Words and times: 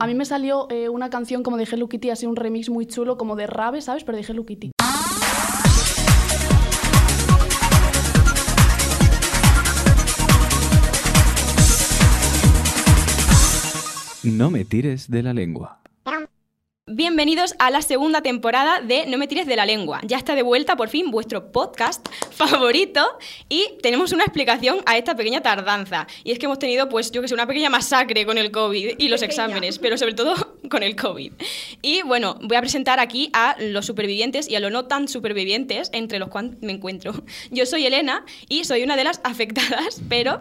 A 0.00 0.06
mí 0.06 0.14
me 0.14 0.24
salió 0.24 0.68
eh, 0.70 0.88
una 0.88 1.10
canción 1.10 1.42
como 1.42 1.56
de 1.56 1.64
Hello 1.64 1.88
Kitty, 1.88 2.10
así 2.10 2.24
un 2.24 2.36
remix 2.36 2.70
muy 2.70 2.86
chulo, 2.86 3.18
como 3.18 3.34
de 3.34 3.48
Rabe, 3.48 3.80
¿sabes? 3.80 4.04
Pero 4.04 4.16
de 4.16 4.22
Hello 4.22 4.46
Kitty. 4.46 4.70
No 14.22 14.50
me 14.52 14.64
tires 14.64 15.10
de 15.10 15.24
la 15.24 15.34
lengua. 15.34 15.80
Bienvenidos 16.90 17.54
a 17.58 17.70
la 17.70 17.82
segunda 17.82 18.22
temporada 18.22 18.80
de 18.80 19.04
No 19.04 19.18
me 19.18 19.26
tires 19.26 19.46
de 19.46 19.56
la 19.56 19.66
lengua. 19.66 20.00
Ya 20.04 20.16
está 20.16 20.34
de 20.34 20.40
vuelta 20.40 20.74
por 20.74 20.88
fin 20.88 21.10
vuestro 21.10 21.52
podcast 21.52 22.08
favorito 22.30 23.06
y 23.50 23.74
tenemos 23.82 24.12
una 24.12 24.24
explicación 24.24 24.78
a 24.86 24.96
esta 24.96 25.14
pequeña 25.14 25.42
tardanza. 25.42 26.06
Y 26.24 26.32
es 26.32 26.38
que 26.38 26.46
hemos 26.46 26.58
tenido, 26.58 26.88
pues 26.88 27.10
yo 27.10 27.20
que 27.20 27.28
sé, 27.28 27.34
una 27.34 27.46
pequeña 27.46 27.68
masacre 27.68 28.24
con 28.24 28.38
el 28.38 28.50
COVID 28.50 28.94
y 28.96 29.08
los 29.08 29.20
exámenes, 29.20 29.78
pero 29.78 29.98
sobre 29.98 30.14
todo 30.14 30.34
con 30.70 30.82
el 30.82 30.96
COVID. 30.96 31.32
Y 31.82 32.00
bueno, 32.02 32.38
voy 32.40 32.56
a 32.56 32.60
presentar 32.60 33.00
aquí 33.00 33.28
a 33.34 33.54
los 33.60 33.84
supervivientes 33.84 34.48
y 34.48 34.54
a 34.54 34.60
los 34.60 34.72
no 34.72 34.86
tan 34.86 35.08
supervivientes, 35.08 35.90
entre 35.92 36.18
los 36.18 36.30
cuales 36.30 36.52
me 36.62 36.72
encuentro. 36.72 37.12
Yo 37.50 37.66
soy 37.66 37.84
Elena 37.84 38.24
y 38.48 38.64
soy 38.64 38.82
una 38.82 38.96
de 38.96 39.04
las 39.04 39.20
afectadas, 39.24 40.00
pero 40.08 40.38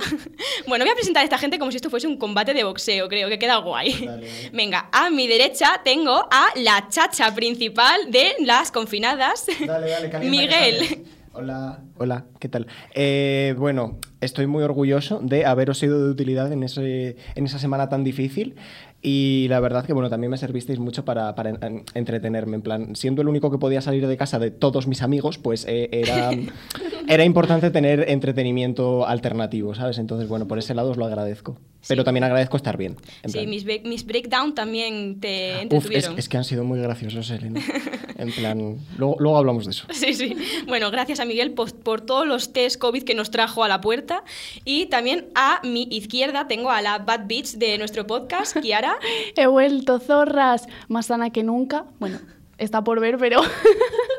bueno, 0.66 0.86
voy 0.86 0.94
a 0.94 0.96
presentar 0.96 1.22
a 1.22 1.26
esta 1.26 1.38
gente 1.38 1.60
como 1.60 1.72
si 1.72 1.76
esto 1.76 1.90
fuese 1.90 2.08
un 2.08 2.16
combate 2.16 2.54
de 2.54 2.64
boxeo, 2.64 3.10
creo 3.10 3.28
que 3.28 3.38
queda 3.38 3.58
guay. 3.58 4.10
Venga, 4.54 4.88
a 4.94 5.10
mi 5.10 5.28
derecha 5.28 5.82
tengo 5.84 6.26
a 6.32 6.37
la 6.56 6.88
chacha 6.90 7.34
principal 7.36 8.12
de 8.12 8.30
las 8.46 8.72
confinadas, 8.72 9.46
Dale, 9.66 9.90
dale, 9.90 10.10
calienta, 10.10 10.42
Miguel. 10.42 11.06
Hola, 11.34 11.82
hola, 11.98 12.26
¿qué 12.40 12.50
tal? 12.50 12.66
Eh, 12.96 13.54
bueno, 13.60 14.00
estoy 14.22 14.48
muy 14.48 14.64
orgulloso 14.64 15.20
de 15.22 15.46
haberos 15.46 15.78
sido 15.78 16.04
de 16.04 16.10
utilidad 16.12 16.52
en, 16.52 16.64
ese, 16.64 17.16
en 17.36 17.46
esa 17.46 17.60
semana 17.60 17.90
tan 17.90 18.04
difícil 18.04 18.56
y 19.04 19.46
la 19.50 19.60
verdad 19.60 19.86
que, 19.86 19.94
bueno, 19.94 20.10
también 20.10 20.32
me 20.32 20.38
servisteis 20.40 20.80
mucho 20.80 21.06
para, 21.06 21.36
para 21.36 21.52
en- 21.52 21.84
entretenerme, 21.94 22.56
en 22.56 22.62
plan, 22.64 22.96
siendo 22.96 23.22
el 23.22 23.28
único 23.28 23.52
que 23.52 23.60
podía 23.60 23.82
salir 23.82 24.08
de 24.08 24.18
casa 24.18 24.40
de 24.40 24.50
todos 24.50 24.88
mis 24.88 25.04
amigos, 25.04 25.38
pues 25.38 25.66
eh, 25.70 25.90
era, 25.92 26.32
era 27.08 27.24
importante 27.24 27.70
tener 27.70 28.10
entretenimiento 28.10 29.06
alternativo, 29.08 29.76
¿sabes? 29.76 30.00
Entonces, 30.00 30.28
bueno, 30.28 30.48
por 30.48 30.58
ese 30.58 30.74
lado 30.74 30.90
os 30.90 30.98
lo 30.98 31.06
agradezco. 31.06 31.60
Pero 31.88 32.04
también 32.04 32.24
agradezco 32.24 32.58
estar 32.58 32.78
bien. 32.78 32.96
en 33.24 33.30
Sí, 33.32 33.38
plan. 33.40 33.50
mis, 33.50 33.66
mis 33.84 34.06
breakdown 34.06 34.54
también 34.56 35.20
te 35.20 35.28
Uf, 35.52 35.56
es, 35.56 35.62
entretuvieron. 35.64 36.20
es 36.20 36.30
que 36.30 36.38
han 36.38 36.44
sido 36.44 36.64
muy 36.64 36.80
graciosos, 36.80 37.30
Elena. 37.32 37.62
En 38.20 38.32
plan, 38.32 38.80
luego, 38.98 39.16
luego 39.20 39.38
hablamos 39.38 39.66
de 39.66 39.72
eso. 39.72 39.86
Sí, 39.92 40.16
sí. 40.16 40.36
Bueno, 40.66 40.90
gracias 40.90 41.20
a 41.20 41.26
Miguel 41.26 41.52
por, 41.52 41.72
por 41.76 42.02
todos 42.02 42.26
los 42.28 42.52
test 42.52 42.80
COVID 42.80 43.04
que 43.04 43.14
nos 43.14 43.30
trajo 43.30 43.64
a 43.64 43.68
la 43.68 43.80
puerta. 43.80 44.24
Y 44.66 44.88
también 44.88 45.28
a 45.36 45.62
mi 45.64 45.88
izquierda 45.92 46.48
tengo 46.48 46.72
a 46.72 46.82
la 46.82 46.98
Bad 46.98 47.28
Bitch 47.28 47.52
de 47.58 47.78
nuestro 47.78 48.08
podcast, 48.08 48.58
Kiara. 48.62 48.98
He 49.36 49.46
vuelto, 49.46 50.00
zorras, 50.00 50.66
más 50.88 51.06
sana 51.06 51.30
que 51.30 51.44
nunca. 51.44 51.86
Bueno, 52.00 52.20
está 52.58 52.84
por 52.84 53.00
ver, 53.00 53.18
pero 53.20 53.40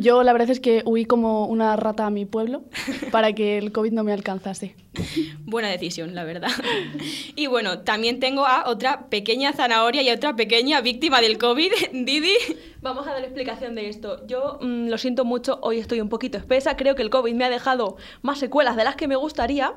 yo 0.00 0.22
la 0.22 0.32
verdad 0.32 0.50
es 0.50 0.60
que 0.60 0.82
huí 0.84 1.04
como 1.04 1.46
una 1.46 1.76
rata 1.76 2.06
a 2.06 2.10
mi 2.10 2.24
pueblo 2.24 2.64
para 3.10 3.32
que 3.32 3.58
el 3.58 3.72
COVID 3.72 3.92
no 3.92 4.04
me 4.04 4.12
alcanzase. 4.12 4.74
Buena 5.44 5.68
decisión, 5.68 6.14
la 6.14 6.24
verdad. 6.24 6.50
Y 7.34 7.46
bueno, 7.46 7.80
también 7.80 8.20
tengo 8.20 8.46
a 8.46 8.68
otra 8.68 9.08
pequeña 9.08 9.52
zanahoria 9.52 10.02
y 10.02 10.08
a 10.08 10.14
otra 10.14 10.36
pequeña 10.36 10.80
víctima 10.80 11.20
del 11.20 11.38
COVID, 11.38 11.72
Didi. 11.92 12.34
Vamos 12.82 13.06
a 13.06 13.12
dar 13.12 13.22
explicación 13.22 13.74
de 13.74 13.88
esto. 13.88 14.26
Yo 14.26 14.58
mm, 14.60 14.88
lo 14.88 14.98
siento 14.98 15.24
mucho, 15.24 15.58
hoy 15.62 15.78
estoy 15.78 16.00
un 16.00 16.08
poquito 16.08 16.38
espesa, 16.38 16.76
creo 16.76 16.94
que 16.94 17.02
el 17.02 17.10
COVID 17.10 17.34
me 17.34 17.44
ha 17.44 17.50
dejado 17.50 17.96
más 18.22 18.38
secuelas 18.38 18.76
de 18.76 18.84
las 18.84 18.96
que 18.96 19.08
me 19.08 19.16
gustaría 19.16 19.74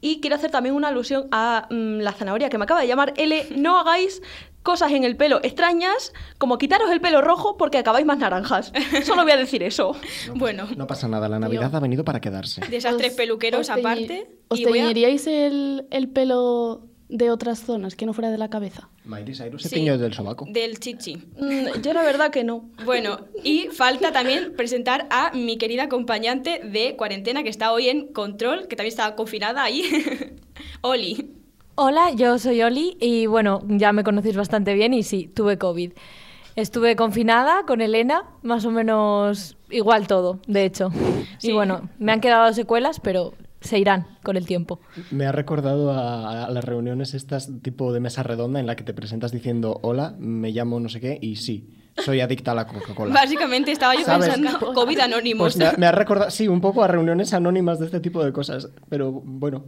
y 0.00 0.20
quiero 0.20 0.36
hacer 0.36 0.50
también 0.50 0.74
una 0.74 0.88
alusión 0.88 1.28
a 1.30 1.66
mm, 1.70 2.00
la 2.00 2.12
zanahoria 2.12 2.48
que 2.48 2.58
me 2.58 2.64
acaba 2.64 2.80
de 2.80 2.88
llamar 2.88 3.14
L. 3.16 3.46
No 3.56 3.78
hagáis 3.78 4.22
cosas 4.68 4.92
en 4.92 5.02
el 5.04 5.16
pelo 5.16 5.40
extrañas 5.42 6.12
como 6.36 6.58
quitaros 6.58 6.90
el 6.90 7.00
pelo 7.00 7.22
rojo 7.22 7.56
porque 7.56 7.78
acabáis 7.78 8.04
más 8.04 8.18
naranjas. 8.18 8.70
Solo 9.04 9.22
voy 9.22 9.32
a 9.32 9.36
decir 9.38 9.62
eso. 9.62 9.96
Bueno, 10.34 10.68
No 10.76 10.86
pasa 10.86 11.08
nada, 11.08 11.26
la 11.26 11.38
Navidad 11.38 11.74
ha 11.74 11.80
venido 11.80 12.04
para 12.04 12.20
quedarse. 12.20 12.60
desastres 12.68 13.12
Os- 13.12 13.16
peluqueros 13.16 13.60
os 13.62 13.70
aparte. 13.70 14.28
¿Os 14.48 14.60
voy 14.62 14.80
a- 14.80 14.82
teñiríais 14.82 15.26
el, 15.26 15.86
el 15.90 16.08
pelo 16.08 16.82
de 17.08 17.30
otras 17.30 17.60
zonas 17.60 17.96
que 17.96 18.04
no 18.04 18.12
fuera 18.12 18.30
de 18.30 18.36
la 18.36 18.50
cabeza? 18.50 18.90
Miley 19.06 19.34
Cyrus 19.34 19.62
se 19.62 19.70
Sí. 19.70 19.76
tiñó 19.76 19.96
del 19.96 20.12
sobaco. 20.12 20.44
Del 20.50 20.78
chichi. 20.78 21.16
Mm, 21.16 21.80
yo 21.82 21.94
la 21.94 22.02
verdad 22.02 22.30
que 22.30 22.44
no. 22.44 22.68
Bueno, 22.84 23.20
y 23.42 23.68
falta 23.72 24.12
también 24.12 24.52
presentar 24.54 25.06
a 25.10 25.30
mi 25.32 25.56
querida 25.56 25.84
acompañante 25.84 26.60
de 26.62 26.94
cuarentena 26.96 27.42
que 27.42 27.48
está 27.48 27.72
hoy 27.72 27.88
en 27.88 28.12
control, 28.12 28.68
que 28.68 28.76
también 28.76 28.92
está 28.92 29.14
confinada 29.16 29.62
ahí, 29.62 29.82
Oli. 30.82 31.30
Hola, 31.80 32.10
yo 32.10 32.40
soy 32.40 32.60
Oli 32.62 32.96
y 33.00 33.26
bueno, 33.26 33.62
ya 33.68 33.92
me 33.92 34.02
conocéis 34.02 34.36
bastante 34.36 34.74
bien 34.74 34.92
y 34.92 35.04
sí, 35.04 35.30
tuve 35.32 35.58
COVID. 35.58 35.92
Estuve 36.56 36.96
confinada 36.96 37.62
con 37.68 37.80
Elena, 37.80 38.24
más 38.42 38.64
o 38.64 38.72
menos 38.72 39.56
igual 39.70 40.08
todo, 40.08 40.40
de 40.48 40.64
hecho. 40.64 40.90
Sí. 41.38 41.50
Y 41.50 41.52
bueno, 41.52 41.88
me 42.00 42.10
han 42.10 42.20
quedado 42.20 42.52
secuelas, 42.52 42.98
pero 42.98 43.32
se 43.60 43.78
irán 43.78 44.08
con 44.24 44.36
el 44.36 44.44
tiempo. 44.44 44.80
Me 45.12 45.26
ha 45.26 45.30
recordado 45.30 45.92
a, 45.92 46.46
a 46.46 46.50
las 46.50 46.64
reuniones 46.64 47.14
estas 47.14 47.48
tipo 47.62 47.92
de 47.92 48.00
mesa 48.00 48.24
redonda 48.24 48.58
en 48.58 48.66
la 48.66 48.74
que 48.74 48.82
te 48.82 48.92
presentas 48.92 49.30
diciendo 49.30 49.78
hola, 49.82 50.16
me 50.18 50.50
llamo 50.50 50.80
no 50.80 50.88
sé 50.88 50.98
qué 50.98 51.16
y 51.22 51.36
sí, 51.36 51.78
soy 51.96 52.20
adicta 52.20 52.50
a 52.50 52.54
la 52.56 52.66
Coca-Cola. 52.66 53.14
Básicamente 53.14 53.70
estaba 53.70 53.94
yo 53.94 54.04
¿Sabes? 54.04 54.30
pensando 54.34 54.72
COVID 54.74 54.98
anónimos. 54.98 55.54
Pues 55.54 55.56
me 55.56 55.66
ha, 55.66 55.74
me 55.78 55.86
ha 55.86 55.92
recordado, 55.92 56.32
sí, 56.32 56.48
un 56.48 56.60
poco 56.60 56.82
a 56.82 56.88
reuniones 56.88 57.32
anónimas 57.34 57.78
de 57.78 57.86
este 57.86 58.00
tipo 58.00 58.24
de 58.24 58.32
cosas, 58.32 58.68
pero 58.88 59.12
bueno, 59.12 59.66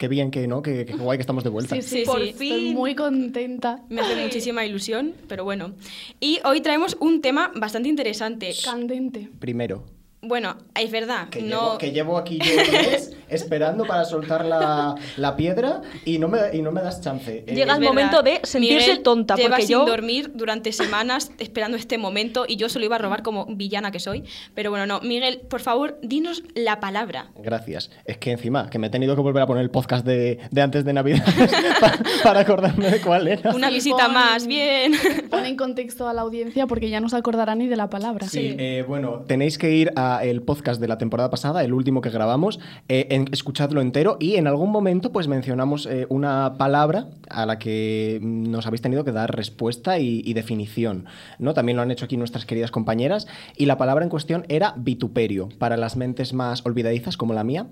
qué 0.00 0.08
bien 0.08 0.30
que, 0.30 0.48
¿no? 0.48 0.62
Que, 0.62 0.86
que 0.86 0.94
guay 0.94 1.18
que 1.18 1.20
estamos 1.20 1.44
de 1.44 1.50
vuelta. 1.50 1.76
Sí, 1.76 1.82
sí, 1.82 2.02
Por 2.06 2.22
sí. 2.22 2.30
Estoy 2.30 2.48
fin. 2.48 2.74
muy 2.74 2.94
contenta. 2.94 3.82
Me 3.90 4.00
hace 4.00 4.16
muchísima 4.16 4.64
ilusión, 4.64 5.12
pero 5.28 5.44
bueno. 5.44 5.74
Y 6.20 6.40
hoy 6.44 6.62
traemos 6.62 6.96
un 7.00 7.20
tema 7.20 7.52
bastante 7.54 7.90
interesante. 7.90 8.50
Candente. 8.64 9.28
Primero, 9.38 9.84
Bueno, 10.22 10.56
es 10.74 10.90
verdad, 10.90 11.28
que, 11.28 11.42
no... 11.42 11.48
llevo, 11.48 11.78
que 11.78 11.92
llevo 11.92 12.16
aquí 12.16 12.38
yo 12.38 12.44
esperando 13.30 13.84
para 13.84 14.04
soltar 14.04 14.44
la, 14.44 14.94
la 15.16 15.36
piedra 15.36 15.82
y 16.04 16.18
no 16.18 16.28
me, 16.28 16.38
y 16.52 16.62
no 16.62 16.72
me 16.72 16.80
das 16.82 17.00
chance. 17.00 17.44
Llega 17.46 17.74
el 17.76 17.80
momento 17.82 18.22
de 18.22 18.40
sentirse 18.42 18.88
Miguel 18.88 19.02
tonta, 19.02 19.36
lleva 19.36 19.50
porque 19.50 19.62
sin 19.66 19.72
yo- 19.78 19.86
dormir 19.86 20.32
durante 20.34 20.72
semanas 20.72 21.32
esperando 21.38 21.76
este 21.76 21.98
momento 21.98 22.44
y 22.48 22.56
yo 22.56 22.68
se 22.68 22.78
lo 22.78 22.84
iba 22.84 22.96
a 22.96 22.98
robar 22.98 23.22
como 23.22 23.46
villana 23.46 23.90
que 23.90 24.00
soy. 24.00 24.24
Pero 24.54 24.70
bueno, 24.70 24.86
no. 24.86 25.00
Miguel, 25.00 25.40
por 25.48 25.60
favor, 25.60 25.98
dinos 26.02 26.42
la 26.54 26.80
palabra. 26.80 27.30
Gracias. 27.36 27.90
Es 28.04 28.18
que 28.18 28.30
encima, 28.32 28.68
que 28.70 28.78
me 28.78 28.88
he 28.88 28.90
tenido 28.90 29.14
que 29.16 29.22
volver 29.22 29.42
a 29.42 29.46
poner 29.46 29.62
el 29.62 29.70
podcast 29.70 30.04
de, 30.06 30.38
de 30.50 30.62
antes 30.62 30.84
de 30.84 30.92
Navidad 30.92 31.24
para, 31.80 31.98
para 32.22 32.40
acordarme 32.40 32.90
de 32.90 33.00
cuál 33.00 33.28
era. 33.28 33.54
Una 33.54 33.70
visita 33.70 34.04
pon- 34.06 34.14
más, 34.14 34.46
bien. 34.46 34.92
Pon 35.30 35.44
en 35.44 35.56
contexto 35.56 36.08
a 36.08 36.12
la 36.12 36.22
audiencia 36.22 36.66
porque 36.66 36.90
ya 36.90 37.00
no 37.00 37.08
se 37.08 37.16
acordará 37.16 37.54
ni 37.54 37.66
de 37.66 37.76
la 37.76 37.88
palabra. 37.90 38.26
Sí, 38.28 38.54
eh, 38.58 38.84
bueno, 38.86 39.24
tenéis 39.26 39.58
que 39.58 39.70
ir 39.72 39.92
al 39.96 40.42
podcast 40.42 40.80
de 40.80 40.88
la 40.88 40.98
temporada 40.98 41.30
pasada, 41.30 41.62
el 41.64 41.72
último 41.72 42.00
que 42.00 42.10
grabamos, 42.10 42.58
eh, 42.88 43.06
en- 43.10 43.19
escuchadlo 43.32 43.80
entero 43.80 44.16
y 44.20 44.36
en 44.36 44.46
algún 44.46 44.70
momento 44.70 45.12
pues 45.12 45.28
mencionamos 45.28 45.86
eh, 45.86 46.06
una 46.08 46.54
palabra 46.58 47.08
a 47.28 47.46
la 47.46 47.58
que 47.58 48.18
nos 48.22 48.66
habéis 48.66 48.82
tenido 48.82 49.04
que 49.04 49.12
dar 49.12 49.34
respuesta 49.34 49.98
y, 49.98 50.22
y 50.24 50.32
definición, 50.34 51.06
¿no? 51.38 51.54
También 51.54 51.76
lo 51.76 51.82
han 51.82 51.90
hecho 51.90 52.04
aquí 52.04 52.16
nuestras 52.16 52.46
queridas 52.46 52.70
compañeras 52.70 53.26
y 53.56 53.66
la 53.66 53.76
palabra 53.78 54.04
en 54.04 54.10
cuestión 54.10 54.44
era 54.48 54.74
vituperio, 54.76 55.48
para 55.58 55.76
las 55.76 55.96
mentes 55.96 56.32
más 56.32 56.64
olvidadizas 56.66 57.16
como 57.16 57.34
la 57.34 57.44
mía. 57.44 57.66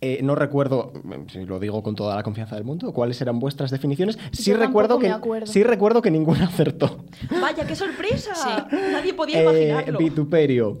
Eh, 0.00 0.20
no 0.22 0.34
recuerdo, 0.34 0.92
si 1.28 1.46
lo 1.46 1.58
digo 1.58 1.82
con 1.82 1.94
toda 1.94 2.14
la 2.14 2.22
confianza 2.22 2.56
del 2.56 2.64
mundo, 2.64 2.92
cuáles 2.92 3.18
eran 3.22 3.38
vuestras 3.38 3.70
definiciones. 3.70 4.18
Sí 4.32 4.50
Yo 4.50 4.56
recuerdo 4.58 4.98
que 4.98 5.10
sí 5.46 5.62
recuerdo 5.62 6.02
que 6.02 6.10
ninguna 6.10 6.44
acertó. 6.48 7.04
Vaya, 7.40 7.64
qué 7.66 7.74
sorpresa. 7.74 8.34
Sí. 8.34 8.76
Nadie 8.92 9.14
podía 9.14 9.40
Eh, 9.40 9.68
imaginarlo. 9.70 9.98
vituperio. 9.98 10.78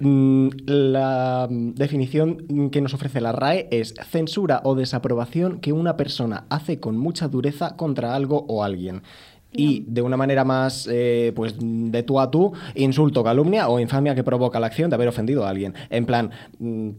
Mm, 0.00 0.48
La 0.66 1.48
mm, 1.50 1.74
definición 1.74 2.70
que 2.70 2.80
nos 2.80 2.94
ofrece 2.94 3.20
la 3.20 3.32
RAE 3.32 3.68
es 3.70 3.94
censura 4.10 4.60
o 4.64 4.74
desaprobación 4.74 5.60
que 5.60 5.72
una 5.72 5.96
persona 5.96 6.44
hace 6.50 6.78
con 6.78 6.96
mucha 6.96 7.28
dureza 7.28 7.76
contra 7.76 8.14
algo 8.14 8.44
o 8.48 8.62
alguien. 8.62 9.02
Y 9.50 9.84
de 9.86 10.02
una 10.02 10.18
manera 10.18 10.44
más, 10.44 10.86
eh, 10.92 11.32
pues, 11.34 11.54
de 11.58 12.02
tú 12.02 12.20
a 12.20 12.30
tú, 12.30 12.52
insulto, 12.74 13.24
calumnia 13.24 13.68
o 13.68 13.80
infamia 13.80 14.14
que 14.14 14.22
provoca 14.22 14.60
la 14.60 14.66
acción 14.66 14.90
de 14.90 14.96
haber 14.96 15.08
ofendido 15.08 15.46
a 15.46 15.48
alguien. 15.48 15.74
En 15.88 16.04
plan, 16.04 16.30
mm, 16.58 16.90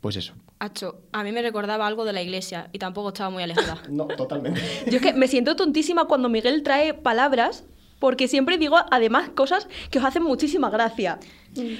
pues 0.00 0.16
eso. 0.16 0.32
Acho, 0.60 1.00
a 1.12 1.24
mí 1.24 1.32
me 1.32 1.42
recordaba 1.42 1.86
algo 1.86 2.04
de 2.04 2.12
la 2.12 2.22
iglesia 2.22 2.70
y 2.72 2.78
tampoco 2.78 3.08
estaba 3.08 3.28
muy 3.30 3.42
alejada. 3.42 3.82
No, 3.90 4.06
totalmente. 4.06 4.60
Yo 4.86 4.96
es 4.96 5.02
que 5.02 5.12
me 5.12 5.26
siento 5.26 5.56
tontísima 5.56 6.06
cuando 6.06 6.28
Miguel 6.28 6.62
trae 6.62 6.94
palabras 6.94 7.64
porque 7.98 8.28
siempre 8.28 8.58
digo 8.58 8.76
además 8.90 9.30
cosas 9.34 9.68
que 9.90 9.98
os 9.98 10.04
hacen 10.04 10.22
muchísima 10.22 10.70
gracia. 10.70 11.18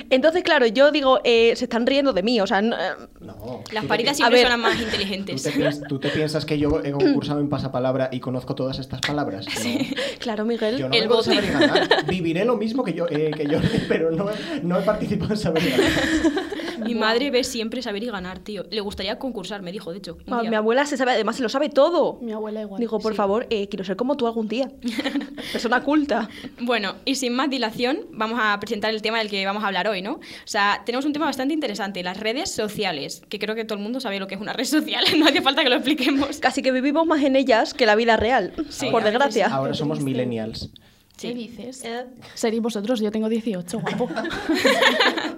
Entonces, 0.09 0.43
claro, 0.43 0.65
yo 0.67 0.91
digo, 0.91 1.21
eh, 1.23 1.53
se 1.55 1.65
están 1.65 1.87
riendo 1.87 2.15
de 2.15 2.23
mí, 2.23 2.41
o 2.41 2.47
sea, 2.47 2.63
no- 2.63 2.75
eh, 2.77 2.93
No. 3.21 3.63
Las 3.73 3.83
¿Tú 3.83 3.83
te 3.83 3.87
paridas 3.89 4.17
siempre 4.17 4.39
ver. 4.43 4.51
son 4.51 4.63
las 4.63 4.71
más 4.71 4.79
¿Tú 4.79 4.85
inteligentes. 4.85 5.43
te, 5.43 5.53
piens- 5.53 5.87
tú 5.87 5.99
te 5.99 6.09
piensas 6.09 6.47
que 6.47 6.59
yo 6.59 6.81
he 6.83 6.93
concursado 6.93 7.41
en 7.41 7.51
pasapalabra 7.51 8.09
y 8.11 8.21
conozco 8.21 8.55
todas 8.55 8.79
estas 8.79 9.01
palabras? 9.03 9.47
No. 9.65 9.81
claro, 10.19 10.45
Miguel. 10.47 10.77
El 10.77 10.81
Yo 10.81 10.89
no 10.89 10.95
de 10.95 11.07
bote. 11.09 11.35
saber 11.35 11.53
ganar. 11.53 12.07
Viviré 12.07 12.47
lo 12.47 12.57
mismo 12.57 12.83
que 12.85 12.95
yo, 12.95 13.05
eh, 13.11 13.33
que 13.37 13.47
yo 13.47 13.59
pero 13.89 14.11
no, 14.11 14.27
no 14.63 14.79
he 14.79 14.83
participado 14.83 15.33
en 15.35 15.39
saber 15.39 15.63
ganar. 15.71 15.91
Mi 16.85 16.95
madre 16.95 17.31
ve 17.31 17.45
siempre 17.45 17.83
saber 17.83 18.03
y 18.03 18.07
ganar, 18.07 18.39
tío. 18.39 18.65
Le 18.71 18.81
gustaría 18.81 19.19
concursar, 19.19 19.63
me 19.63 19.73
dijo, 19.73 19.93
de 19.93 19.99
hecho. 19.99 20.19
Ah. 20.29 20.43
Mi 20.43 20.55
abuela 20.55 20.87
se 20.87 20.97
sabe, 20.97 21.13
además 21.13 21.37
se 21.37 21.43
lo 21.43 21.49
sabe 21.49 21.69
todo. 21.69 22.19
Mi 22.23 22.33
abuela 22.33 22.63
igual. 22.63 22.81
Digo, 22.81 22.99
por 22.99 23.13
sí. 23.13 23.17
favor, 23.17 23.47
eh, 23.51 23.69
quiero 23.69 23.85
ser 23.85 23.97
como 23.97 24.17
tú 24.17 24.27
algún 24.27 24.49
día. 24.49 24.71
Persona 25.53 25.83
culta. 25.83 26.29
Bueno, 26.61 26.97
y 27.05 27.15
sin 27.17 27.35
más 27.35 27.51
dilación, 27.51 28.07
vamos 28.13 28.39
a 28.43 28.59
presentar 28.61 28.93
el 28.93 29.03
tema 29.03 29.19
del 29.19 29.31
que 29.31 29.45
vamos 29.45 29.65
a 29.65 29.69
hablar 29.69 29.89
hoy, 29.89 30.03
¿no? 30.03 30.15
O 30.15 30.21
sea, 30.45 30.83
tenemos 30.85 31.05
un 31.05 31.13
tema 31.13 31.27
bastante 31.27 31.55
interesante, 31.55 32.03
las 32.03 32.19
redes 32.19 32.51
sociales, 32.51 33.23
que 33.29 33.39
creo 33.39 33.55
que 33.55 33.65
todo 33.65 33.79
el 33.79 33.83
mundo 33.83 34.01
sabe 34.01 34.19
lo 34.19 34.27
que 34.27 34.35
es 34.35 34.41
una 34.41 34.53
red 34.53 34.65
social, 34.65 35.05
no 35.19 35.27
hace 35.27 35.43
falta 35.43 35.63
que 35.63 35.69
lo 35.69 35.77
expliquemos. 35.77 36.39
Casi 36.39 36.63
que 36.63 36.73
vivimos 36.73 37.07
más 37.07 37.23
en 37.23 37.37
ellas 37.37 37.75
que 37.75 37.87
la 37.87 37.95
vida 37.95 38.17
real. 38.17 38.53
Sí, 38.69 38.89
por 38.91 39.05
desgracia. 39.05 39.47
Ahora 39.49 39.75
somos 39.75 40.01
millennials. 40.01 40.71
¿Qué 41.17 41.35
dices? 41.35 41.83
Eh, 41.83 42.05
Seréis 42.35 42.61
vosotros, 42.61 43.01
yo 43.01 43.11
tengo 43.11 43.29
18, 43.31 43.81
guapo. 43.81 44.09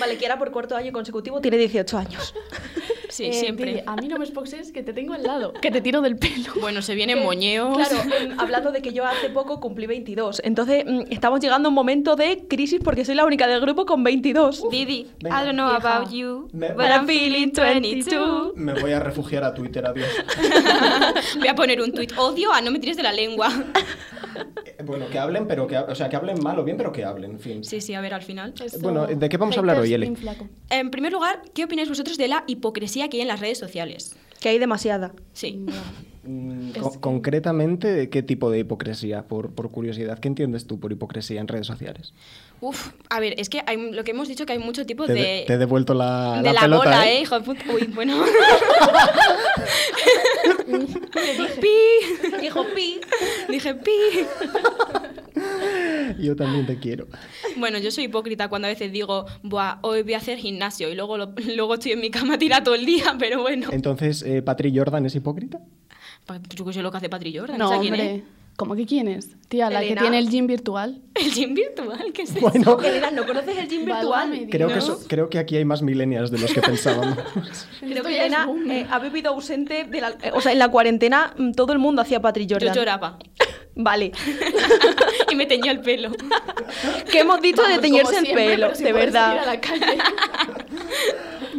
Vale, 0.00 0.16
que 0.18 0.26
ahora 0.26 0.38
por 0.38 0.50
cuarto 0.50 0.74
año 0.76 0.90
consecutivo 0.92 1.40
tiene 1.40 1.56
18 1.58 1.98
años. 1.98 2.34
Sí, 3.10 3.24
Eh, 3.24 3.32
siempre. 3.32 3.66
dile, 3.66 3.84
a 3.88 3.96
mí 3.96 4.06
no 4.06 4.18
me 4.18 4.24
espoxes 4.24 4.70
que 4.70 4.84
te 4.84 4.92
tengo 4.92 5.14
al 5.14 5.24
lado, 5.24 5.52
que 5.54 5.72
te 5.72 5.80
tiro 5.80 6.00
del 6.00 6.16
pelo. 6.16 6.52
Bueno, 6.60 6.80
se 6.80 6.94
vienen 6.94 7.24
moñeos. 7.24 7.76
Claro, 7.76 8.04
em, 8.16 8.38
hablando 8.38 8.70
de 8.70 8.82
que 8.82 8.92
yo 8.92 9.04
hace 9.04 9.28
poco 9.30 9.58
cumplí 9.58 9.88
22. 9.88 10.40
Entonces, 10.44 10.84
mm, 10.86 11.00
estamos 11.10 11.40
llegando 11.40 11.66
a 11.66 11.70
un 11.70 11.74
momento 11.74 12.14
de 12.14 12.46
crisis 12.48 12.78
porque 12.82 13.04
soy 13.04 13.16
la 13.16 13.24
única 13.26 13.48
del 13.48 13.60
grupo 13.60 13.84
con 13.84 14.04
22. 14.04 14.62
Didi, 14.70 15.08
Venga. 15.24 15.42
I 15.42 15.44
don't 15.44 15.56
know 15.58 15.70
Vieja. 15.72 15.96
about 15.96 16.12
you, 16.12 16.48
Me- 16.52 16.68
but 16.72 16.84
I'm 16.86 17.04
feeling 17.08 17.50
22. 17.50 18.52
Me 18.54 18.74
voy 18.74 18.92
a 18.92 19.00
refugiar 19.00 19.42
a 19.42 19.52
Twitter, 19.54 19.84
adiós. 19.84 20.08
Voy 21.36 21.48
a 21.48 21.54
poner 21.56 21.80
un 21.80 21.92
tuit. 21.92 22.12
Odio 22.16 22.52
a 22.52 22.60
no 22.60 22.70
me 22.70 22.78
tires 22.78 22.96
de 22.96 23.02
la 23.02 23.12
lengua. 23.12 23.48
Bueno, 24.84 25.08
que 25.10 25.18
hablen, 25.18 25.46
pero 25.46 25.66
que, 25.66 25.76
o 25.76 25.94
sea, 25.94 26.08
que 26.08 26.16
hablen 26.16 26.42
mal 26.42 26.58
o 26.58 26.64
bien, 26.64 26.76
pero 26.76 26.90
que 26.92 27.04
hablen, 27.04 27.32
en 27.32 27.38
fin. 27.40 27.64
Sí, 27.64 27.80
sí, 27.80 27.94
a 27.94 28.00
ver, 28.00 28.14
al 28.14 28.22
final. 28.22 28.54
Eso- 28.64 28.78
Bueno, 28.80 29.06
¿de 29.06 29.28
qué 29.28 29.36
vamos 29.36 29.56
a 29.56 29.60
hablar 29.60 29.78
hoy, 29.78 29.92
Eli? 29.92 30.12
En 30.70 30.90
primer 30.90 31.12
lugar, 31.12 31.42
¿qué 31.54 31.64
opináis 31.64 31.88
vosotros 31.88 32.16
de 32.16 32.28
la 32.28 32.44
hipocresía 32.46 33.08
que 33.08 33.18
hay 33.18 33.22
en 33.22 33.28
las 33.28 33.40
redes 33.40 33.58
sociales? 33.58 34.16
Que 34.40 34.48
hay 34.48 34.58
demasiada. 34.58 35.12
Sí. 35.32 35.64
Mm, 36.22 36.72
Es 36.74 36.82
co- 36.82 36.92
que- 36.92 37.00
Concretamente, 37.00 38.10
¿qué 38.10 38.22
tipo 38.22 38.50
de 38.50 38.58
hipocresía? 38.58 39.22
Por, 39.26 39.52
por 39.52 39.70
curiosidad, 39.70 40.18
¿qué 40.18 40.28
entiendes 40.28 40.66
tú 40.66 40.78
por 40.78 40.92
hipocresía 40.92 41.40
en 41.40 41.48
redes 41.48 41.66
sociales? 41.66 42.12
Uf, 42.62 42.90
a 43.08 43.20
ver, 43.20 43.34
es 43.38 43.48
que 43.48 43.62
hay, 43.66 43.90
lo 43.90 44.04
que 44.04 44.10
hemos 44.10 44.28
dicho 44.28 44.44
que 44.44 44.52
hay 44.52 44.58
muchos 44.58 44.86
tipos 44.86 45.06
Te, 45.06 45.14
de... 45.14 45.20
de- 45.22 45.44
te 45.46 45.54
he 45.54 45.58
devuelto 45.58 45.94
la, 45.94 46.36
de 46.38 46.42
la 46.42 46.52
la, 46.52 46.60
pelota, 46.60 46.84
bola, 46.84 47.08
¿eh? 47.10 47.16
¿eh? 47.16 47.20
hijo 47.22 47.38
de 47.38 47.44
puta. 47.44 47.64
Uy, 47.72 47.84
bueno. 47.94 48.22
pi. 51.60 52.38
Dijo 52.40 52.64
pi. 52.74 53.00
Dije 53.48 53.74
pi. 53.74 53.90
Yo 56.18 56.36
también 56.36 56.66
te 56.66 56.78
quiero. 56.78 57.06
Bueno, 57.56 57.78
yo 57.78 57.90
soy 57.90 58.04
hipócrita 58.04 58.48
cuando 58.48 58.66
a 58.66 58.70
veces 58.70 58.92
digo, 58.92 59.26
Buah, 59.42 59.78
hoy 59.82 60.02
voy 60.02 60.14
a 60.14 60.18
hacer 60.18 60.38
gimnasio 60.38 60.90
y 60.90 60.94
luego, 60.94 61.16
lo- 61.16 61.32
luego 61.54 61.74
estoy 61.74 61.92
en 61.92 62.00
mi 62.00 62.10
cama 62.10 62.38
tirada 62.38 62.64
todo 62.64 62.74
el 62.74 62.86
día, 62.86 63.16
pero 63.18 63.40
bueno. 63.42 63.68
Entonces, 63.72 64.22
eh, 64.22 64.42
¿Patri 64.42 64.76
Jordan 64.76 65.06
es 65.06 65.14
hipócrita? 65.14 65.60
Pa- 66.26 66.40
Yo 66.54 66.64
qué 66.64 66.72
sé 66.72 66.82
lo 66.82 66.90
que 66.90 66.96
hace 66.98 67.08
Patri 67.08 67.36
Jordan. 67.36 67.58
No, 67.58 67.70
¿esa 67.72 67.80
quién 67.80 67.94
hombre. 67.94 68.14
es? 68.16 68.22
¿Cómo 68.60 68.76
que 68.76 68.84
quién 68.84 69.08
es? 69.08 69.30
Tía, 69.48 69.70
la 69.70 69.78
Elena. 69.80 69.94
que 69.94 70.00
tiene 70.02 70.18
el 70.18 70.28
gym 70.28 70.46
virtual. 70.46 71.00
El 71.14 71.32
gym 71.32 71.54
virtual, 71.54 72.12
¿qué 72.12 72.22
es 72.22 72.30
eso? 72.36 72.40
Bueno, 72.40 72.78
Elena, 72.82 73.10
¿no 73.10 73.24
conoces 73.26 73.56
el 73.56 73.68
gym 73.68 73.86
virtual? 73.86 74.46
Creo 74.50 74.68
que, 74.68 74.78
eso- 74.78 75.00
creo 75.08 75.30
que 75.30 75.38
aquí 75.38 75.56
hay 75.56 75.64
más 75.64 75.80
millennials 75.80 76.30
de 76.30 76.38
los 76.40 76.52
que 76.52 76.60
pensábamos. 76.60 77.16
Creo 77.80 78.04
que 78.04 78.18
Elena 78.18 78.46
eh, 78.68 78.86
ha 78.90 78.98
vivido 78.98 79.30
ausente 79.30 79.84
de 79.84 80.00
la... 80.02 80.10
eh, 80.22 80.30
o 80.34 80.42
sea, 80.42 80.52
en 80.52 80.58
la 80.58 80.68
cuarentena 80.68 81.32
mm, 81.38 81.52
todo 81.52 81.72
el 81.72 81.78
mundo 81.78 82.02
hacía 82.02 82.20
Patri 82.20 82.46
Jordan. 82.50 82.74
Yo 82.74 82.80
lloraba. 82.80 83.18
Vale. 83.76 84.12
y 85.30 85.34
me 85.36 85.46
teñía 85.46 85.72
el 85.72 85.80
pelo. 85.80 86.10
¿Qué 87.10 87.20
hemos 87.20 87.40
dicho 87.40 87.62
de 87.62 87.78
teñirse 87.78 88.18
el 88.18 88.24
siempre, 88.26 88.46
pelo? 88.46 88.66
pero 88.66 88.76
si 88.76 88.84
de 88.84 88.92
verdad. 88.92 89.38
a 89.38 89.46
la 89.46 89.60
calle. 89.60 89.86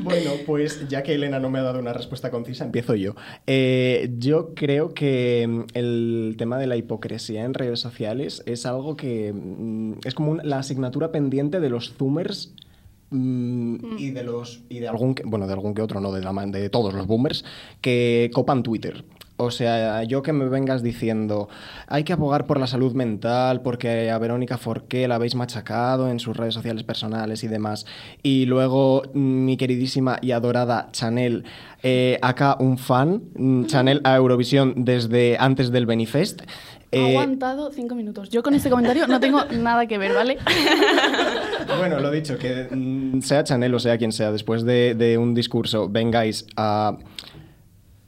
Bueno, 0.04 0.32
pues 0.46 0.88
ya 0.90 1.04
que 1.04 1.14
Elena 1.16 1.40
no 1.40 1.50
me 1.50 1.60
ha 1.60 1.64
dado 1.64 1.80
una 1.80 1.94
respuesta 1.94 2.32
concisa, 2.32 2.66
empiezo 2.66 2.96
yo. 2.96 3.16
Eh, 3.48 4.12
yo 4.18 4.54
creo 4.56 4.94
que 4.94 5.46
mm, 5.48 5.62
el 5.78 6.36
tema 6.38 6.58
de 6.58 6.68
la 6.68 6.76
hipocresía 6.78 7.44
en 7.44 7.54
redes 7.54 7.80
sociales 7.80 8.44
es 8.46 8.66
algo 8.66 8.96
que 8.96 9.34
mm, 9.34 9.94
es 10.06 10.14
como 10.14 10.32
un- 10.32 10.42
la 10.44 10.60
asignatura 10.60 11.12
pendiente 11.12 11.60
de 11.60 11.70
los 11.70 11.94
zoomers 11.98 12.54
mm, 13.12 13.98
y 13.98 14.12
de 14.12 14.24
los 14.24 14.62
y 14.70 14.80
de 14.80 14.88
algún 14.88 15.16
que- 15.16 15.24
bueno 15.26 15.46
de 15.48 15.54
algún 15.54 15.74
que 15.74 15.82
otro 15.82 16.00
no 16.00 16.12
de 16.12 16.22
la 16.22 16.32
de 16.48 16.70
todos 16.70 16.94
los 16.94 17.06
boomers 17.08 17.44
que 17.82 18.32
copan 18.34 18.64
Twitter. 18.64 19.04
O 19.44 19.50
sea, 19.52 20.04
yo 20.04 20.22
que 20.22 20.34
me 20.34 20.46
vengas 20.48 20.84
diciendo, 20.84 21.50
hay 21.88 22.04
que 22.04 22.14
abogar 22.14 22.46
por 22.46 22.60
la 22.60 22.68
salud 22.68 22.94
mental 22.94 23.62
porque 23.62 24.12
a 24.12 24.18
Verónica 24.20 24.58
Forqué 24.58 25.08
la 25.08 25.16
habéis 25.16 25.34
machacado 25.36 26.10
en 26.10 26.20
sus 26.20 26.38
redes 26.38 26.54
sociales 26.54 26.84
personales 26.84 27.44
y 27.44 27.48
demás. 27.48 27.86
Y 28.22 28.46
luego 28.46 29.02
mm, 29.14 29.46
mi 29.46 29.58
queridísima 29.58 30.20
y 30.22 30.32
adorada 30.32 30.90
Chanel, 30.92 31.44
eh, 31.82 32.20
acá 32.22 32.56
un 32.60 32.78
fan, 32.78 33.24
mm, 33.36 33.66
Chanel 33.66 34.02
a 34.04 34.16
Eurovisión 34.16 34.74
desde 34.78 35.38
antes 35.40 35.72
del 35.72 35.86
Benifest. 35.88 36.42
Ha 36.42 36.98
Eh, 36.98 37.10
aguantado 37.12 37.72
cinco 37.72 37.96
minutos. 37.96 38.30
Yo 38.30 38.44
con 38.44 38.54
este 38.54 38.70
comentario 38.70 39.08
no 39.08 39.20
tengo 39.20 39.46
nada 39.46 39.88
que 39.88 39.98
ver, 39.98 40.14
¿vale? 40.14 40.38
Bueno, 41.78 42.00
lo 42.00 42.12
dicho, 42.12 42.38
que 42.38 42.68
mm, 42.70 43.22
sea 43.22 43.44
Chanel 43.44 43.74
o 43.74 43.80
sea 43.80 43.98
quien 43.98 44.12
sea, 44.12 44.32
después 44.32 44.64
de, 44.64 44.94
de 44.94 45.18
un 45.18 45.34
discurso 45.34 45.88
vengáis 45.90 46.46
a 46.58 46.98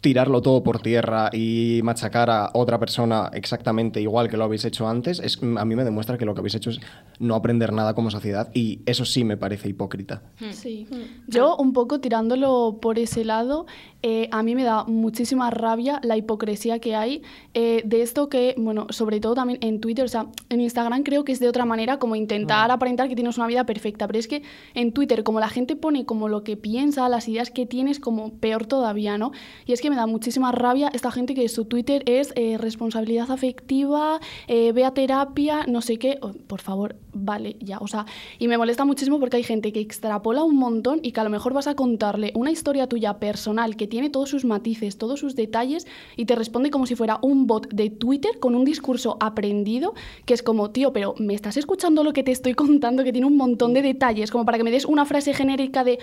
tirarlo 0.03 0.41
todo 0.41 0.63
por 0.63 0.81
tierra 0.81 1.29
y 1.31 1.79
machacar 1.81 2.29
a 2.29 2.49
otra 2.53 2.77
persona 2.77 3.31
exactamente 3.31 4.01
igual 4.01 4.27
que 4.27 4.35
lo 4.35 4.43
habéis 4.43 4.65
hecho 4.65 4.85
antes, 4.85 5.21
es, 5.21 5.41
a 5.41 5.63
mí 5.63 5.75
me 5.77 5.85
demuestra 5.85 6.17
que 6.17 6.25
lo 6.25 6.33
que 6.33 6.41
habéis 6.41 6.55
hecho 6.55 6.71
es 6.71 6.81
no 7.19 7.35
aprender 7.35 7.71
nada 7.71 7.93
como 7.95 8.11
sociedad 8.11 8.49
y 8.53 8.81
eso 8.85 9.05
sí 9.05 9.23
me 9.23 9.37
parece 9.37 9.69
hipócrita. 9.69 10.21
Sí. 10.51 10.85
Yo 11.27 11.55
un 11.55 11.71
poco 11.71 12.01
tirándolo 12.01 12.79
por 12.81 12.99
ese 12.99 13.23
lado, 13.23 13.65
eh, 14.01 14.27
a 14.31 14.43
mí 14.43 14.55
me 14.55 14.65
da 14.65 14.83
muchísima 14.83 15.49
rabia 15.51 16.01
la 16.03 16.17
hipocresía 16.17 16.79
que 16.79 16.95
hay 16.95 17.21
eh, 17.53 17.81
de 17.85 18.01
esto 18.01 18.27
que, 18.27 18.55
bueno, 18.57 18.87
sobre 18.89 19.21
todo 19.21 19.35
también 19.35 19.59
en 19.61 19.79
Twitter, 19.79 20.03
o 20.03 20.09
sea, 20.09 20.27
en 20.49 20.59
Instagram 20.59 21.03
creo 21.03 21.23
que 21.23 21.31
es 21.31 21.39
de 21.39 21.47
otra 21.47 21.63
manera 21.63 21.97
como 21.97 22.17
intentar 22.17 22.71
aparentar 22.71 23.07
que 23.07 23.15
tienes 23.15 23.37
una 23.37 23.47
vida 23.47 23.65
perfecta, 23.65 24.05
pero 24.07 24.19
es 24.19 24.27
que 24.27 24.43
en 24.73 24.91
Twitter 24.91 25.23
como 25.23 25.39
la 25.39 25.47
gente 25.47 25.77
pone 25.77 26.05
como 26.05 26.27
lo 26.27 26.43
que 26.43 26.57
piensa, 26.57 27.07
las 27.07 27.29
ideas 27.29 27.51
que 27.51 27.65
tienes, 27.65 28.01
como 28.01 28.33
peor 28.33 28.65
todavía, 28.65 29.17
¿no? 29.17 29.31
Y 29.65 29.71
es 29.71 29.79
que 29.79 29.92
me 29.93 29.97
da 29.99 30.07
muchísima 30.07 30.51
rabia 30.51 30.89
esta 30.91 31.11
gente 31.11 31.35
que 31.35 31.47
su 31.49 31.65
Twitter 31.65 32.01
es 32.07 32.33
eh, 32.35 32.57
responsabilidad 32.57 33.29
afectiva, 33.29 34.19
eh, 34.47 34.71
ve 34.71 34.85
a 34.85 34.91
terapia, 34.91 35.65
no 35.67 35.81
sé 35.81 35.97
qué, 35.97 36.17
Oh, 36.21 36.31
por 36.47 36.61
favor, 36.61 36.95
vale, 37.13 37.57
ya, 37.59 37.77
o 37.79 37.87
sea, 37.87 38.05
y 38.39 38.47
me 38.47 38.57
molesta 38.57 38.85
muchísimo 38.85 39.19
porque 39.19 39.37
hay 39.37 39.43
gente 39.43 39.71
que 39.71 39.79
extrapola 39.79 40.43
un 40.43 40.55
montón 40.55 40.99
y 41.03 41.11
que 41.11 41.19
a 41.19 41.23
lo 41.23 41.29
mejor 41.29 41.53
vas 41.53 41.67
a 41.67 41.75
contarle 41.75 42.31
una 42.33 42.49
historia 42.49 42.87
tuya 42.87 43.19
personal 43.19 43.75
que 43.75 43.87
tiene 43.87 44.09
todos 44.09 44.29
sus 44.29 44.45
matices, 44.45 44.97
todos 44.97 45.19
sus 45.19 45.35
detalles 45.35 45.85
y 46.17 46.25
te 46.25 46.35
responde 46.35 46.71
como 46.71 46.85
si 46.85 46.95
fuera 46.95 47.19
un 47.21 47.45
bot 47.45 47.67
de 47.71 47.89
Twitter 47.89 48.39
con 48.39 48.55
un 48.55 48.65
discurso 48.65 49.17
aprendido 49.19 49.93
que 50.25 50.33
es 50.33 50.41
como, 50.41 50.71
tío, 50.71 50.93
pero 50.93 51.13
¿me 51.19 51.35
estás 51.35 51.57
escuchando 51.57 52.03
lo 52.03 52.13
que 52.13 52.23
te 52.23 52.31
estoy 52.31 52.53
contando 52.53 53.03
que 53.03 53.11
tiene 53.11 53.27
un 53.27 53.37
montón 53.37 53.73
de 53.73 53.81
detalles 53.81 54.31
como 54.31 54.45
para 54.45 54.57
que 54.57 54.63
me 54.63 54.71
des 54.71 54.85
una 54.85 55.05
frase 55.05 55.33
genérica 55.33 55.83
de 55.83 55.99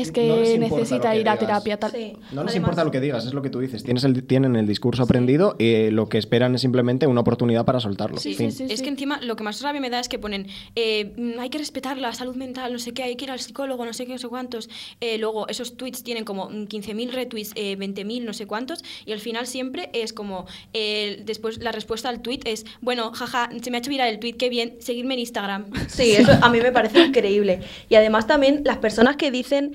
es 0.00 0.12
que 0.12 0.28
No 0.28 0.36
les 0.36 0.54
importa 0.54 0.76
necesita 0.76 1.08
lo 1.08 1.14
que 1.14 1.20
ir 1.20 1.28
a 1.28 1.32
digas. 1.32 1.38
terapia 1.38 1.76
tal. 1.78 1.90
Sí. 1.92 2.12
No 2.12 2.18
les 2.18 2.30
Además- 2.36 2.54
importa 2.56 2.84
lo 2.84 2.90
que 2.90 3.00
digas, 3.00 3.26
es 3.26 3.34
lo 3.34 3.42
que 3.42 3.50
tú 3.50 3.60
dices. 3.60 3.82
Tienes 3.84 4.04
el, 4.04 4.24
tienen 4.24 4.56
el 4.56 4.66
discurso 4.66 5.02
aprendido 5.02 5.56
y 5.58 5.90
lo 5.90 6.08
que 6.08 6.18
esperan 6.18 6.54
es 6.54 6.60
simplemente 6.60 7.06
una 7.06 7.20
oportunidad 7.20 7.64
para 7.64 7.80
soltarlo. 7.80 8.18
Sí, 8.18 8.34
Fin. 8.34 8.52
sí, 8.52 8.66
es 8.68 8.82
que 8.82 8.88
encima 8.88 9.20
lo 9.22 9.36
que 9.36 9.44
más 9.44 9.60
rabia 9.62 9.80
me 9.80 9.90
da 9.90 10.00
es 10.00 10.08
que 10.08 10.18
ponen 10.18 10.46
eh, 10.74 11.12
mm, 11.16 11.38
hay 11.40 11.50
que 11.50 11.58
respetar 11.58 11.98
la 11.98 12.12
salud 12.12 12.36
mental, 12.36 12.72
no 12.72 12.78
sé 12.78 12.92
qué, 12.92 13.02
hay 13.02 13.16
que 13.16 13.24
ir 13.24 13.30
al 13.30 13.40
psicólogo, 13.40 13.84
no 13.84 13.92
sé 13.92 14.06
qué, 14.06 14.12
no 14.12 14.18
sé 14.18 14.28
cuántos. 14.28 14.68
Eh, 15.00 15.18
luego 15.18 15.48
esos 15.48 15.76
tweets 15.76 16.02
tienen 16.02 16.24
como 16.24 16.48
mm, 16.50 16.64
15.000 16.66 17.10
retweets, 17.10 17.52
eh, 17.54 17.76
20.000, 17.78 18.24
no 18.24 18.32
sé 18.32 18.46
cuántos, 18.46 18.82
y 19.04 19.12
al 19.12 19.20
final 19.20 19.46
siempre 19.46 19.90
es 19.92 20.12
como 20.12 20.46
eh, 20.72 21.22
después 21.24 21.58
la 21.62 21.72
respuesta 21.72 22.08
al 22.08 22.20
tweet 22.20 22.40
es 22.44 22.64
bueno, 22.80 23.12
jaja, 23.12 23.48
se 23.62 23.70
me 23.70 23.76
ha 23.76 23.80
hecho 23.80 23.90
viral 23.90 24.08
el 24.08 24.18
tweet, 24.18 24.34
qué 24.34 24.48
bien, 24.48 24.74
seguirme 24.80 25.14
en 25.14 25.20
Instagram. 25.20 25.66
Sí, 25.88 26.12
eso 26.12 26.32
a 26.42 26.48
mí 26.50 26.60
me 26.60 26.72
parece 26.72 27.00
increíble. 27.04 27.60
Y 27.88 27.94
además 27.94 28.26
también 28.26 28.62
las 28.64 28.78
personas 28.78 29.16
que 29.16 29.30
dicen 29.30 29.74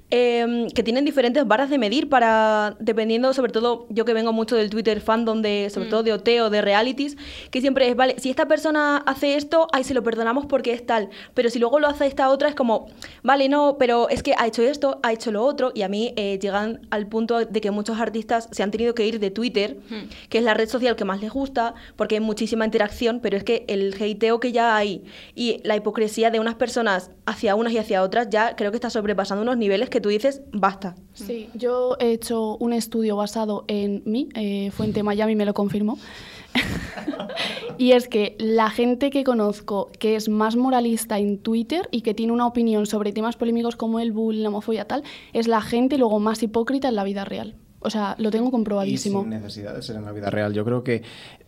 eh, 0.11 0.67
que 0.75 0.83
tienen 0.83 1.05
diferentes 1.05 1.47
barras 1.47 1.69
de 1.69 1.77
medir 1.77 2.09
para, 2.09 2.75
dependiendo, 2.79 3.33
sobre 3.33 3.51
todo 3.51 3.85
yo 3.89 4.05
que 4.05 4.13
vengo 4.13 4.33
mucho 4.33 4.55
del 4.55 4.69
Twitter 4.69 5.01
fandom, 5.01 5.41
de, 5.41 5.69
sobre 5.69 5.89
todo 5.89 6.03
de 6.03 6.13
OT 6.13 6.27
o 6.41 6.49
de 6.49 6.61
realities, 6.61 7.17
que 7.49 7.61
siempre 7.61 7.89
es, 7.89 7.95
vale, 7.95 8.15
si 8.19 8.29
esta 8.29 8.47
persona 8.47 8.97
hace 8.97 9.35
esto, 9.35 9.67
ay, 9.71 9.83
se 9.83 9.93
lo 9.93 10.03
perdonamos 10.03 10.45
porque 10.45 10.73
es 10.73 10.85
tal. 10.85 11.09
Pero 11.33 11.49
si 11.49 11.59
luego 11.59 11.79
lo 11.79 11.87
hace 11.87 12.05
esta 12.05 12.29
otra, 12.29 12.49
es 12.49 12.55
como, 12.55 12.87
vale, 13.23 13.49
no, 13.49 13.77
pero 13.79 14.09
es 14.09 14.21
que 14.21 14.33
ha 14.37 14.47
hecho 14.47 14.61
esto, 14.61 14.99
ha 15.03 15.13
hecho 15.13 15.31
lo 15.31 15.43
otro. 15.43 15.71
Y 15.73 15.83
a 15.83 15.87
mí 15.87 16.13
eh, 16.17 16.37
llegan 16.41 16.81
al 16.89 17.07
punto 17.07 17.45
de 17.45 17.61
que 17.61 17.71
muchos 17.71 17.99
artistas 17.99 18.49
se 18.51 18.63
han 18.63 18.71
tenido 18.71 18.93
que 18.93 19.07
ir 19.07 19.19
de 19.19 19.31
Twitter, 19.31 19.77
que 20.29 20.37
es 20.37 20.43
la 20.43 20.53
red 20.53 20.67
social 20.67 20.95
que 20.95 21.05
más 21.05 21.21
les 21.21 21.31
gusta, 21.31 21.73
porque 21.95 22.15
hay 22.15 22.21
muchísima 22.21 22.65
interacción, 22.65 23.21
pero 23.21 23.37
es 23.37 23.43
que 23.43 23.63
el 23.67 23.93
hateo 23.93 24.39
que 24.41 24.51
ya 24.51 24.75
hay 24.75 25.03
y 25.35 25.61
la 25.63 25.75
hipocresía 25.77 26.31
de 26.31 26.39
unas 26.39 26.55
personas 26.55 27.11
hacia 27.25 27.55
unas 27.55 27.71
y 27.73 27.77
hacia 27.77 28.03
otras 28.03 28.29
ya 28.29 28.55
creo 28.55 28.71
que 28.71 28.77
está 28.77 28.89
sobrepasando 28.89 29.43
unos 29.43 29.57
niveles 29.57 29.89
que 29.89 30.00
tú 30.01 30.09
dices, 30.09 30.41
basta. 30.51 30.95
Sí, 31.13 31.49
yo 31.53 31.95
he 31.99 32.11
hecho 32.11 32.57
un 32.57 32.73
estudio 32.73 33.15
basado 33.15 33.65
en 33.67 34.01
mí, 34.05 34.29
eh, 34.35 34.71
Fuente 34.71 35.03
Miami 35.03 35.35
me 35.35 35.45
lo 35.45 35.53
confirmó. 35.53 35.97
Y 37.77 37.93
es 37.93 38.07
que 38.07 38.35
la 38.37 38.69
gente 38.69 39.09
que 39.09 39.23
conozco 39.23 39.89
que 39.97 40.15
es 40.15 40.29
más 40.29 40.55
moralista 40.55 41.17
en 41.17 41.39
Twitter 41.39 41.87
y 41.89 42.01
que 42.01 42.13
tiene 42.13 42.31
una 42.31 42.45
opinión 42.45 42.85
sobre 42.85 43.11
temas 43.11 43.37
polémicos 43.37 43.75
como 43.75 43.99
el 43.99 44.11
bullying, 44.11 44.43
la 44.43 44.49
homofobia 44.49 44.85
tal, 44.85 45.03
es 45.33 45.47
la 45.47 45.61
gente 45.61 45.97
luego 45.97 46.19
más 46.19 46.43
hipócrita 46.43 46.89
en 46.89 46.95
la 46.95 47.03
vida 47.03 47.25
real. 47.25 47.55
O 47.81 47.89
sea, 47.89 48.15
lo 48.19 48.31
tengo 48.31 48.47
Y 48.47 48.51
comprobadísimo. 48.51 49.21
sin 49.21 49.29
necesidad 49.31 49.75
de 49.75 49.81
ser 49.81 49.95
en 49.97 50.05
la 50.05 50.11
vida 50.11 50.29
real. 50.29 50.53
Yo 50.53 50.63
creo 50.63 50.83
que 50.83 51.03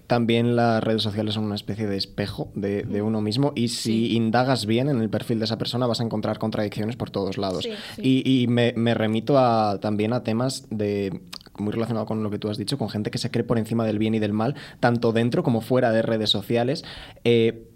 también 0.07 0.55
las 0.55 0.83
redes 0.83 1.01
sociales 1.01 1.35
son 1.35 1.45
una 1.45 1.55
especie 1.55 1.87
de 1.87 1.95
espejo 1.95 2.51
de, 2.55 2.83
de 2.83 3.01
uno 3.01 3.21
mismo 3.21 3.53
y 3.55 3.69
si 3.69 4.07
Sí. 4.09 4.15
indagas 4.15 4.65
bien 4.65 4.89
en 4.89 5.01
el 5.01 5.09
perfil 5.09 5.39
de 5.39 5.45
esa 5.45 5.57
persona 5.57 5.87
vas 5.87 6.01
a 6.01 6.03
encontrar 6.03 6.39
contradicciones 6.39 6.95
por 6.97 7.09
todos 7.09 7.37
lados. 7.37 7.63
Sí, 7.63 7.71
sí. 7.95 8.01
Y, 8.25 8.43
y 8.43 8.47
me, 8.47 8.73
me 8.75 8.93
remito 8.93 9.37
a, 9.39 9.79
también 9.79 10.11
a 10.13 10.23
temas 10.23 10.65
de 10.69 11.21
muy 11.57 11.71
relacionado 11.71 12.05
con 12.07 12.23
lo 12.23 12.29
que 12.31 12.39
tú 12.39 12.49
has 12.49 12.57
dicho, 12.57 12.77
con 12.79 12.89
gente 12.89 13.11
que 13.11 13.19
se 13.19 13.29
cree 13.31 13.43
por 13.43 13.59
encima 13.59 13.85
del 13.85 13.99
bien 13.99 14.15
y 14.15 14.19
del 14.19 14.33
mal, 14.33 14.55
tanto 14.79 15.11
dentro 15.13 15.43
como 15.43 15.61
fuera 15.61 15.91
de 15.91 16.01
redes 16.01 16.29
sociales. 16.31 16.83
Eh, 17.23 17.69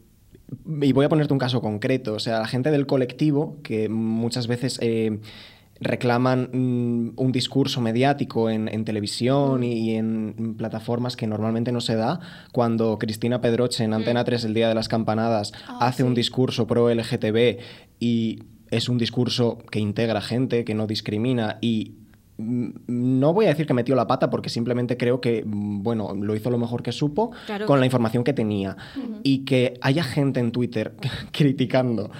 y 0.82 0.94
voy 0.94 1.06
a 1.06 1.10
ponerte 1.10 1.32
un 1.34 1.40
caso 1.40 1.62
concreto, 1.62 2.14
o 2.14 2.20
sea, 2.20 2.40
la 2.40 2.48
gente 2.48 2.72
del 2.72 2.88
colectivo 2.88 3.58
que 3.64 3.88
muchas 3.90 4.48
veces 4.48 4.80
eh, 4.82 5.20
reclaman 5.80 6.50
mm, 6.52 7.14
un 7.16 7.32
discurso 7.32 7.82
mediático 7.82 8.50
en, 8.50 8.68
en 8.68 8.86
televisión 8.86 9.64
y, 9.64 9.74
y 9.92 9.96
en 9.96 10.56
plataformas 10.58 11.16
que 11.16 11.28
normalmente 11.28 11.72
no 11.72 11.82
se 11.82 11.96
da, 11.96 12.20
cuando 12.52 12.98
Cristina 13.00 13.42
Pedroche 13.42 13.84
en 13.84 13.94
Antena 13.94 14.24
3 14.24 14.46
el 14.46 14.54
día 14.54 14.68
de 14.70 14.76
las 14.76 14.88
campanadas 14.88 15.52
Ah, 15.68 15.88
hace 15.88 16.04
un 16.04 16.14
discurso 16.14 16.68
pro 16.68 16.90
LGTB 16.94 17.60
y 18.00 18.44
es 18.70 18.90
un 18.90 18.98
discurso 18.98 19.60
que 19.72 19.80
integra 19.80 20.22
gente, 20.22 20.64
que 20.66 20.74
no 20.74 20.88
discrimina 20.88 21.58
y 21.62 21.94
mm, 22.38 22.70
no 22.88 23.34
voy 23.34 23.46
a 23.46 23.50
decir 23.50 23.66
que 23.66 23.74
metió 23.74 23.96
la 23.96 24.08
pata 24.08 24.30
porque 24.30 24.50
simplemente 24.50 24.98
creo 24.98 25.22
que, 25.22 25.44
mm, 25.46 25.84
bueno, 25.84 26.14
lo 26.14 26.36
hizo 26.36 26.50
lo 26.50 26.58
mejor 26.58 26.84
que 26.84 26.92
supo 26.92 27.32
Claro. 27.46 27.66
con 27.66 27.80
la 27.80 27.86
información 27.86 28.24
que 28.24 28.34
tenía. 28.34 28.76
Y 29.24 29.46
que 29.46 29.76
haya 29.82 30.04
gente 30.04 30.40
en 30.40 30.52
Twitter 30.52 30.96
criticando 31.32 32.12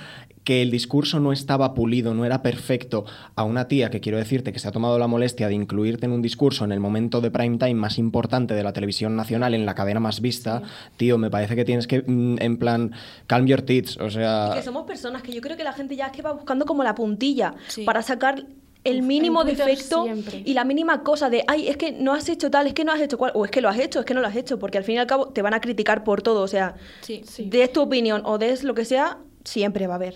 que 0.48 0.62
el 0.62 0.72
discurso 0.72 1.20
no 1.20 1.34
estaba 1.34 1.74
pulido, 1.74 2.14
no 2.14 2.24
era 2.24 2.42
perfecto, 2.42 3.04
a 3.36 3.44
una 3.44 3.68
tía 3.68 3.90
que 3.90 4.00
quiero 4.00 4.18
decirte 4.18 4.54
que 4.54 4.60
se 4.60 4.68
ha 4.70 4.72
tomado 4.72 4.98
la 4.98 5.06
molestia 5.08 5.50
de 5.50 5.54
incluirte 5.56 6.06
en 6.06 6.14
un 6.14 6.22
discurso 6.22 6.64
en 6.64 6.72
el 6.72 6.80
momento 6.80 7.20
de 7.20 7.30
prime 7.32 7.58
time 7.58 7.74
más 7.74 7.98
importante 7.98 8.54
de 8.54 8.64
la 8.64 8.72
televisión 8.72 9.18
nacional, 9.18 9.54
en 9.54 9.66
la 9.66 9.76
cadena 9.76 10.00
más 10.00 10.22
vista, 10.22 10.62
tío, 10.96 11.18
me 11.18 11.30
parece 11.30 11.58
que 11.58 11.66
tienes 11.66 11.86
que, 11.86 12.02
mm, 12.02 12.38
en 12.40 12.56
plan, 12.58 12.94
calm 13.28 13.46
your 13.46 13.62
tits, 13.62 13.98
o 13.98 14.10
sea... 14.10 14.52
Y 14.54 14.56
que 14.60 14.64
somos 14.64 14.86
personas 14.86 15.22
que 15.22 15.34
yo 15.34 15.42
creo 15.42 15.58
que 15.58 15.66
la 15.66 15.74
gente 15.74 15.98
ya 15.98 16.06
es 16.06 16.12
que 16.14 16.22
va 16.22 16.32
buscando 16.32 16.64
como 16.66 16.82
la 16.82 16.96
puntilla 16.96 17.54
Sí. 17.68 17.84
para 17.84 18.02
sacar 18.02 18.46
el 18.86 19.02
mínimo 19.02 19.44
defecto 19.44 20.04
siempre. 20.06 20.44
y 20.46 20.54
la 20.54 20.64
mínima 20.64 21.04
cosa 21.04 21.30
de, 21.30 21.44
ay, 21.48 21.68
es 21.68 21.76
que 21.76 21.92
no 21.92 22.14
has 22.14 22.30
hecho 22.30 22.50
tal, 22.50 22.68
es 22.68 22.74
que 22.74 22.86
no 22.86 22.94
has 22.94 23.02
hecho 23.02 23.18
cual, 23.18 23.34
o 23.36 23.44
es 23.44 23.52
que 23.52 23.60
lo 23.60 23.68
has 23.68 23.80
hecho, 23.80 24.00
es 24.00 24.06
que 24.06 24.14
no 24.14 24.22
lo 24.22 24.28
has 24.28 24.36
hecho, 24.38 24.58
porque 24.60 24.78
al 24.78 24.86
fin 24.86 24.96
y 24.96 25.00
al 25.00 25.08
cabo 25.08 25.28
te 25.28 25.42
van 25.42 25.54
a 25.54 25.60
criticar 25.60 26.06
por 26.06 26.22
todo, 26.22 26.42
o 26.42 26.48
sea, 26.48 26.76
Sí. 27.02 27.22
Sí. 27.26 27.50
des 27.50 27.74
tu 27.74 27.82
opinión 27.82 28.22
o 28.24 28.38
des 28.38 28.64
lo 28.64 28.74
que 28.76 28.86
sea, 28.86 29.18
siempre 29.44 29.88
va 29.88 29.96
a 29.96 29.98
haber. 29.98 30.16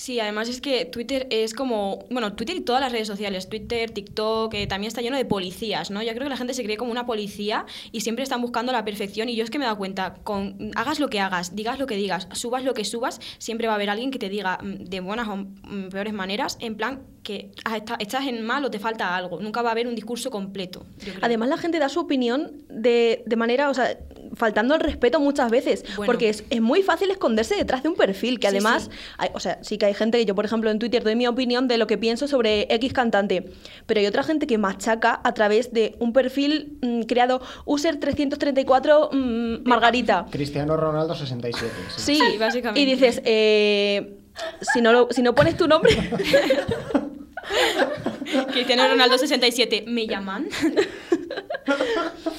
Sí, 0.00 0.18
además 0.18 0.48
es 0.48 0.62
que 0.62 0.86
Twitter 0.86 1.26
es 1.28 1.52
como, 1.52 2.06
bueno, 2.10 2.32
Twitter 2.32 2.56
y 2.56 2.62
todas 2.62 2.80
las 2.80 2.90
redes 2.90 3.06
sociales, 3.06 3.50
Twitter, 3.50 3.90
TikTok, 3.90 4.54
eh, 4.54 4.66
también 4.66 4.88
está 4.88 5.02
lleno 5.02 5.18
de 5.18 5.26
policías, 5.26 5.90
¿no? 5.90 6.02
Yo 6.02 6.08
creo 6.12 6.22
que 6.22 6.30
la 6.30 6.38
gente 6.38 6.54
se 6.54 6.64
cree 6.64 6.78
como 6.78 6.90
una 6.90 7.04
policía 7.04 7.66
y 7.92 8.00
siempre 8.00 8.22
están 8.22 8.40
buscando 8.40 8.72
la 8.72 8.82
perfección 8.82 9.28
y 9.28 9.36
yo 9.36 9.44
es 9.44 9.50
que 9.50 9.58
me 9.58 9.64
he 9.64 9.66
dado 9.66 9.76
cuenta, 9.76 10.14
con 10.24 10.70
hagas 10.74 11.00
lo 11.00 11.10
que 11.10 11.20
hagas, 11.20 11.54
digas 11.54 11.78
lo 11.78 11.86
que 11.86 11.96
digas, 11.96 12.28
subas 12.32 12.64
lo 12.64 12.72
que 12.72 12.86
subas, 12.86 13.20
siempre 13.36 13.66
va 13.66 13.74
a 13.74 13.76
haber 13.76 13.90
alguien 13.90 14.10
que 14.10 14.18
te 14.18 14.30
diga 14.30 14.58
mm, 14.62 14.84
de 14.84 15.00
buenas 15.00 15.28
o 15.28 15.36
mm, 15.36 15.90
peores 15.90 16.14
maneras, 16.14 16.56
en 16.60 16.76
plan 16.76 17.02
que 17.22 17.50
ah, 17.64 17.76
está- 17.76 17.96
estás 17.98 18.26
en 18.26 18.42
mal 18.42 18.64
o 18.64 18.70
te 18.70 18.78
falta 18.78 19.14
algo, 19.14 19.40
nunca 19.40 19.60
va 19.62 19.68
a 19.68 19.72
haber 19.72 19.86
un 19.86 19.94
discurso 19.94 20.30
completo. 20.30 20.86
Además, 21.20 21.48
la 21.50 21.58
gente 21.58 21.78
da 21.78 21.88
su 21.88 22.00
opinión 22.00 22.52
de, 22.70 23.22
de 23.26 23.36
manera, 23.36 23.68
o 23.68 23.74
sea, 23.74 23.98
faltando 24.34 24.74
el 24.74 24.80
respeto 24.80 25.20
muchas 25.20 25.50
veces. 25.50 25.84
Bueno. 25.96 26.10
Porque 26.10 26.30
es, 26.30 26.44
es 26.50 26.60
muy 26.62 26.82
fácil 26.82 27.10
esconderse 27.10 27.56
detrás 27.56 27.82
de 27.82 27.90
un 27.90 27.94
perfil, 27.96 28.38
que 28.40 28.48
Sí, 28.48 28.56
además, 28.56 28.84
sí. 28.84 28.90
hay- 29.18 29.30
o 29.34 29.40
sea, 29.40 29.58
sí 29.62 29.76
que 29.76 29.86
hay 29.86 29.94
gente 29.94 30.18
que 30.18 30.24
yo, 30.24 30.34
por 30.34 30.44
ejemplo, 30.46 30.70
en 30.70 30.78
Twitter 30.78 31.04
doy 31.04 31.14
mi 31.16 31.26
opinión 31.26 31.68
de 31.68 31.76
lo 31.78 31.86
que 31.86 31.98
pienso 31.98 32.26
sobre 32.26 32.66
X 32.74 32.92
cantante, 32.94 33.50
pero 33.86 34.00
hay 34.00 34.06
otra 34.06 34.22
gente 34.22 34.46
que 34.46 34.56
machaca 34.56 35.20
a 35.22 35.34
través 35.34 35.72
de 35.72 35.96
un 35.98 36.12
perfil 36.14 36.78
mm, 36.80 37.02
creado 37.02 37.42
user 37.66 37.98
334 38.00 39.10
mm, 39.12 39.68
Margarita. 39.68 40.26
Cristiano 40.30 40.76
Ronaldo 40.76 41.14
67. 41.14 41.70
Sí, 41.96 42.14
Sí, 42.16 42.38
básicamente. 42.38 42.80
Y 42.80 42.84
dices, 42.86 43.20
eh, 43.24 44.16
si, 44.60 44.80
no 44.80 44.92
lo- 44.92 45.08
si 45.10 45.22
no 45.22 45.34
pones 45.34 45.56
tu 45.56 45.66
nombre, 45.68 45.92
Cristiano 48.52 48.86
Ronaldo 48.88 49.18
67, 49.18 49.84
¿me 49.86 50.06
llaman? 50.06 50.48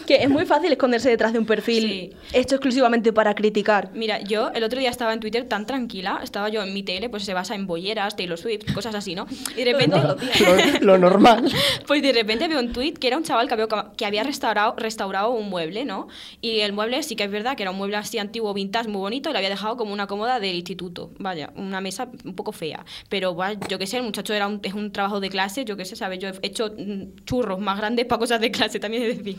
que 0.05 0.15
es 0.15 0.29
muy 0.29 0.45
fácil 0.45 0.71
esconderse 0.71 1.09
detrás 1.09 1.31
de 1.33 1.39
un 1.39 1.45
perfil 1.45 1.81
Sí. 1.81 2.11
hecho 2.33 2.55
exclusivamente 2.55 3.13
para 3.13 3.33
criticar. 3.33 3.89
Mira, 3.93 4.19
yo 4.19 4.49
el 4.53 4.63
otro 4.63 4.79
día 4.79 4.89
estaba 4.89 5.13
en 5.13 5.19
Twitter 5.19 5.47
tan 5.47 5.65
tranquila, 5.65 6.19
estaba 6.23 6.49
yo 6.49 6.61
en 6.63 6.73
mi 6.73 6.83
tele, 6.83 7.09
pues 7.09 7.23
se 7.23 7.33
basa 7.33 7.55
en 7.55 7.65
bolleras, 7.65 8.15
Taylor 8.15 8.37
Swift, 8.37 8.73
cosas 8.73 8.93
así, 8.95 9.15
¿no? 9.15 9.25
Y 9.55 9.63
de 9.63 9.71
repente, 9.71 9.97
lo, 10.81 10.85
lo 10.85 10.97
normal. 10.97 11.45
pues 11.87 12.01
de 12.01 12.11
repente 12.11 12.47
veo 12.47 12.59
un 12.59 12.73
tweet 12.73 12.93
que 12.93 13.07
era 13.07 13.17
un 13.17 13.23
chaval 13.23 13.47
que 13.47 13.53
había, 13.53 13.67
que 13.95 14.05
había 14.05 14.23
restaurado, 14.23 14.75
restaurado 14.77 15.31
un 15.31 15.49
mueble, 15.49 15.85
¿no? 15.85 16.07
Y 16.41 16.59
el 16.59 16.73
mueble 16.73 17.01
sí 17.03 17.15
que 17.15 17.23
es 17.23 17.31
verdad 17.31 17.55
que 17.55 17.63
era 17.63 17.71
un 17.71 17.77
mueble 17.77 17.95
así 17.97 18.17
antiguo, 18.17 18.53
vintage, 18.53 18.89
muy 18.89 18.99
bonito, 18.99 19.29
y 19.29 19.33
lo 19.33 19.37
había 19.37 19.49
dejado 19.49 19.77
como 19.77 19.93
una 19.93 20.07
cómoda 20.07 20.39
del 20.39 20.55
instituto. 20.55 21.11
Vaya, 21.19 21.51
una 21.55 21.79
mesa 21.79 22.09
un 22.25 22.35
poco 22.35 22.51
fea. 22.51 22.85
Pero 23.07 23.33
bueno, 23.33 23.59
yo 23.69 23.79
qué 23.79 23.87
sé, 23.87 23.97
el 23.97 24.03
muchacho 24.03 24.33
era 24.33 24.47
un, 24.47 24.59
es 24.63 24.73
un 24.73 24.91
trabajo 25.01 25.19
de 25.19 25.29
clase, 25.29 25.65
yo 25.65 25.75
qué 25.77 25.85
sé, 25.85 25.95
¿sabes? 25.95 26.19
Yo 26.19 26.29
he 26.29 26.47
hecho 26.47 26.71
mm, 26.77 27.23
churros 27.25 27.59
más 27.59 27.77
grandes 27.77 28.05
para 28.05 28.19
cosas 28.19 28.39
de 28.39 28.51
clase, 28.51 28.79
también 28.79 29.03
de 29.07 29.13
decir. 29.15 29.37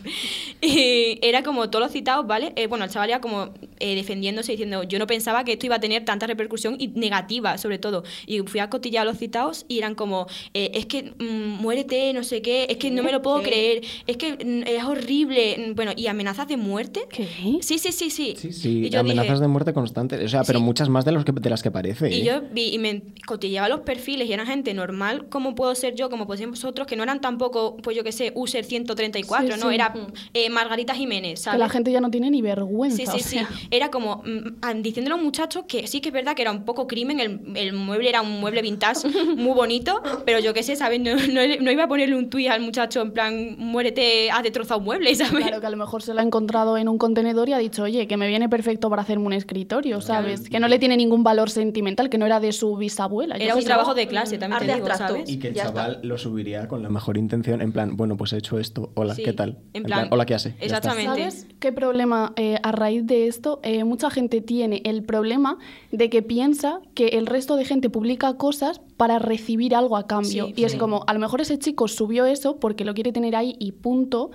Y 0.61 1.19
era 1.23 1.42
como 1.42 1.71
todos 1.71 1.85
los 1.87 1.92
citados, 1.92 2.26
¿vale? 2.26 2.52
Eh, 2.57 2.66
bueno, 2.66 2.85
el 2.85 2.90
chaval 2.90 3.11
era 3.11 3.21
como 3.21 3.52
eh, 3.81 3.95
defendiéndose, 3.95 4.52
diciendo, 4.52 4.83
yo 4.83 4.99
no 4.99 5.07
pensaba 5.07 5.45
que 5.45 5.52
esto 5.52 5.66
iba 5.66 5.76
a 5.76 5.81
tener 5.81 6.04
tanta 6.04 6.26
repercusión 6.26 6.76
y 6.78 6.88
negativa, 6.88 7.59
sobre 7.59 7.78
todo. 7.78 8.02
Y 8.26 8.40
fui 8.40 8.61
a 8.61 8.69
cotillar 8.71 9.02
a 9.02 9.11
los 9.11 9.19
citados 9.19 9.64
y 9.69 9.78
eran 9.78 9.95
como, 9.95 10.26
eh, 10.54 10.71
es 10.75 10.87
que 10.87 11.14
mm, 11.19 11.61
muérete, 11.62 12.12
no 12.12 12.23
sé 12.25 12.42
qué, 12.42 12.66
es 12.69 12.76
que 12.76 12.90
no 12.90 13.02
me 13.02 13.12
lo 13.12 13.23
puedo 13.23 13.40
¿Qué? 13.42 13.49
creer, 13.50 13.85
es 14.07 14.16
que 14.16 14.33
mm, 14.33 14.62
es 14.66 14.85
horrible. 14.85 15.57
Mm, 15.71 15.75
Bueno, 15.75 15.92
y 15.97 16.07
amenazas 16.07 16.49
de 16.49 16.57
muerte. 16.57 17.00
¿Qué? 17.11 17.26
Sí, 17.61 17.78
sí, 17.78 17.92
sí, 17.92 18.11
sí. 18.11 18.35
Sí, 18.37 18.52
sí, 18.52 18.87
Y 18.87 18.90
yo 18.90 19.00
amenazas 19.00 19.33
dije- 19.38 19.42
de 19.42 19.49
muerte 19.49 19.73
constantes. 19.73 20.21
O 20.25 20.28
sea, 20.28 20.42
pero 20.45 20.59
Sí. 20.59 20.64
muchas 20.64 20.88
más 20.88 21.04
de, 21.04 21.12
los 21.12 21.25
que, 21.25 21.33
de 21.33 21.50
las 21.50 21.62
que 21.62 21.71
parece. 21.71 22.11
y 22.11 22.21
¿eh? 22.21 22.25
yo 22.25 22.42
vi 22.52 22.75
y 22.75 22.78
me 22.78 23.02
cotilleaba 23.26 23.69
los 23.69 23.81
perfiles 23.81 24.28
y 24.28 24.33
era 24.33 24.47
gente 24.47 24.75
normal, 24.75 25.26
como 25.28 25.41
puedo 25.54 25.75
ser 25.75 25.94
yo, 25.94 26.08
como 26.11 26.26
podéis 26.26 26.49
vosotros, 26.49 26.87
que 26.87 26.96
no 26.96 27.02
eran 27.02 27.20
tampoco, 27.20 27.76
pues 27.76 27.96
yo 27.96 28.04
que 28.04 28.12
sé, 28.12 28.32
user 28.34 28.64
134, 28.64 29.54
Sí, 29.54 29.61
¿no? 29.61 29.68
sí. 29.68 29.75
Era 29.75 29.94
eh, 30.34 30.50
Margarita 30.50 30.94
Jiménez, 30.94 31.40
¿sabes? 31.40 31.56
Que 31.58 31.64
la 31.64 31.68
gente 31.68 31.92
ya 31.92 32.00
no 32.00 32.11
tiene 32.11 32.30
ni 32.30 32.42
vergüenza. 32.42 32.96
Sí, 32.96 33.06
sí, 33.06 33.16
o 33.16 33.18
sí. 33.18 33.28
sea. 33.37 33.49
Era 33.70 33.90
como 33.90 34.22
mm, 34.25 34.56
ah, 34.62 34.75
diciéndole 34.75 35.14
a 35.14 35.16
un 35.16 35.25
muchacho 35.25 35.66
que 35.66 35.87
sí 35.87 36.00
que 36.00 36.08
es 36.08 36.12
verdad 36.12 36.34
que 36.34 36.42
era 36.42 36.50
un 36.52 36.64
poco 36.64 36.87
crimen, 36.87 37.20
el, 37.20 37.40
el 37.56 37.72
mueble 37.72 38.08
era 38.08 38.22
un 38.22 38.40
mueble 38.40 38.62
vintage 38.62 39.08
muy 39.37 39.54
bonito, 39.54 40.00
pero 40.25 40.38
yo 40.40 40.54
qué 40.54 40.62
sé, 40.62 40.76
¿sabes? 40.76 41.00
No, 41.00 41.14
no, 41.14 41.40
no 41.61 41.70
iba 41.70 41.84
a 41.84 41.88
ponerle 41.88 42.16
un 42.16 42.30
tuit 42.30 42.49
al 42.49 42.61
muchacho 42.61 43.00
en 43.00 43.12
plan, 43.12 43.56
muérete, 43.58 44.30
has 44.30 44.42
destrozado 44.42 44.78
un 44.80 44.84
mueble, 44.87 45.14
¿sabes? 45.14 45.44
Claro, 45.44 45.61
que 45.61 45.66
a 45.66 45.70
lo 45.70 45.76
mejor 45.76 46.02
se 46.02 46.14
lo 46.14 46.20
ha 46.20 46.22
encontrado 46.22 46.76
en 46.76 46.88
un 46.88 46.99
contenedor 46.99 47.49
y 47.49 47.52
ha 47.52 47.58
dicho, 47.58 47.82
oye, 47.84 48.06
que 48.06 48.16
me 48.16 48.28
viene 48.28 48.49
perfecto 48.49 48.90
para 48.90 49.02
hacerme 49.02 49.26
un 49.26 49.32
escritorio, 49.32 50.00
¿sabes? 50.00 50.49
Que 50.49 50.61
no 50.61 50.68
le 50.68 50.78
tiene 50.78 50.96
ningún 50.96 51.25
valor 51.25 51.50
sentimental, 51.50 52.11
que 52.11 52.18
no 52.18 52.26
era 52.26 52.40
de 52.40 52.52
su 52.52 52.76
bisabuela. 52.76 53.37
Era 53.37 53.54
qué 53.54 53.58
un 53.61 53.64
trabajo 53.64 53.94
de 53.94 54.06
clase, 54.06 54.38
también 54.38 54.66
te 54.66 54.75
digo. 54.75 54.87
¿sabes? 54.94 55.31
Y 55.32 55.38
que 55.38 55.48
el 55.48 55.54
Ya 55.54 55.64
chaval 55.64 56.00
lo 56.02 56.18
subiría 56.18 56.68
con 56.68 56.82
la 56.82 56.88
mejor 56.90 57.16
intención, 57.16 57.60
en 57.60 57.72
plan, 57.72 57.96
bueno, 57.96 58.16
pues 58.16 58.32
he 58.32 58.38
hecho 58.38 58.58
esto, 58.58 58.90
hola, 58.94 59.14
Sí, 59.14 59.22
¿qué 59.22 59.32
tal? 59.32 59.58
en 59.72 59.82
plan, 59.84 60.08
hola, 60.10 60.26
¿qué 60.26 60.34
hace? 60.34 60.54
Exactamente. 60.60 61.04
¿Sabes 61.06 61.46
qué 61.58 61.72
problema 61.72 62.32
eh, 62.36 62.58
a 62.62 62.72
raíz 62.72 63.06
de 63.06 63.26
esto? 63.26 63.60
Eh, 63.62 63.84
mucha 63.84 64.10
gente 64.10 64.40
tiene 64.40 64.82
el 64.84 65.02
problema 65.02 65.58
de 65.90 66.10
que 66.10 66.22
piensa 66.22 66.80
que 66.94 67.08
el 67.08 67.26
resto 67.26 67.56
de 67.56 67.64
gente 67.64 67.90
publica 67.90 68.34
cosas 68.36 68.80
para 68.96 69.18
recibir 69.18 69.74
algo 69.74 69.96
a 69.96 70.06
cambio. 70.06 70.46
Sí, 70.46 70.54
y 70.56 70.64
es 70.64 70.76
como, 70.76 71.04
a 71.06 71.12
lo 71.14 71.18
mejor 71.20 71.40
ese 71.40 71.58
chico 71.58 71.88
subió 71.88 72.26
eso 72.26 72.56
porque 72.56 72.84
lo 72.84 72.94
quiere 72.94 73.12
tener 73.12 73.36
ahí 73.36 73.56
y 73.58 73.72
punto. 73.72 74.30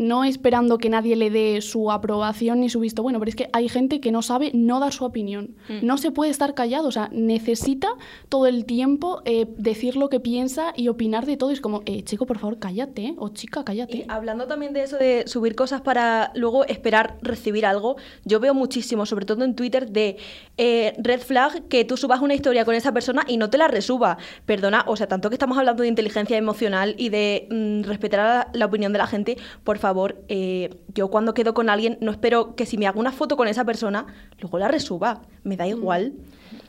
No 0.00 0.24
esperando 0.24 0.78
que 0.78 0.88
nadie 0.88 1.14
le 1.14 1.28
dé 1.28 1.60
su 1.60 1.92
aprobación 1.92 2.60
ni 2.60 2.70
su 2.70 2.80
visto 2.80 3.02
bueno, 3.02 3.18
pero 3.18 3.28
es 3.28 3.36
que 3.36 3.50
hay 3.52 3.68
gente 3.68 4.00
que 4.00 4.10
no 4.10 4.22
sabe 4.22 4.50
no 4.54 4.80
dar 4.80 4.94
su 4.94 5.04
opinión. 5.04 5.56
Mm. 5.68 5.84
No 5.84 5.98
se 5.98 6.10
puede 6.10 6.30
estar 6.30 6.54
callado, 6.54 6.88
o 6.88 6.90
sea, 6.90 7.10
necesita 7.12 7.88
todo 8.30 8.46
el 8.46 8.64
tiempo 8.64 9.20
eh, 9.26 9.46
decir 9.58 9.96
lo 9.96 10.08
que 10.08 10.18
piensa 10.18 10.72
y 10.74 10.88
opinar 10.88 11.26
de 11.26 11.36
todo. 11.36 11.50
Es 11.50 11.60
como, 11.60 11.82
eh, 11.84 12.02
chico, 12.02 12.24
por 12.24 12.38
favor, 12.38 12.58
cállate, 12.58 13.08
¿eh? 13.08 13.14
o 13.18 13.28
chica, 13.28 13.62
cállate. 13.62 13.98
Y 13.98 14.04
hablando 14.08 14.46
también 14.46 14.72
de 14.72 14.84
eso 14.84 14.96
de 14.96 15.24
subir 15.26 15.54
cosas 15.54 15.82
para 15.82 16.32
luego 16.34 16.64
esperar 16.64 17.18
recibir 17.20 17.66
algo, 17.66 17.96
yo 18.24 18.40
veo 18.40 18.54
muchísimo, 18.54 19.04
sobre 19.04 19.26
todo 19.26 19.44
en 19.44 19.54
Twitter, 19.54 19.90
de 19.90 20.16
eh, 20.56 20.94
red 20.96 21.20
flag 21.20 21.68
que 21.68 21.84
tú 21.84 21.98
subas 21.98 22.22
una 22.22 22.32
historia 22.32 22.64
con 22.64 22.74
esa 22.74 22.92
persona 22.94 23.22
y 23.28 23.36
no 23.36 23.50
te 23.50 23.58
la 23.58 23.68
resuba. 23.68 24.16
Perdona, 24.46 24.82
o 24.86 24.96
sea, 24.96 25.08
tanto 25.08 25.28
que 25.28 25.34
estamos 25.34 25.58
hablando 25.58 25.82
de 25.82 25.90
inteligencia 25.90 26.38
emocional 26.38 26.94
y 26.96 27.10
de 27.10 27.48
mm, 27.50 27.82
respetar 27.86 28.48
la 28.54 28.64
opinión 28.64 28.94
de 28.94 28.98
la 28.98 29.06
gente, 29.06 29.36
por 29.62 29.76
favor, 29.76 29.89
eh, 30.28 30.70
yo 30.94 31.08
cuando 31.08 31.34
quedo 31.34 31.54
con 31.54 31.68
alguien 31.68 31.98
no 32.00 32.10
espero 32.10 32.54
que 32.56 32.66
si 32.66 32.76
me 32.78 32.86
hago 32.86 33.00
una 33.00 33.12
foto 33.12 33.36
con 33.36 33.48
esa 33.48 33.64
persona, 33.64 34.06
luego 34.40 34.58
la 34.58 34.68
resuba. 34.68 35.22
Me 35.44 35.56
da 35.56 35.66
igual. 35.66 36.14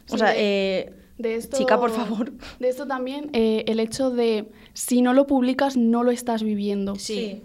O 0.10 0.18
sea, 0.18 0.30
de- 0.32 0.36
eh, 0.80 0.94
De 1.18 1.36
esto, 1.36 1.58
Chica, 1.58 1.80
por 1.80 1.92
favor. 1.92 2.32
De 2.60 2.68
esto 2.70 2.88
también, 2.88 3.30
eh, 3.34 3.64
el 3.68 3.80
hecho 3.80 4.10
de 4.10 4.50
si 4.74 5.02
no 5.02 5.14
lo 5.14 5.28
publicas, 5.28 5.78
no 5.78 6.04
lo 6.04 6.12
estás 6.12 6.42
viviendo. 6.44 6.96
Sí. 6.96 7.42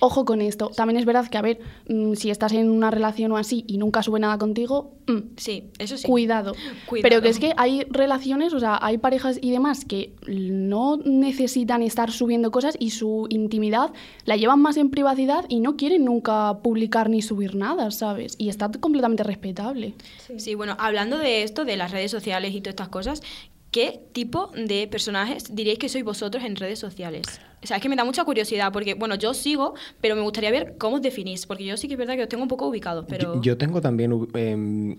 Ojo 0.00 0.24
con 0.24 0.40
esto. 0.40 0.70
También 0.74 0.98
es 0.98 1.04
verdad 1.04 1.28
que, 1.28 1.38
a 1.38 1.42
ver, 1.42 1.60
mm, 1.88 2.14
si 2.14 2.30
estás 2.30 2.52
en 2.52 2.70
una 2.70 2.90
relación 2.90 3.30
o 3.32 3.36
así 3.36 3.64
y 3.66 3.76
nunca 3.78 4.02
sube 4.02 4.18
nada 4.18 4.38
contigo, 4.38 4.94
mm, 5.06 5.18
Sí, 5.36 5.64
eso 5.78 5.96
sí. 5.96 6.06
Cuidado. 6.06 6.54
Cuidado. 6.86 7.02
Pero 7.02 7.22
que 7.22 7.28
es 7.28 7.38
que 7.38 7.52
hay 7.56 7.84
relaciones, 7.90 8.54
o 8.54 8.60
sea, 8.60 8.78
hay 8.80 8.98
parejas 8.98 9.38
y 9.40 9.50
demás 9.50 9.84
que 9.84 10.14
no 10.26 10.96
necesitan 11.04 11.82
estar 11.82 12.10
subiendo 12.10 12.50
cosas 12.50 12.76
y 12.78 12.90
su 12.90 13.26
intimidad 13.28 13.92
la 14.24 14.36
llevan 14.36 14.60
más 14.60 14.76
en 14.76 14.90
privacidad 14.90 15.44
y 15.48 15.60
no 15.60 15.76
quieren 15.76 16.04
nunca 16.04 16.58
publicar 16.62 17.10
ni 17.10 17.20
subir 17.20 17.54
nada, 17.54 17.90
¿sabes? 17.90 18.36
Y 18.38 18.48
está 18.48 18.70
completamente 18.70 19.22
respetable. 19.22 19.94
Sí, 20.36 20.54
bueno, 20.54 20.76
hablando 20.78 21.18
de 21.18 21.42
esto, 21.42 21.64
de 21.64 21.76
las 21.76 21.90
redes 21.90 22.10
sociales 22.10 22.54
y 22.54 22.60
todas 22.60 22.72
estas 22.72 22.88
cosas, 22.88 23.22
¿qué 23.70 24.00
tipo 24.12 24.50
de 24.54 24.88
personajes 24.88 25.54
diríais 25.54 25.78
que 25.78 25.88
sois 25.88 26.04
vosotros 26.04 26.44
en 26.44 26.56
redes 26.56 26.78
sociales? 26.78 27.40
O 27.62 27.66
sea, 27.66 27.76
es 27.76 27.82
que 27.82 27.88
me 27.88 27.96
da 27.96 28.04
mucha 28.04 28.24
curiosidad, 28.24 28.72
porque, 28.72 28.94
bueno, 28.94 29.14
yo 29.16 29.34
sigo, 29.34 29.74
pero 30.00 30.16
me 30.16 30.22
gustaría 30.22 30.50
ver 30.50 30.76
cómo 30.78 30.96
os 30.96 31.02
definís, 31.02 31.46
porque 31.46 31.64
yo 31.64 31.76
sí 31.76 31.88
que 31.88 31.94
es 31.94 31.98
verdad 31.98 32.16
que 32.16 32.22
os 32.22 32.28
tengo 32.28 32.42
un 32.42 32.48
poco 32.48 32.66
ubicados, 32.66 33.04
pero... 33.08 33.34
Yo, 33.34 33.42
yo 33.42 33.58
tengo 33.58 33.80
también 33.80 34.28
em, 34.34 34.96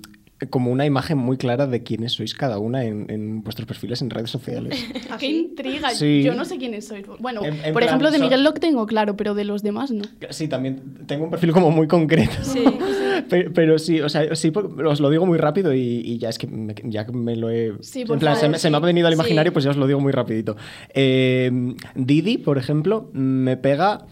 como 0.50 0.71
una 0.71 0.86
imagen 0.86 1.17
muy 1.17 1.38
clara 1.38 1.67
de 1.67 1.83
quiénes 1.83 2.13
sois 2.13 2.33
cada 2.33 2.57
una 2.60 2.83
en, 2.83 3.05
en 3.10 3.43
vuestros 3.43 3.67
perfiles 3.67 4.01
en 4.01 4.10
redes 4.10 4.29
sociales. 4.31 4.83
¡Qué 5.19 5.27
intriga! 5.27 5.91
Sí. 5.91 6.24
Yo 6.24 6.33
no 6.33 6.45
sé 6.45 6.57
quiénes 6.57 6.88
sois. 6.88 7.05
Bueno, 7.19 7.43
En- 7.45 7.53
en 7.55 7.62
por 7.74 7.81
plan, 7.81 7.83
ejemplo, 7.86 8.12
de 8.12 8.19
Miguel 8.19 8.43
lo 8.43 8.53
tengo 8.53 8.86
claro, 8.88 9.15
pero 9.15 9.33
de 9.36 9.45
los 9.45 9.62
demás 9.63 9.91
no. 9.91 10.03
Sí, 10.31 10.48
también 10.48 10.81
tengo 11.05 11.25
un 11.25 11.29
perfil 11.29 11.51
como 11.51 11.69
muy 11.71 11.88
concreto. 11.88 12.33
Sí. 12.41 12.63
Pero, 13.29 13.51
pero 13.53 13.77
sí, 13.77 14.01
o 14.01 14.10
sea, 14.10 14.36
sí, 14.36 14.51
por- 14.51 14.86
os 14.86 15.00
lo 15.00 15.10
digo 15.10 15.25
muy 15.25 15.38
rápido 15.38 15.74
y, 15.74 15.79
y 16.03 16.17
ya 16.17 16.29
es 16.29 16.38
que 16.38 16.48
me, 16.48 16.74
ya 16.86 17.05
que 17.05 17.12
me 17.12 17.36
lo 17.36 17.50
he... 17.50 17.74
Sí, 17.81 18.03
por 18.03 18.15
en 18.15 18.19
plan, 18.19 18.33
se, 18.36 18.41
favor, 18.41 18.51
me, 18.53 18.60
se 18.60 18.69
me 18.69 18.77
ha 18.77 18.79
venido 18.79 19.07
al 19.07 19.13
Sí. 19.13 19.19
imaginario, 19.19 19.53
pues 19.53 19.63
ya 19.63 19.71
os 19.71 19.77
lo 19.77 19.86
digo 19.86 20.00
muy 20.00 20.12
rapidito. 20.12 20.57
Eh, 20.93 21.51
Didi, 21.95 22.38
por 22.39 22.57
ejemplo, 22.57 23.10
me 23.13 23.57
pega... 23.57 24.05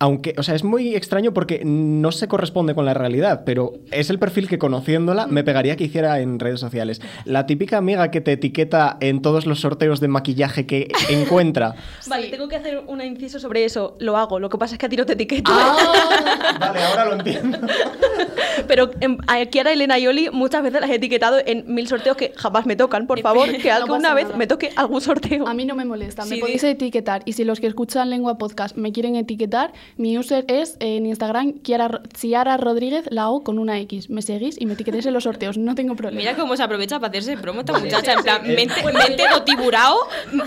Aunque, 0.00 0.34
o 0.38 0.42
sea, 0.42 0.54
es 0.54 0.62
muy 0.62 0.94
extraño 0.94 1.32
porque 1.32 1.62
no 1.64 2.12
se 2.12 2.28
corresponde 2.28 2.74
con 2.74 2.84
la 2.84 2.94
realidad, 2.94 3.42
pero 3.44 3.72
es 3.90 4.10
el 4.10 4.18
perfil 4.18 4.48
que 4.48 4.58
conociéndola 4.58 5.26
me 5.26 5.42
pegaría 5.42 5.76
que 5.76 5.84
hiciera 5.84 6.20
en 6.20 6.38
redes 6.38 6.60
sociales. 6.60 7.00
La 7.24 7.46
típica 7.46 7.78
amiga 7.78 8.10
que 8.10 8.20
te 8.20 8.32
etiqueta 8.32 8.96
en 9.00 9.22
todos 9.22 9.46
los 9.46 9.60
sorteos 9.60 10.00
de 10.00 10.08
maquillaje 10.08 10.66
que 10.66 10.88
encuentra. 11.08 11.74
Vale, 12.06 12.28
tengo 12.28 12.48
que 12.48 12.56
hacer 12.56 12.82
un 12.86 13.00
inciso 13.00 13.40
sobre 13.40 13.64
eso. 13.64 13.96
Lo 13.98 14.16
hago. 14.16 14.38
Lo 14.38 14.48
que 14.48 14.58
pasa 14.58 14.74
es 14.74 14.78
que 14.78 14.86
a 14.86 14.88
ti 14.88 14.96
no 14.96 15.04
te 15.04 15.14
etiqueto. 15.14 15.50
Vale, 16.60 16.82
ahora 16.82 17.04
lo 17.06 17.12
entiendo. 17.14 17.58
Pero 18.66 18.90
em, 19.00 19.18
a 19.26 19.44
Kiara, 19.46 19.72
Elena 19.72 19.98
y 19.98 20.06
Oli 20.06 20.30
muchas 20.30 20.62
veces 20.62 20.80
las 20.80 20.90
he 20.90 20.96
etiquetado 20.96 21.38
en 21.44 21.64
mil 21.72 21.88
sorteos 21.88 22.16
que 22.16 22.32
jamás 22.36 22.66
me 22.66 22.76
tocan. 22.76 23.06
Por 23.06 23.20
favor, 23.20 23.50
que 23.56 23.70
alguna 23.70 24.14
vez 24.14 24.26
nada. 24.26 24.36
me 24.36 24.46
toque 24.46 24.70
algún 24.76 25.00
sorteo. 25.00 25.46
A 25.46 25.54
mí 25.54 25.64
no 25.64 25.74
me 25.74 25.84
molesta, 25.84 26.24
me 26.24 26.38
podéis 26.38 26.64
etiquetar. 26.64 27.22
Y 27.24 27.32
si 27.32 27.44
los 27.44 27.60
que 27.60 27.66
escuchan 27.66 28.10
Lengua 28.10 28.38
Podcast 28.38 28.76
me 28.76 28.92
quieren 28.92 29.16
etiquetar, 29.16 29.72
mi 29.96 30.16
user 30.18 30.44
es 30.48 30.76
eh, 30.80 30.96
en 30.96 31.06
Instagram 31.06 31.52
Kiara, 31.60 32.02
Ciara 32.16 32.56
Rodríguez, 32.56 33.04
la 33.10 33.30
O 33.30 33.42
con 33.42 33.58
una 33.58 33.78
X. 33.80 34.10
Me 34.10 34.22
seguís 34.22 34.60
y 34.60 34.66
me 34.66 34.74
etiquetéis 34.74 35.06
en 35.06 35.14
los 35.14 35.24
sorteos, 35.24 35.58
no 35.58 35.74
tengo 35.74 35.96
problema. 35.96 36.20
Mira 36.20 36.36
cómo 36.36 36.56
se 36.56 36.62
aprovecha 36.62 36.98
para 37.00 37.10
hacerse 37.10 37.36
promo 37.36 37.60
esta 37.60 37.78
muchacha, 37.78 38.12
en 38.14 38.22
plan, 38.22 38.42
mente, 38.46 38.74
mente 38.84 39.22
de 39.22 39.40
tiburao 39.44 39.96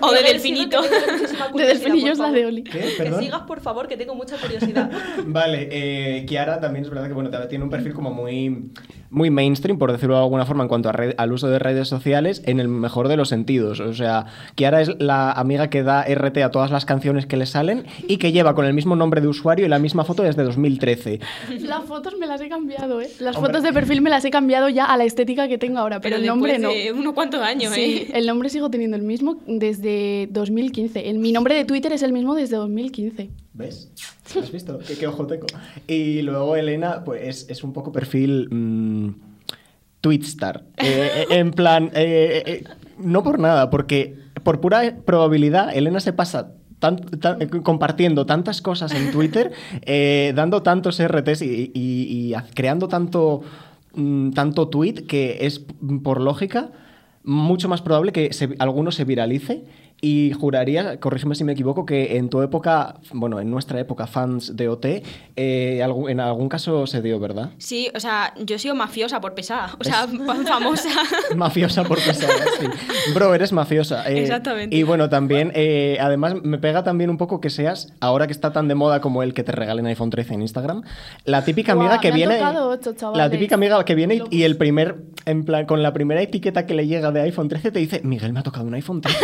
o 0.01 0.11
de 0.11 0.23
delfinito. 0.23 0.81
de 1.55 1.65
Delfinillo 1.65 2.11
es 2.11 2.19
la 2.19 2.31
de 2.31 2.45
Oli. 2.45 2.63
¿Qué? 2.63 2.79
Que 2.97 3.13
sigas, 3.19 3.41
por 3.41 3.61
favor, 3.61 3.87
que 3.87 3.97
tengo 3.97 4.15
mucha 4.15 4.37
curiosidad. 4.37 4.89
Vale, 5.25 5.67
eh, 5.71 6.25
Kiara 6.25 6.59
también 6.59 6.83
es 6.85 6.89
verdad 6.89 7.07
que 7.07 7.13
bueno, 7.13 7.29
tiene 7.49 7.63
un 7.63 7.69
perfil 7.69 7.93
como 7.93 8.11
muy, 8.11 8.71
muy 9.09 9.29
mainstream, 9.29 9.77
por 9.77 9.91
decirlo 9.91 10.15
de 10.15 10.21
alguna 10.21 10.45
forma, 10.45 10.63
en 10.63 10.69
cuanto 10.69 10.89
a 10.89 10.91
red- 10.91 11.15
al 11.17 11.31
uso 11.31 11.47
de 11.49 11.59
redes 11.59 11.87
sociales, 11.87 12.41
en 12.45 12.59
el 12.59 12.67
mejor 12.67 13.07
de 13.07 13.17
los 13.17 13.29
sentidos. 13.29 13.79
O 13.79 13.93
sea, 13.93 14.25
Kiara 14.55 14.81
es 14.81 14.91
la 14.99 15.31
amiga 15.31 15.69
que 15.69 15.83
da 15.83 16.03
RT 16.03 16.37
a 16.43 16.51
todas 16.51 16.71
las 16.71 16.85
canciones 16.85 17.25
que 17.25 17.37
le 17.37 17.45
salen 17.45 17.85
y 18.07 18.17
que 18.17 18.31
lleva 18.31 18.55
con 18.55 18.65
el 18.65 18.73
mismo 18.73 18.95
nombre 18.95 19.21
de 19.21 19.27
usuario 19.31 19.65
y 19.65 19.69
la 19.69 19.79
misma 19.79 20.03
foto 20.05 20.23
desde 20.23 20.43
2013. 20.43 21.19
Las 21.61 21.83
fotos 21.85 22.13
me 22.19 22.27
las 22.27 22.39
he 22.41 22.47
cambiado, 22.49 23.01
¿eh? 23.01 23.09
Las 23.19 23.35
Hombre. 23.35 23.49
fotos 23.51 23.63
de 23.63 23.73
perfil 23.73 24.01
me 24.01 24.09
las 24.09 24.23
he 24.23 24.29
cambiado 24.31 24.69
ya 24.69 24.85
a 24.85 24.95
la 24.97 25.03
estética 25.03 25.47
que 25.47 25.57
tengo 25.57 25.79
ahora, 25.79 25.99
pero, 25.99 26.17
el 26.17 26.25
nombre 26.25 26.59
no. 26.59 26.69
de 26.69 26.91
unos 26.91 27.13
cuantos 27.13 27.41
años, 27.41 27.73
Sí, 27.73 28.07
¿eh? 28.07 28.11
el 28.13 28.27
nombre 28.27 28.49
sigo 28.49 28.69
teniendo 28.69 28.95
el 28.95 29.03
mismo 29.03 29.41
desde 29.47 30.27
2015. 30.31 31.09
El, 31.09 31.17
mi 31.19 31.31
nombre 31.31 31.55
de 31.55 31.65
Twitter 31.65 31.91
es 31.93 32.03
el 32.03 32.13
mismo 32.13 32.35
desde 32.35 32.57
2015. 32.57 33.29
¿Ves? 33.53 33.91
¿Has 34.39 34.51
visto? 34.51 34.79
¿Qué, 34.87 34.95
qué 34.97 35.07
ojo 35.07 35.25
tengo? 35.27 35.47
Y 35.87 36.21
luego 36.21 36.55
Elena, 36.55 37.03
pues 37.03 37.21
es, 37.27 37.49
es 37.49 37.63
un 37.63 37.73
poco 37.73 37.91
perfil 37.91 38.47
mm, 38.49 39.09
Twitstar. 40.01 40.63
Eh, 40.77 41.09
eh, 41.29 41.37
en 41.37 41.51
plan, 41.51 41.91
eh, 41.93 42.43
eh, 42.45 42.63
no 42.97 43.23
por 43.23 43.39
nada, 43.39 43.69
porque 43.69 44.15
por 44.43 44.59
pura 44.61 44.95
probabilidad 45.05 45.75
Elena 45.75 45.99
se 45.99 46.13
pasa 46.13 46.53
eh, 46.81 47.47
compartiendo 47.63 48.25
tantas 48.25 48.61
cosas 48.61 48.93
en 48.93 49.11
Twitter, 49.11 49.51
eh, 49.85 50.33
dando 50.35 50.61
tantos 50.63 50.99
RTs 50.99 51.41
y, 51.43 52.33
creando 52.53 52.87
tanto, 52.87 53.41
mm, 53.93 54.31
tanto 54.31 54.67
tweet 54.67 55.05
que 55.07 55.45
es, 55.45 55.65
mm, 55.81 55.99
por 55.99 56.19
lógica, 56.21 56.69
mucho 57.23 57.69
más 57.69 57.81
probable 57.81 58.11
que 58.11 58.33
se- 58.33 58.55
alguno 58.59 58.91
se 58.91 59.03
viralice 59.05 59.63
y 60.01 60.31
juraría, 60.33 60.99
corrígeme 60.99 61.35
si 61.35 61.43
me 61.43 61.53
equivoco, 61.53 61.85
que 61.85 62.17
en 62.17 62.29
tu 62.29 62.41
época, 62.41 62.95
bueno, 63.13 63.39
en 63.39 63.51
nuestra 63.51 63.79
época, 63.79 64.07
fans 64.07 64.55
de 64.57 64.67
OT, 64.67 64.85
eh, 65.35 65.81
en 66.09 66.19
algún 66.19 66.49
caso 66.49 66.87
se 66.87 67.01
dio, 67.03 67.19
¿verdad? 67.19 67.51
Sí, 67.59 67.89
o 67.95 67.99
sea, 67.99 68.33
yo 68.43 68.55
he 68.55 68.59
sido 68.59 68.73
mafiosa 68.75 69.21
por 69.21 69.35
pesada, 69.35 69.75
o 69.79 69.83
sea, 69.83 70.07
fa- 70.07 70.35
famosa. 70.45 70.89
Mafiosa 71.35 71.83
por 71.83 71.97
pesada, 72.03 72.33
sí. 72.59 72.65
Bro, 73.13 73.35
eres 73.35 73.51
mafiosa. 73.51 74.09
eh, 74.09 74.19
Exactamente. 74.21 74.75
Y 74.75 74.83
bueno, 74.83 75.07
también, 75.09 75.51
eh, 75.55 75.97
además, 76.01 76.33
me 76.43 76.57
pega 76.57 76.83
también 76.83 77.09
un 77.09 77.17
poco 77.17 77.39
que 77.39 77.49
seas, 77.49 77.93
ahora 77.99 78.25
que 78.27 78.33
está 78.33 78.51
tan 78.51 78.67
de 78.67 78.75
moda 78.75 79.01
como 79.01 79.21
el 79.23 79.33
que 79.33 79.43
te 79.43 79.51
regalen 79.51 79.85
iPhone 79.85 80.09
13 80.09 80.33
en 80.33 80.41
Instagram, 80.41 80.81
la 81.25 81.43
típica 81.45 81.73
amiga 81.73 81.99
que 81.99 82.11
viene. 82.11 82.39
ocho, 82.43 82.93
la 83.13 83.29
típica 83.29 83.55
amiga 83.55 83.83
que 83.85 83.95
viene 83.95 84.15
y, 84.31 84.37
y 84.39 84.43
el 84.43 84.57
primer, 84.57 84.97
en 85.25 85.45
plan, 85.45 85.65
con 85.67 85.83
la 85.83 85.93
primera 85.93 86.21
etiqueta 86.21 86.65
que 86.65 86.73
le 86.73 86.87
llega 86.87 87.11
de 87.11 87.21
iPhone 87.21 87.47
13 87.49 87.71
te 87.71 87.79
dice, 87.79 88.01
Miguel, 88.03 88.33
me 88.33 88.39
ha 88.39 88.43
tocado 88.43 88.65
un 88.65 88.73
iPhone 88.73 89.01
13 89.01 89.17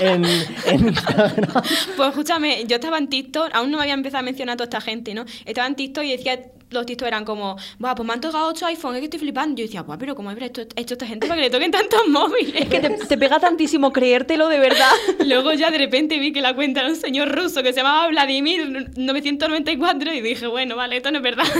en, 0.14 0.24
en 0.66 0.88
Instagram. 0.88 1.52
Pues 1.96 2.08
escúchame, 2.08 2.64
yo 2.66 2.76
estaba 2.76 2.98
en 2.98 3.08
TikTok, 3.08 3.50
aún 3.52 3.70
no 3.70 3.80
había 3.80 3.94
empezado 3.94 4.20
a 4.20 4.22
mencionar 4.22 4.54
a 4.54 4.56
toda 4.56 4.64
esta 4.64 4.80
gente, 4.80 5.14
¿no? 5.14 5.24
Estaba 5.44 5.66
en 5.66 5.74
TikTok 5.74 6.04
y 6.04 6.16
decía, 6.16 6.40
los 6.72 6.86
TikTok 6.86 7.08
eran 7.08 7.24
como, 7.24 7.56
Buah, 7.78 7.94
pues 7.94 8.06
me 8.06 8.12
han 8.14 8.20
tocado 8.20 8.48
8 8.48 8.66
iPhones, 8.66 8.96
es 8.96 9.00
que 9.00 9.04
estoy 9.06 9.20
flipando. 9.20 9.56
Yo 9.56 9.64
decía, 9.64 9.82
Buah, 9.82 9.98
pero 9.98 10.14
¿cómo 10.14 10.30
habrá 10.30 10.46
hecho, 10.46 10.62
hecho 10.76 10.94
esta 10.94 11.06
gente 11.06 11.26
para 11.26 11.40
que 11.40 11.48
le 11.48 11.50
toquen 11.50 11.70
tantos 11.70 12.00
móviles? 12.08 12.54
Es 12.62 12.68
que 12.68 12.80
te, 12.80 12.90
te 12.90 13.18
pega 13.18 13.38
tantísimo 13.40 13.92
creértelo 13.92 14.48
de 14.48 14.58
verdad. 14.58 14.90
Luego 15.26 15.52
ya 15.52 15.70
de 15.70 15.78
repente 15.78 16.18
vi 16.18 16.32
que 16.32 16.40
la 16.40 16.54
cuenta 16.54 16.80
era 16.80 16.88
un 16.90 16.96
señor 16.96 17.28
ruso 17.34 17.62
que 17.62 17.72
se 17.72 17.78
llamaba 17.80 18.08
Vladimir 18.08 18.90
994 18.96 20.14
y 20.14 20.20
dije, 20.20 20.46
bueno, 20.46 20.76
vale, 20.76 20.96
esto 20.96 21.10
no 21.10 21.18
es 21.18 21.22
verdad. 21.22 21.44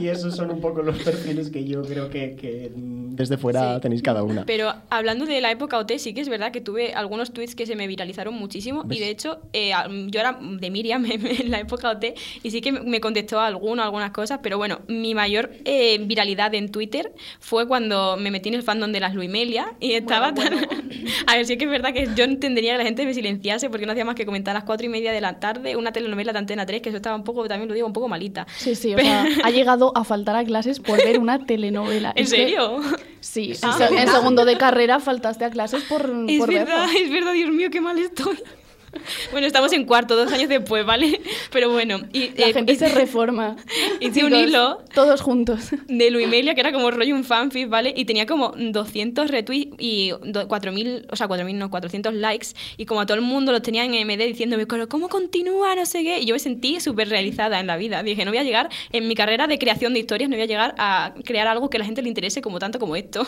Y 0.00 0.08
esos 0.08 0.34
son 0.34 0.50
un 0.50 0.60
poco 0.60 0.82
los 0.82 0.98
perfiles 0.98 1.50
que 1.50 1.64
yo 1.64 1.82
creo 1.82 2.10
que, 2.10 2.34
que, 2.34 2.70
desde 2.74 3.38
fuera 3.38 3.76
Sí. 3.76 3.80
tenéis 3.82 4.02
cada 4.02 4.24
una. 4.24 4.44
Pero 4.44 4.74
hablando 4.90 5.24
de 5.24 5.40
la 5.40 5.52
época 5.52 5.78
OT, 5.78 5.92
sí 5.98 6.12
que 6.14 6.20
es 6.20 6.28
verdad 6.28 6.50
que 6.50 6.60
tuve 6.60 6.94
algunos 6.94 7.32
tweets 7.32 7.54
que 7.54 7.64
se 7.64 7.76
me 7.76 7.86
viralizaron 7.86 8.34
muchísimo. 8.34 8.82
¿Ves? 8.84 8.98
Y 8.98 9.00
de 9.00 9.10
hecho, 9.10 9.38
eh, 9.52 9.72
yo 10.08 10.18
era 10.20 10.36
de 10.40 10.70
Miriam 10.70 11.04
en 11.06 11.50
la 11.50 11.60
época 11.60 11.90
OT 11.90 12.06
y 12.42 12.50
sí 12.50 12.60
que 12.60 12.72
me 12.72 13.00
contestó 13.00 13.38
alguno, 13.40 13.84
algunas 13.84 14.10
cosas. 14.10 14.33
Pero 14.42 14.58
bueno, 14.58 14.80
mi 14.88 15.14
mayor 15.14 15.50
eh, 15.64 15.98
viralidad 16.02 16.54
en 16.54 16.70
Twitter 16.70 17.12
fue 17.40 17.66
cuando 17.68 18.16
me 18.16 18.30
metí 18.30 18.48
en 18.48 18.54
el 18.56 18.62
fandom 18.62 18.92
de 18.92 19.00
las 19.00 19.14
Luimelia 19.14 19.74
y 19.80 19.92
estaba 19.92 20.34
tan. 20.34 20.52
a 21.26 21.36
ver, 21.36 21.46
sí 21.46 21.56
que 21.56 21.64
es 21.64 21.70
verdad 21.70 21.92
que 21.92 22.08
yo 22.14 22.24
entendería 22.24 22.72
que 22.72 22.78
la 22.78 22.84
gente 22.84 23.04
me 23.06 23.14
silenciase 23.14 23.70
porque 23.70 23.86
no 23.86 23.92
hacía 23.92 24.04
más 24.04 24.14
que 24.14 24.26
comentar 24.26 24.54
a 24.54 24.60
las 24.60 24.64
cuatro 24.64 24.86
y 24.86 24.88
media 24.90 25.12
de 25.12 25.20
la 25.20 25.40
tarde 25.40 25.76
una 25.76 25.92
telenovela 25.92 26.32
de 26.32 26.38
Antena 26.38 26.66
3, 26.66 26.82
que 26.82 26.88
eso 26.90 26.96
estaba 26.96 27.16
un 27.16 27.24
poco, 27.24 27.46
también 27.48 27.68
lo 27.68 27.74
digo, 27.74 27.86
un 27.86 27.92
poco 27.92 28.08
malita. 28.08 28.46
Sí, 28.56 28.74
sí, 28.74 28.94
o 28.94 28.98
sea, 28.98 29.26
ha 29.42 29.50
llegado 29.50 29.92
a 29.96 30.04
faltar 30.04 30.36
a 30.36 30.44
clases 30.44 30.80
por 30.80 30.98
ver 30.98 31.18
una 31.18 31.44
telenovela. 31.46 32.12
¿En 32.16 32.24
Es 32.24 32.30
que- 32.30 32.36
serio? 32.36 32.80
sí, 33.20 33.54
sí, 33.54 33.60
Ah. 33.62 33.88
en 33.90 34.08
segundo 34.08 34.44
de 34.44 34.56
carrera 34.58 35.00
faltaste 35.00 35.44
a 35.44 35.50
clases 35.50 35.82
por, 35.84 36.02
Es 36.28 36.38
por 36.38 36.48
verdad, 36.52 36.86
verla. 36.86 37.00
es 37.00 37.10
verdad, 37.10 37.32
Dios 37.32 37.50
mío, 37.50 37.68
qué 37.70 37.80
mal 37.80 37.98
estoy. 37.98 38.38
Bueno, 39.32 39.46
estamos 39.46 39.72
en 39.72 39.84
cuarto, 39.84 40.16
dos 40.16 40.32
años 40.32 40.48
después, 40.48 40.84
¿vale? 40.86 41.20
Pero 41.52 41.70
bueno, 41.72 41.98
y, 42.12 42.30
La 42.38 42.48
eh, 42.48 42.52
gente 42.52 42.74
se 42.76 42.86
hice- 42.86 42.94
reforma. 42.98 43.56
hice 44.00 44.24
un 44.24 44.34
hilo 44.34 44.78
Todos 44.94 45.20
juntos. 45.20 45.70
de 45.88 46.10
Luimelia, 46.10 46.54
que 46.54 46.60
era 46.60 46.72
como 46.72 46.90
rollo 46.90 47.14
un 47.14 47.24
fanfic, 47.24 47.68
¿vale? 47.68 47.92
Y 47.96 48.04
tenía 48.04 48.26
como 48.26 48.52
200 48.56 49.30
retweets 49.30 49.74
y 49.78 50.10
do- 50.24 50.46
4.000, 50.48 51.06
o 51.10 51.16
sea, 51.16 51.26
4.000 51.28 51.54
no, 51.56 51.70
400 51.70 52.14
likes. 52.14 52.48
Y 52.76 52.86
como 52.86 53.00
a 53.00 53.06
todo 53.06 53.16
el 53.16 53.22
mundo 53.22 53.52
los 53.52 53.62
tenía 53.62 53.84
en 53.84 53.94
MD 53.94 54.26
diciéndome, 54.26 54.66
"Pero, 54.66 54.88
¿cómo 54.88 55.08
continúa? 55.08 55.74
No 55.74 55.86
sé 55.86 56.02
qué. 56.02 56.20
Y 56.20 56.26
yo 56.26 56.34
me 56.34 56.38
sentí 56.38 56.80
súper 56.80 57.08
realizada 57.08 57.60
en 57.60 57.66
la 57.66 57.76
vida. 57.76 58.02
Dije, 58.02 58.24
no 58.24 58.30
voy 58.30 58.38
a 58.38 58.44
llegar, 58.44 58.68
en 58.92 59.08
mi 59.08 59.14
carrera 59.14 59.46
de 59.46 59.58
creación 59.58 59.94
de 59.94 60.00
historias, 60.00 60.28
no 60.30 60.36
voy 60.36 60.42
a 60.44 60.46
llegar 60.46 60.74
a 60.78 61.14
crear 61.24 61.46
algo 61.46 61.70
que 61.70 61.76
a 61.76 61.80
la 61.80 61.84
gente 61.86 62.02
le 62.02 62.08
interese 62.08 62.40
como 62.42 62.58
tanto 62.58 62.78
como 62.78 62.96
esto. 62.96 63.26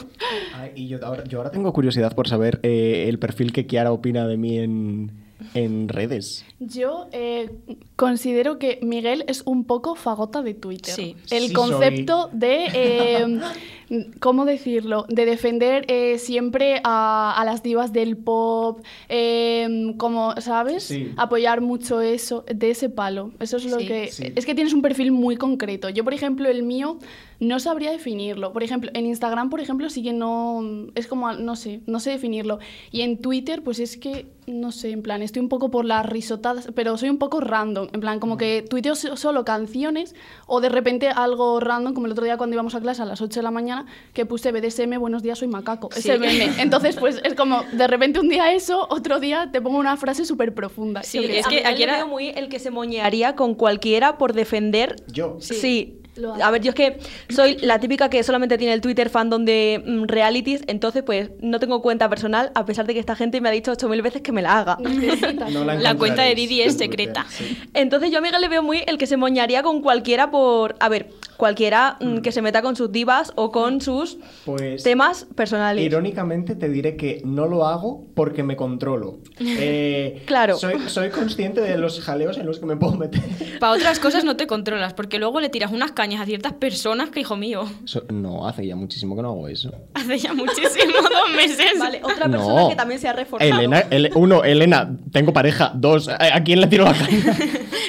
Ay, 0.55 0.71
y 0.75 0.89
yo 0.89 0.99
ahora, 1.05 1.25
yo 1.25 1.39
ahora 1.39 1.51
tengo 1.51 1.73
curiosidad 1.73 2.15
por 2.15 2.29
saber 2.29 2.61
eh, 2.63 3.07
el 3.09 3.19
perfil 3.19 3.53
que 3.53 3.67
Kiara 3.67 3.93
opina 3.93 4.27
de 4.27 4.37
mí 4.37 4.59
en, 4.59 5.11
en 5.55 5.89
redes. 5.89 6.45
Yo 6.59 7.09
eh, 7.13 7.51
considero 7.97 8.59
que 8.59 8.79
Miguel 8.83 9.25
es 9.29 9.43
un 9.45 9.65
poco 9.65 9.95
fagota 9.95 10.43
de 10.43 10.55
Twitter. 10.55 10.95
Sí. 10.95 11.17
El 11.31 11.49
Sí 11.49 11.53
concepto 11.53 12.31
de... 12.33 12.69
eh, 12.73 13.41
¿cómo 14.21 14.45
decirlo? 14.45 15.07
De 15.09 15.25
defender 15.27 15.85
eh, 15.89 16.19
siempre 16.19 16.81
a, 16.85 17.35
a 17.37 17.45
las 17.45 17.63
divas 17.63 17.93
del 17.93 18.17
pop, 18.17 18.81
eh, 19.09 19.95
como, 19.99 20.35
¿sabes? 20.41 20.85
Sí. 20.85 21.13
Apoyar 21.17 21.61
mucho 21.61 22.01
eso, 22.01 22.45
de 22.53 22.71
ese 22.71 22.89
palo. 22.89 23.33
Eso 23.41 23.57
es 23.59 23.65
lo 23.71 23.79
Sí, 23.79 23.87
que... 23.87 24.09
sí. 24.09 24.33
Es 24.35 24.45
que 24.47 24.55
tienes 24.55 24.73
un 24.75 24.83
perfil 24.83 25.13
muy 25.13 25.37
concreto. 25.37 25.89
Yo, 25.89 26.05
por 26.05 26.15
ejemplo, 26.15 26.49
el 26.49 26.63
mío 26.63 26.99
no 27.39 27.61
sabría 27.61 27.91
definirlo. 27.91 28.53
Por 28.53 28.63
ejemplo, 28.63 28.91
en 28.95 29.07
Instagram, 29.07 29.51
por 29.51 29.61
ejemplo, 29.61 29.89
sí 29.91 30.03
que 30.03 30.13
no... 30.13 30.63
Es 30.95 31.07
como, 31.07 31.33
no 31.35 31.55
sé, 31.57 31.81
no 31.87 32.01
sé 32.01 32.11
definirlo. 32.11 32.59
Y 32.91 33.03
en 33.03 33.19
Twitter, 33.19 33.63
pues 33.63 33.79
es 33.79 33.97
que, 33.97 34.27
no 34.47 34.73
sé, 34.73 34.91
en 34.91 35.03
plan, 35.03 35.23
estoy 35.23 35.43
un 35.43 35.49
poco 35.49 35.71
por 35.71 35.85
las 35.85 36.07
risotadas, 36.07 36.69
pero 36.75 36.97
soy 36.97 37.11
un 37.11 37.19
poco 37.19 37.41
random. 37.41 37.89
En 37.93 38.01
plan, 38.01 38.21
como 38.21 38.37
que 38.37 38.65
tuiteo 38.69 38.95
so- 38.95 39.17
solo 39.17 39.45
canciones 39.45 40.15
o 40.47 40.61
de 40.61 40.71
repente 40.71 41.09
algo 41.09 41.61
random, 41.61 41.93
como 41.95 42.07
el 42.07 42.13
otro 42.13 42.25
día 42.25 42.37
cuando 42.39 42.55
íbamos 42.55 42.75
a 42.75 42.81
clase 42.81 43.03
a 43.03 43.05
las 43.05 43.21
8 43.21 43.41
de 43.41 43.45
la 43.45 43.51
mañana, 43.51 43.76
que 44.13 44.25
puse 44.27 44.53
BDSM, 44.53 44.99
buenos 44.99 45.23
días, 45.23 45.39
soy 45.39 45.49
macaco. 45.49 45.89
Sí. 45.93 46.01
Ese 46.09 46.19
meme. 46.19 46.51
Entonces, 46.59 46.97
pues 46.97 47.21
es 47.25 47.35
como, 47.35 47.63
de 47.73 47.87
repente 47.87 48.21
un 48.21 48.29
día 48.29 48.53
eso, 48.53 48.87
otro 48.91 49.21
día 49.21 49.51
te 49.53 49.61
pongo 49.61 49.79
una 49.79 49.97
frase 49.97 50.25
súper 50.25 50.55
profunda. 50.55 51.03
Sí, 51.03 51.21
qué 51.21 51.41
es 51.41 51.47
que 51.47 51.67
aquí 51.67 51.79
le 51.79 51.85
era- 51.85 51.97
veo 51.99 52.07
muy 52.09 52.29
el 52.29 52.49
que 52.49 52.59
se 52.59 52.71
moñearía 52.71 53.35
con 53.37 53.55
cualquiera 53.55 54.19
por 54.19 54.33
defender. 54.33 54.97
Yo. 55.09 55.37
Sí. 55.41 56.01
A 56.43 56.51
ver, 56.51 56.63
yo 56.63 56.71
es 56.71 56.75
que 56.75 56.97
soy 57.29 57.59
la 57.59 57.79
típica 57.79 58.09
que 58.09 58.23
solamente 58.23 58.57
tiene 58.57 58.73
el 58.73 58.81
Twitter 58.81 59.11
fandom 59.11 59.45
de 59.45 59.83
mm, 59.85 60.05
realities, 60.05 60.63
entonces 60.67 61.03
pues 61.03 61.29
no 61.41 61.59
tengo 61.61 61.83
cuenta 61.83 62.09
personal, 62.09 62.53
a 62.55 62.65
pesar 62.65 62.87
de 62.87 62.95
que 62.95 63.01
esta 63.01 63.15
gente 63.17 63.39
me 63.43 63.51
ha 63.51 63.53
dicho 63.53 63.71
8000 63.73 64.01
veces 64.01 64.23
que 64.23 64.33
me 64.33 64.41
la 64.41 64.59
haga. 64.59 64.79
No 64.81 65.65
La 65.75 65.95
cuenta 65.95 66.23
de 66.23 66.35
Didi 66.35 66.63
es 66.63 66.79
secreta. 66.79 67.27
sí. 67.29 67.59
Entonces 67.75 68.11
yo 68.11 68.17
a 68.17 68.21
Miguel 68.23 68.41
le 68.41 68.49
veo 68.49 68.63
muy 68.63 68.83
el 68.87 68.97
que 68.97 69.07
se 69.07 69.19
moñaría 69.19 69.63
con 69.63 69.83
cualquiera 69.83 70.31
por... 70.31 70.77
A 70.81 70.89
ver, 70.89 71.11
cualquiera 71.37 71.97
mm, 72.01 72.19
que 72.19 72.33
se 72.33 72.43
meta 72.43 72.63
con 72.63 72.77
sus 72.77 72.91
divas 72.93 73.33
o 73.37 73.51
con 73.53 73.81
sus 73.81 74.19
Pues 74.45 74.83
temas 74.83 75.27
personales. 75.35 75.85
Irónicamente 75.85 76.55
te 76.55 76.69
diré 76.69 76.97
que 76.97 77.23
no 77.25 77.47
lo 77.47 77.67
hago 77.67 78.07
porque 78.15 78.43
me 78.43 78.57
controlo. 78.57 79.19
Eh, 79.59 80.23
Claro. 80.27 80.57
Soy, 80.57 80.75
soy 80.89 81.11
consciente 81.11 81.61
de 81.61 81.77
los 81.79 82.01
jaleos 82.01 82.37
en 82.39 82.47
los 82.47 82.59
que 82.59 82.67
me 82.67 82.77
puedo 82.77 82.95
meter. 82.97 83.23
Para 83.61 83.73
otras 83.73 83.99
cosas 83.99 84.25
no 84.25 84.37
te 84.37 84.47
controlas, 84.47 84.93
porque 84.95 85.19
luego 85.19 85.41
le 85.41 85.49
tiras 85.49 85.73
unas 85.73 85.93
cañas 85.93 86.21
a 86.21 86.27
ciertas 86.27 86.53
personas 86.55 87.11
que, 87.11 87.21
hijo 87.21 87.37
mío, 87.37 87.65
So- 87.85 88.05
no, 88.13 88.47
hace 88.49 88.67
ya 88.67 88.77
muchísimo 88.77 89.17
que 89.17 89.23
no 89.23 89.29
hago 89.29 89.49
eso. 89.49 89.73
hace 89.95 90.19
ya 90.19 90.33
muchísimo, 90.35 90.93
dos 91.03 91.37
meses. 91.37 91.67
Vale, 91.79 92.01
otra 92.03 92.29
persona 92.29 92.63
No. 92.63 92.69
que 92.69 92.77
también 92.77 93.01
se 93.01 93.09
ha 93.09 93.13
reforzado. 93.13 93.51
Elena, 93.59 93.81
Ele- 93.91 94.11
uno, 94.15 94.45
Elena, 94.45 94.97
tengo 95.13 95.33
pareja. 95.33 95.73
Dos, 95.75 96.09
¿a 96.09 96.17
a 96.37 96.43
quién 96.45 96.61
le 96.61 96.67
tiro 96.67 96.85
la 96.85 96.93
caña? 96.95 97.37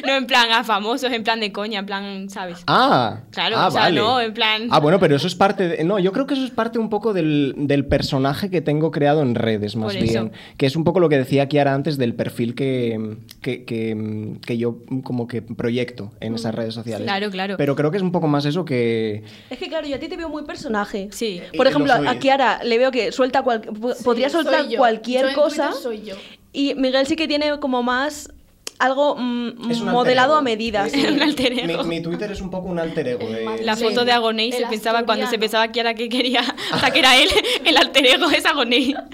No 0.08 0.14
en 0.16 0.26
plan 0.26 0.52
a 0.52 0.64
famosos, 0.64 1.12
en 1.12 1.24
plan 1.24 1.40
de 1.40 1.52
coña, 1.52 1.80
en 1.80 1.86
plan, 1.86 2.30
¿sabes? 2.30 2.60
Ah, 2.68 3.20
Claro, 3.32 3.58
ah, 3.58 3.68
o 3.68 3.72
sea, 3.72 3.82
vale. 3.82 4.00
no, 4.00 4.20
en 4.22 4.34
plan- 4.34 4.68
Ah, 4.72 4.80
bueno, 4.80 5.00
pero 5.00 5.16
eso 5.16 5.28
es 5.28 5.36
parte 5.36 5.68
de... 5.68 5.84
No, 5.84 6.00
yo 6.00 6.12
creo 6.12 6.26
que 6.26 6.34
eso 6.34 6.44
es 6.46 6.52
parte 6.52 6.80
un 6.80 6.90
poco 6.90 7.14
del, 7.14 7.54
del 7.58 7.86
personaje 7.86 8.50
que 8.50 8.62
tengo 8.62 8.90
creado 8.92 9.22
en 9.22 9.36
redes, 9.36 9.76
más 9.76 9.94
Por 9.94 10.02
eso. 10.04 10.12
bien. 10.12 10.32
Que 10.58 10.66
es 10.66 10.76
un 10.76 10.84
poco 10.84 11.00
lo 11.00 11.10
que 11.10 11.18
decía 11.18 11.48
Kiara 11.48 11.74
antes 11.74 11.98
del 11.98 12.16
perfil 12.16 12.56
que, 12.56 13.18
que, 13.42 13.64
que- 13.66 14.38
que 14.46 14.58
yo 14.58 14.78
como 15.04 15.28
que 15.28 15.42
proyecto 15.42 16.12
en 16.20 16.36
esas 16.36 16.56
redes 16.56 16.74
sociales. 16.74 17.06
Claro, 17.06 17.30
claro. 17.30 17.56
Pero 17.58 17.76
creo 17.76 17.92
que 17.92 17.98
es 17.98 18.04
un 18.04 18.12
poco 18.12 18.28
más 18.28 18.46
eso 18.46 18.66
que... 18.66 19.24
Es 19.50 19.58
que 19.58 19.68
claro, 19.68 19.86
yo 19.88 19.96
a 19.96 20.00
ti 20.00 20.08
te 20.08 20.18
veo 20.18 20.30
muy 20.30 20.44
personaje. 20.44 21.10
Sí. 21.12 21.42
Por 21.56 21.68
Eh, 21.68 21.70
ejemplo, 21.70 21.94
a 21.94 22.16
Kiara 22.16 22.64
le 22.64 22.78
veo 22.78 22.92
que 22.92 23.12
suelta 23.12 23.42
cual- 23.44 23.62
Sí, 23.64 24.04
podría 24.04 24.30
soy 24.30 24.44
soltar 24.44 24.68
yo. 24.70 24.78
cualquier 24.78 25.24
Yo 25.24 25.30
en 25.30 25.36
cosa. 25.36 25.66
Twitter 25.70 25.82
soy 25.84 26.02
yo. 26.04 26.16
Y 26.54 26.74
Miguel 26.76 27.06
sí 27.06 27.16
que 27.16 27.28
tiene 27.28 27.60
como 27.60 27.84
más 27.84 28.32
algo 28.80 29.16
mm, 29.18 29.72
es 29.72 29.82
un 29.82 29.90
modelado 29.92 30.36
a 30.36 30.42
medida. 30.42 30.88
Sí. 30.90 31.06
Un 31.08 31.22
alter 31.22 31.58
ego. 31.60 31.84
Mi, 31.84 31.90
mi 31.98 32.02
Twitter 32.02 32.32
es 32.32 32.42
un 32.42 32.50
poco 32.52 32.68
un 32.68 32.80
alter 32.80 33.08
ego. 33.08 33.28
de- 33.28 33.64
La 33.64 33.76
Sí. 33.76 33.84
foto 33.84 34.06
de 34.06 34.12
Agonei 34.12 34.52
se 34.52 34.66
pensaba 34.68 35.04
cuando 35.04 35.28
se 35.28 35.38
pensaba 35.40 35.68
que 35.72 35.80
era 35.80 35.94
que 35.94 36.10
quería, 36.10 36.42
o 36.74 36.80
sea, 36.80 36.92
que 36.92 37.00
era 37.00 37.18
él, 37.18 37.30
el 37.66 37.78
alter 37.78 38.06
ego 38.06 38.30
es 38.30 38.46
Agonei. 38.46 38.94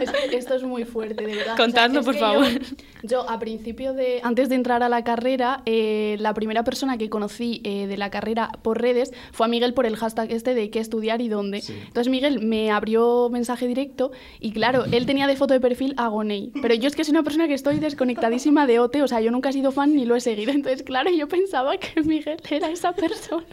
Es 0.00 0.10
que 0.30 0.36
esto 0.36 0.54
es 0.54 0.62
muy 0.62 0.84
fuerte, 0.84 1.26
de 1.26 1.36
verdad. 1.36 1.56
Contadnos, 1.56 2.00
es 2.00 2.04
por 2.04 2.14
que 2.14 2.20
favor. 2.20 2.46
Yo, 2.48 2.58
yo, 3.02 3.30
a 3.30 3.38
principio 3.38 3.92
de, 3.94 4.20
antes 4.22 4.48
de 4.48 4.54
entrar 4.54 4.82
a 4.82 4.88
la 4.88 5.04
carrera, 5.04 5.62
eh, 5.66 6.16
la 6.20 6.34
primera 6.34 6.64
persona 6.64 6.98
que 6.98 7.08
conocí 7.10 7.60
eh, 7.64 7.86
de 7.86 7.96
la 7.96 8.10
carrera 8.10 8.50
por 8.62 8.80
redes 8.80 9.12
fue 9.32 9.46
a 9.46 9.48
Miguel 9.48 9.74
por 9.74 9.86
el 9.86 9.96
hashtag 9.96 10.30
este 10.32 10.54
de 10.54 10.70
qué 10.70 10.78
estudiar 10.80 11.20
y 11.20 11.28
dónde. 11.28 11.60
Sí. 11.60 11.74
Entonces 11.86 12.10
Miguel 12.10 12.40
me 12.40 12.70
abrió 12.70 13.28
mensaje 13.30 13.66
directo 13.66 14.10
y 14.40 14.52
claro, 14.52 14.84
él 14.90 15.06
tenía 15.06 15.26
de 15.26 15.36
foto 15.36 15.54
de 15.54 15.60
perfil 15.60 15.94
a 15.96 16.08
Gonei. 16.08 16.52
Pero 16.60 16.74
yo 16.74 16.88
es 16.88 16.96
que 16.96 17.04
soy 17.04 17.12
una 17.12 17.22
persona 17.22 17.46
que 17.48 17.54
estoy 17.54 17.78
desconectadísima 17.78 18.66
de 18.66 18.78
OT, 18.80 18.96
o 19.02 19.08
sea, 19.08 19.20
yo 19.20 19.30
nunca 19.30 19.48
he 19.50 19.52
sido 19.52 19.72
fan 19.72 19.94
ni 19.94 20.04
lo 20.04 20.16
he 20.16 20.20
seguido. 20.20 20.52
Entonces, 20.52 20.82
claro, 20.82 21.10
yo 21.10 21.28
pensaba 21.28 21.76
que 21.78 22.02
Miguel 22.02 22.38
era 22.50 22.70
esa 22.70 22.92
persona. 22.92 23.44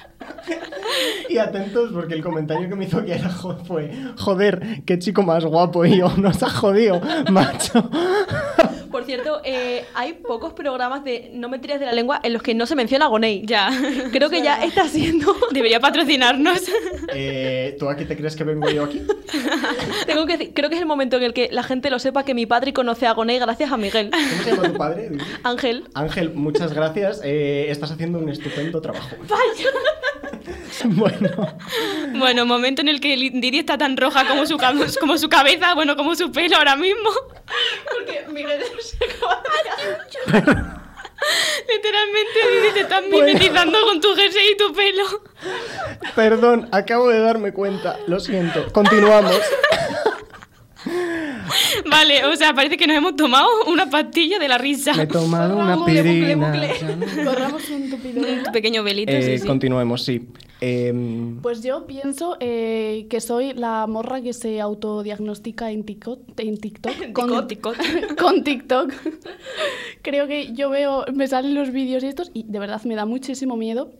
Y 1.29 1.38
atentos 1.38 1.91
porque 1.93 2.13
el 2.15 2.23
comentario 2.23 2.67
que 2.69 2.75
me 2.75 2.86
hizo 2.86 3.03
Kiara 3.03 3.29
jo- 3.29 3.57
fue 3.65 3.91
joder, 4.17 4.81
qué 4.86 4.97
chico 4.99 5.23
más 5.23 5.45
guapo 5.45 5.86
y 5.86 5.97
yo 5.97 6.10
nos 6.39 6.43
ha 6.43 6.50
jodido, 6.50 7.02
macho. 7.32 7.89
Por 8.97 9.05
cierto, 9.05 9.41
eh, 9.43 9.86
hay 9.93 10.13
pocos 10.13 10.53
programas 10.53 11.03
de 11.03 11.29
No 11.33 11.49
me 11.49 11.60
tires 11.60 11.79
de 11.79 11.86
la 11.86 11.91
lengua 11.91 12.19
en 12.23 12.33
los 12.33 12.41
que 12.41 12.55
no 12.55 12.65
se 12.65 12.75
menciona 12.75 13.05
a 13.05 13.10
Gonei. 13.10 13.43
Ya. 13.45 13.69
Creo 14.12 14.27
que 14.31 14.41
ya 14.41 14.63
está 14.63 14.88
siendo. 14.88 15.36
Debería 15.51 15.79
patrocinarnos. 15.79 16.63
Eh, 17.13 17.75
¿Tú 17.79 17.89
aquí 17.89 18.05
te 18.05 18.17
crees 18.17 18.36
que 18.36 18.43
vengo 18.43 18.67
yo 18.71 18.86
aquí? 18.86 19.01
Tengo 20.07 20.25
que 20.25 20.38
decir, 20.38 20.53
creo 20.55 20.69
que 20.69 20.75
es 20.75 20.81
el 20.81 20.88
momento 20.88 21.17
en 21.17 21.23
el 21.23 21.33
que 21.33 21.47
la 21.51 21.62
gente 21.62 21.89
lo 21.91 21.99
sepa 21.99 22.25
que 22.25 22.33
mi 22.33 22.47
padre 22.47 22.73
conoce 22.73 23.05
a 23.05 23.13
Gonei 23.13 23.38
gracias 23.38 23.71
a 23.71 23.77
Miguel. 23.77 24.10
¿Cómo 24.10 24.43
se 24.43 24.49
llama 24.55 24.67
tu 24.69 24.77
padre? 24.77 25.12
Ángel. 25.43 25.83
Ángel, 25.93 26.33
muchas 26.33 26.73
gracias. 26.73 27.21
eh, 27.23 27.67
estás 27.69 27.91
haciendo 27.91 28.17
un 28.17 28.29
estupendo 28.29 28.81
trabajo. 28.81 29.15
bueno, 30.86 31.29
Bueno, 32.15 32.45
momento 32.45 32.81
en 32.81 32.88
el 32.89 32.99
que 32.99 33.15
Li- 33.15 33.29
Didi 33.29 33.60
está 33.60 33.77
tan 33.77 33.95
roja 33.97 34.27
como 34.27 34.45
su, 34.45 34.57
como 34.99 35.17
su 35.17 35.29
cabeza, 35.29 35.73
bueno, 35.75 35.95
como 35.95 36.15
su 36.15 36.31
pelo 36.31 36.57
ahora 36.57 36.75
mismo. 36.75 37.10
Porque 37.93 38.25
Miguel. 38.31 38.62
Literalmente 41.67 42.39
Didi 42.54 42.73
te 42.73 42.80
estás 42.82 43.02
Bueno. 43.10 43.26
mimetizando 43.26 43.78
con 43.86 44.00
tu 44.02 44.13
jersey 44.15 44.52
y 44.54 44.58
tu 44.58 44.71
pelo. 44.73 45.04
perdón, 46.15 46.69
acabo 46.71 47.10
de 47.10 47.19
darme 47.19 47.52
cuenta. 47.54 47.97
Lo 48.08 48.19
siento. 48.19 48.71
Continuamos. 48.71 49.36
Vale, 51.89 52.26
o 52.26 52.36
sea, 52.36 52.54
parece 52.54 52.78
que 52.78 52.86
nos 52.88 52.97
hemos 52.97 53.15
tomado 53.15 53.47
una 53.67 53.89
pastilla 53.89 54.38
de 54.39 54.47
la 54.47 54.58
risa. 54.58 54.93
Me 54.93 55.04
he 55.04 55.08
tomado 55.08 55.56
una 55.58 55.76
Bucle, 55.76 56.02
bucle, 56.02 56.13
pirina. 56.13 56.47
bucle. 56.47 57.23
Corramos 57.26 57.69
un 57.69 57.89
tupido. 57.89 58.21
Tu 58.43 58.52
pequeño 58.52 58.84
velito, 58.84 59.12
Eh, 59.12 59.21
sí, 59.23 59.39
sí. 59.39 59.47
Continuemos, 59.47 60.04
sí. 60.04 60.28
Em, 60.60 61.39
Pues 61.41 61.62
yo 61.62 61.86
pienso 61.86 62.36
eh, 62.39 63.06
que 63.10 63.22
soy 63.22 63.54
la 63.54 63.86
morra 63.88 64.22
que 64.22 64.34
se 64.34 64.60
autodiagnostica 64.60 65.72
en 65.72 65.84
TikTok. 65.84 66.20
En 66.38 66.58
TikTok 66.58 66.93
Con 67.13 67.48
ticot. 67.48 67.78
con 68.20 68.43
TikTok. 68.43 68.91
Creo 70.02 70.28
que 70.28 70.54
yo 70.54 70.70
veo, 70.70 71.06
me 71.13 71.28
salen 71.28 71.54
los 71.54 71.72
vídeos 71.72 72.04
estos 72.04 72.32
y 72.34 72.43
de 72.43 72.60
verdad 72.60 72.82
me 72.84 72.96
da 72.96 73.06
muchísimo 73.06 73.56
miedo 73.58 73.91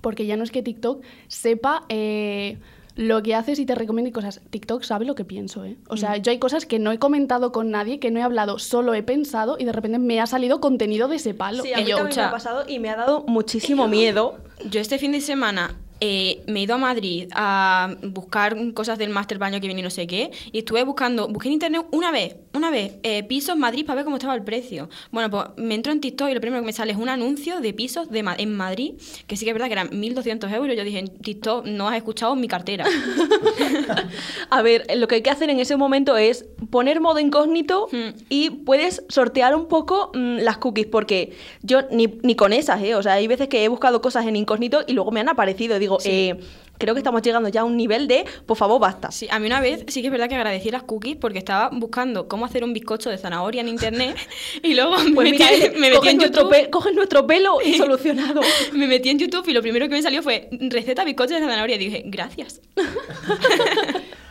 porque 0.00 0.26
ya 0.26 0.36
no 0.36 0.44
es 0.44 0.50
que 0.50 0.62
TikTok 0.62 1.02
sepa 1.28 1.84
eh, 1.88 2.58
lo 2.96 3.22
que 3.22 3.34
haces 3.34 3.58
y 3.58 3.66
te 3.66 3.74
recomiende 3.74 4.12
cosas. 4.12 4.40
TikTok 4.50 4.82
sabe 4.82 5.04
lo 5.04 5.14
que 5.14 5.24
pienso, 5.24 5.64
¿eh? 5.64 5.76
O 5.88 5.96
sea, 5.96 6.16
yo 6.18 6.30
hay 6.30 6.38
cosas 6.38 6.64
que 6.66 6.78
no 6.78 6.92
he 6.92 6.98
comentado 6.98 7.52
con 7.52 7.70
nadie, 7.70 7.98
que 7.98 8.10
no 8.10 8.20
he 8.20 8.22
hablado, 8.22 8.58
solo 8.58 8.94
he 8.94 9.02
pensado 9.02 9.56
y 9.58 9.64
de 9.64 9.72
repente 9.72 9.98
me 9.98 10.20
ha 10.20 10.26
salido 10.26 10.60
contenido 10.60 11.08
de 11.08 11.16
ese 11.16 11.34
palo. 11.34 11.62
Sí, 11.62 11.72
a 11.72 11.80
Y 11.80 11.84
mí 11.84 11.90
yo, 11.90 11.96
también 11.96 12.16
me 12.16 12.22
ha 12.22 12.30
pasado 12.30 12.64
y 12.68 12.78
me 12.78 12.90
ha 12.90 12.96
dado 12.96 13.24
muchísimo 13.26 13.88
miedo. 13.88 14.38
Yo 14.70 14.80
este 14.80 14.98
fin 14.98 15.12
de 15.12 15.20
semana 15.20 15.76
eh, 16.06 16.42
me 16.46 16.60
he 16.60 16.62
ido 16.64 16.74
a 16.74 16.78
Madrid 16.78 17.28
a 17.34 17.94
buscar 18.02 18.56
cosas 18.74 18.98
del 18.98 19.08
máster 19.08 19.38
baño 19.38 19.58
que 19.60 19.66
viene 19.68 19.80
y 19.80 19.84
no 19.84 19.90
sé 19.90 20.06
qué, 20.06 20.30
y 20.52 20.58
estuve 20.58 20.82
buscando, 20.84 21.28
busqué 21.28 21.48
en 21.48 21.54
internet 21.54 21.82
una 21.92 22.10
vez, 22.10 22.36
una 22.52 22.70
vez, 22.70 22.96
eh, 23.02 23.22
pisos 23.22 23.56
Madrid 23.56 23.86
para 23.86 23.96
ver 23.96 24.04
cómo 24.04 24.16
estaba 24.16 24.34
el 24.34 24.42
precio. 24.42 24.88
Bueno, 25.12 25.30
pues 25.30 25.44
me 25.56 25.74
entro 25.74 25.92
en 25.92 26.00
TikTok 26.00 26.28
y 26.30 26.34
lo 26.34 26.40
primero 26.42 26.60
que 26.62 26.66
me 26.66 26.72
sale 26.74 26.92
es 26.92 26.98
un 26.98 27.08
anuncio 27.08 27.60
de 27.60 27.72
pisos 27.72 28.10
de 28.10 28.22
Ma- 28.22 28.34
en 28.36 28.54
Madrid, 28.54 28.92
que 29.26 29.36
sí 29.36 29.44
que 29.46 29.50
es 29.50 29.54
verdad 29.54 29.68
que 29.68 29.72
eran 29.72 29.88
1.200 29.90 30.52
euros. 30.52 30.76
Yo 30.76 30.84
dije, 30.84 30.98
en 30.98 31.08
TikTok 31.08 31.64
no 31.66 31.88
has 31.88 31.96
escuchado 31.96 32.36
mi 32.36 32.48
cartera. 32.48 32.84
A 34.50 34.62
ver, 34.62 34.86
lo 34.96 35.08
que 35.08 35.16
hay 35.16 35.22
que 35.22 35.30
hacer 35.30 35.50
en 35.50 35.58
ese 35.60 35.76
momento 35.76 36.16
es 36.16 36.44
poner 36.70 37.00
modo 37.00 37.18
incógnito 37.18 37.88
Hmm. 37.90 38.10
y 38.28 38.50
puedes 38.50 39.02
sortear 39.08 39.54
un 39.54 39.66
poco 39.66 40.10
mm, 40.14 40.38
las 40.38 40.58
cookies, 40.58 40.86
porque 40.86 41.32
yo 41.62 41.82
ni, 41.90 42.06
ni 42.22 42.34
con 42.34 42.52
esas, 42.52 42.82
¿eh? 42.82 42.94
O 42.94 43.02
sea, 43.02 43.14
hay 43.14 43.26
veces 43.26 43.48
que 43.48 43.64
he 43.64 43.68
buscado 43.68 44.00
cosas 44.02 44.26
en 44.26 44.36
incógnito 44.36 44.82
y 44.86 44.92
luego 44.92 45.10
me 45.10 45.20
han 45.20 45.28
aparecido. 45.28 45.78
Digo, 45.78 45.93
eh, 46.04 46.38
creo 46.76 46.92
que 46.94 46.98
estamos 47.00 47.22
llegando 47.22 47.48
ya 47.48 47.60
a 47.60 47.64
un 47.64 47.76
nivel 47.76 48.08
de, 48.08 48.24
por 48.46 48.56
favor, 48.56 48.80
basta. 48.80 49.10
Sí, 49.12 49.28
a 49.30 49.38
mí 49.38 49.46
una 49.46 49.60
vez 49.60 49.84
sí 49.88 50.00
que 50.00 50.08
es 50.08 50.10
verdad 50.10 50.28
que 50.28 50.34
agradecí 50.34 50.70
las 50.70 50.82
cookies 50.82 51.16
porque 51.16 51.38
estaba 51.38 51.70
buscando 51.72 52.26
cómo 52.28 52.44
hacer 52.44 52.64
un 52.64 52.72
bizcocho 52.72 53.10
de 53.10 53.16
zanahoria 53.18 53.60
en 53.60 53.68
internet 53.68 54.16
y 54.62 54.74
luego 54.74 54.96
me 54.98 55.12
Pues 55.12 55.30
mira, 55.30 55.46
me 55.78 55.90
metí 55.90 56.08
en 56.08 56.16
nuestro 56.16 56.42
YouTube. 56.42 56.50
pe- 56.50 56.70
coges 56.70 56.94
nuestro 56.94 57.26
pelo 57.26 57.58
y 57.64 57.74
solucionado. 57.78 58.40
Me 58.72 58.86
metí 58.88 59.08
en 59.10 59.18
YouTube 59.20 59.48
y 59.48 59.52
lo 59.52 59.62
primero 59.62 59.86
que 59.88 59.94
me 59.94 60.02
salió 60.02 60.20
fue 60.22 60.48
receta 60.50 61.04
bizcocho 61.04 61.34
de 61.34 61.40
zanahoria. 61.40 61.76
Y 61.76 61.78
dije, 61.78 62.02
gracias. 62.06 62.60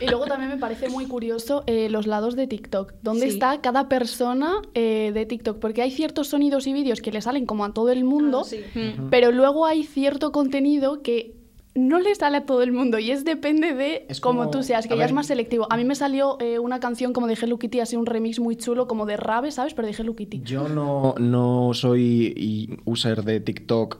Y 0.00 0.06
luego 0.06 0.26
también 0.26 0.50
me 0.50 0.58
parece 0.58 0.88
muy 0.88 1.06
curioso 1.06 1.62
eh, 1.66 1.88
los 1.88 2.06
lados 2.06 2.34
de 2.36 2.46
TikTok. 2.46 2.92
¿Dónde 3.00 3.26
Sí. 3.28 3.34
está 3.34 3.60
cada 3.60 3.88
persona 3.88 4.52
eh, 4.74 5.12
de 5.14 5.24
TikTok? 5.24 5.58
Porque 5.60 5.82
hay 5.82 5.90
ciertos 5.92 6.26
sonidos 6.28 6.66
y 6.66 6.72
vídeos 6.72 7.00
que 7.00 7.10
le 7.12 7.22
salen 7.22 7.46
como 7.46 7.64
a 7.64 7.72
todo 7.72 7.90
el 7.90 8.04
mundo, 8.04 8.40
Ah, 8.40 8.48
sí. 8.48 8.60
Mm. 8.74 9.08
pero 9.10 9.30
luego 9.30 9.64
hay 9.66 9.84
cierto 9.84 10.32
contenido 10.32 11.00
que 11.02 11.32
no 11.76 11.98
le 11.98 12.14
sale 12.14 12.36
a 12.38 12.46
todo 12.46 12.62
el 12.62 12.70
mundo 12.72 12.98
y 13.00 13.10
es 13.10 13.24
depende 13.24 13.74
de 13.74 14.06
Es 14.08 14.20
cómo 14.20 14.40
como- 14.40 14.50
tú 14.52 14.62
seas, 14.62 14.86
que 14.86 14.96
ya 14.96 15.04
es 15.04 15.12
más 15.12 15.26
selectivo. 15.26 15.66
A 15.70 15.76
mí 15.76 15.84
me 15.84 15.94
salió 15.96 16.36
eh, 16.40 16.58
una 16.60 16.78
canción 16.80 17.12
como 17.12 17.26
de 17.26 17.34
Hello 17.40 17.58
Kitty, 17.58 17.80
así 17.80 17.96
un 17.96 18.06
remix 18.06 18.38
muy 18.38 18.54
chulo, 18.56 18.86
como 18.86 19.06
de 19.06 19.16
Rave, 19.16 19.50
¿sabes? 19.50 19.74
Pero 19.74 19.88
de 19.88 19.94
Hello 19.98 20.14
Kitty. 20.14 20.42
Yo 20.44 20.68
no, 20.68 21.14
no 21.18 21.70
soy 21.74 22.78
user 22.84 23.24
de 23.24 23.40
TikTok 23.40 23.96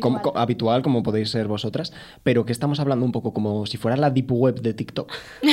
como- 0.00 0.16
Habitual. 0.16 0.22
co- 0.22 0.38
habitual, 0.38 0.82
como 0.82 1.02
podéis 1.02 1.28
ser 1.28 1.46
vosotras, 1.46 1.92
pero 2.22 2.46
que 2.46 2.52
estamos 2.52 2.80
hablando 2.80 3.04
un 3.04 3.12
poco 3.12 3.34
como 3.34 3.66
si 3.66 3.76
fuera 3.76 3.98
la 3.98 4.10
deep 4.10 4.32
web 4.32 4.60
de 4.62 4.72
TikTok. 4.72 5.12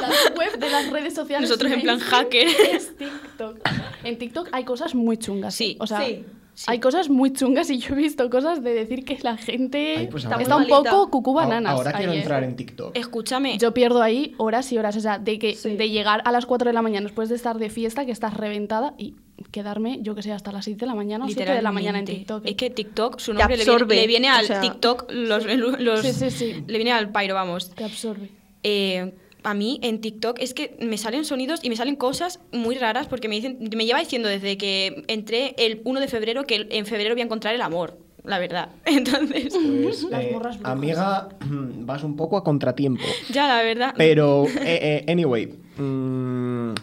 La 0.00 0.08
web 0.36 0.58
de 0.58 0.70
las 0.70 0.90
redes 0.90 1.14
sociales. 1.14 1.48
Nosotros 1.50 1.72
en 1.72 1.82
plan 1.82 1.98
hacker. 1.98 2.46
Es 2.72 2.96
TikTok. 2.96 3.58
En 4.04 4.18
TikTok 4.18 4.48
hay 4.52 4.64
cosas 4.64 4.94
muy 4.94 5.16
chungas. 5.16 5.54
Sí. 5.54 5.72
¿eh? 5.72 5.76
O 5.80 5.86
sea, 5.86 6.04
Sí. 6.06 6.24
Hay 6.66 6.80
cosas 6.80 7.08
muy 7.08 7.32
chungas 7.32 7.70
y 7.70 7.78
yo 7.78 7.94
he 7.94 7.96
visto 7.98 8.28
cosas 8.30 8.62
de 8.62 8.74
decir 8.74 9.04
que 9.04 9.18
la 9.22 9.36
gente 9.36 9.94
Ay, 9.98 10.08
pues 10.08 10.24
está, 10.24 10.56
un 10.56 10.66
poco 10.66 11.10
cucú 11.10 11.34
bananas. 11.34 11.72
Ahora 11.74 11.92
quiero 11.92 12.12
entrar 12.12 12.42
en 12.44 12.56
TikTok. 12.56 12.96
Escúchame. 12.96 13.58
Yo 13.58 13.72
pierdo 13.74 14.02
ahí 14.02 14.34
horas 14.38 14.72
y 14.72 14.78
horas, 14.78 14.96
o 14.96 15.00
sea, 15.00 15.18
de 15.18 15.38
que 15.38 15.54
Sí. 15.54 15.76
de 15.76 15.90
llegar 15.90 16.22
a 16.24 16.32
las 16.32 16.46
4 16.46 16.68
de 16.68 16.72
la 16.72 16.82
mañana 16.82 17.04
después 17.06 17.28
de 17.28 17.36
estar 17.36 17.58
de 17.58 17.70
fiesta, 17.70 18.04
que 18.04 18.12
estás 18.12 18.34
reventada 18.34 18.94
y 18.98 19.14
quedarme, 19.52 19.98
yo 20.02 20.14
que 20.14 20.22
sé, 20.22 20.32
hasta 20.32 20.50
las 20.52 20.64
6 20.64 20.78
de 20.78 20.86
la 20.86 20.94
mañana 20.94 21.24
o 21.24 21.28
7 21.28 21.52
de 21.52 21.62
la 21.62 21.70
mañana 21.72 22.00
en. 22.00 22.04
TikTok. 22.04 22.44
Es 22.46 22.54
que 22.56 22.70
TikTok, 22.70 23.18
su 23.20 23.32
nombre 23.34 23.56
le 23.56 23.64
viene, 23.64 23.72
absorbe, 23.72 23.94
le 23.96 24.06
viene 24.06 24.30
o 24.30 24.34
al 24.34 24.46
sea- 24.46 24.60
TikTok, 24.60 25.10
los, 25.12 25.44
los- 25.44 26.00
Sí, 26.00 26.12
sí, 26.12 26.30
sí. 26.30 26.64
le 26.66 26.78
viene 26.78 26.92
al 26.92 27.10
pairo, 27.10 27.34
vamos. 27.34 27.70
te 27.70 27.84
absorbe. 27.84 28.30
Eh, 28.64 29.14
a 29.44 29.54
mí 29.54 29.78
en 29.82 30.00
TikTok 30.00 30.38
es 30.40 30.52
que 30.54 30.76
me 30.80 30.98
salen 30.98 31.24
sonidos 31.24 31.60
y 31.62 31.68
me 31.70 31.76
salen 31.76 31.96
cosas 31.96 32.40
muy 32.52 32.76
raras 32.76 33.06
porque 33.06 33.28
me 33.28 33.36
dicen, 33.36 33.58
me 33.76 33.86
lleva 33.86 34.00
diciendo 34.00 34.28
desde 34.28 34.56
que 34.58 35.04
entré 35.08 35.54
el 35.58 35.80
1 35.84 36.00
de 36.00 36.08
febrero 36.08 36.44
que 36.44 36.66
en 36.70 36.86
febrero 36.86 37.14
voy 37.14 37.20
a 37.22 37.24
encontrar 37.24 37.54
el 37.54 37.62
amor, 37.62 37.98
la 38.24 38.38
verdad. 38.38 38.70
Entonces, 38.84 39.54
Pues, 39.82 40.02
Las 40.04 40.22
eh, 40.24 40.60
amiga, 40.64 41.28
vas 41.48 42.02
un 42.02 42.16
poco 42.16 42.36
a 42.36 42.44
contratiempo. 42.44 43.02
ya 43.32 43.46
la 43.46 43.62
verdad. 43.62 43.94
Pero, 43.96 44.44
eh, 44.46 45.04
eh, 45.06 45.12
anyway. 45.12 45.46
mm, 45.76 46.74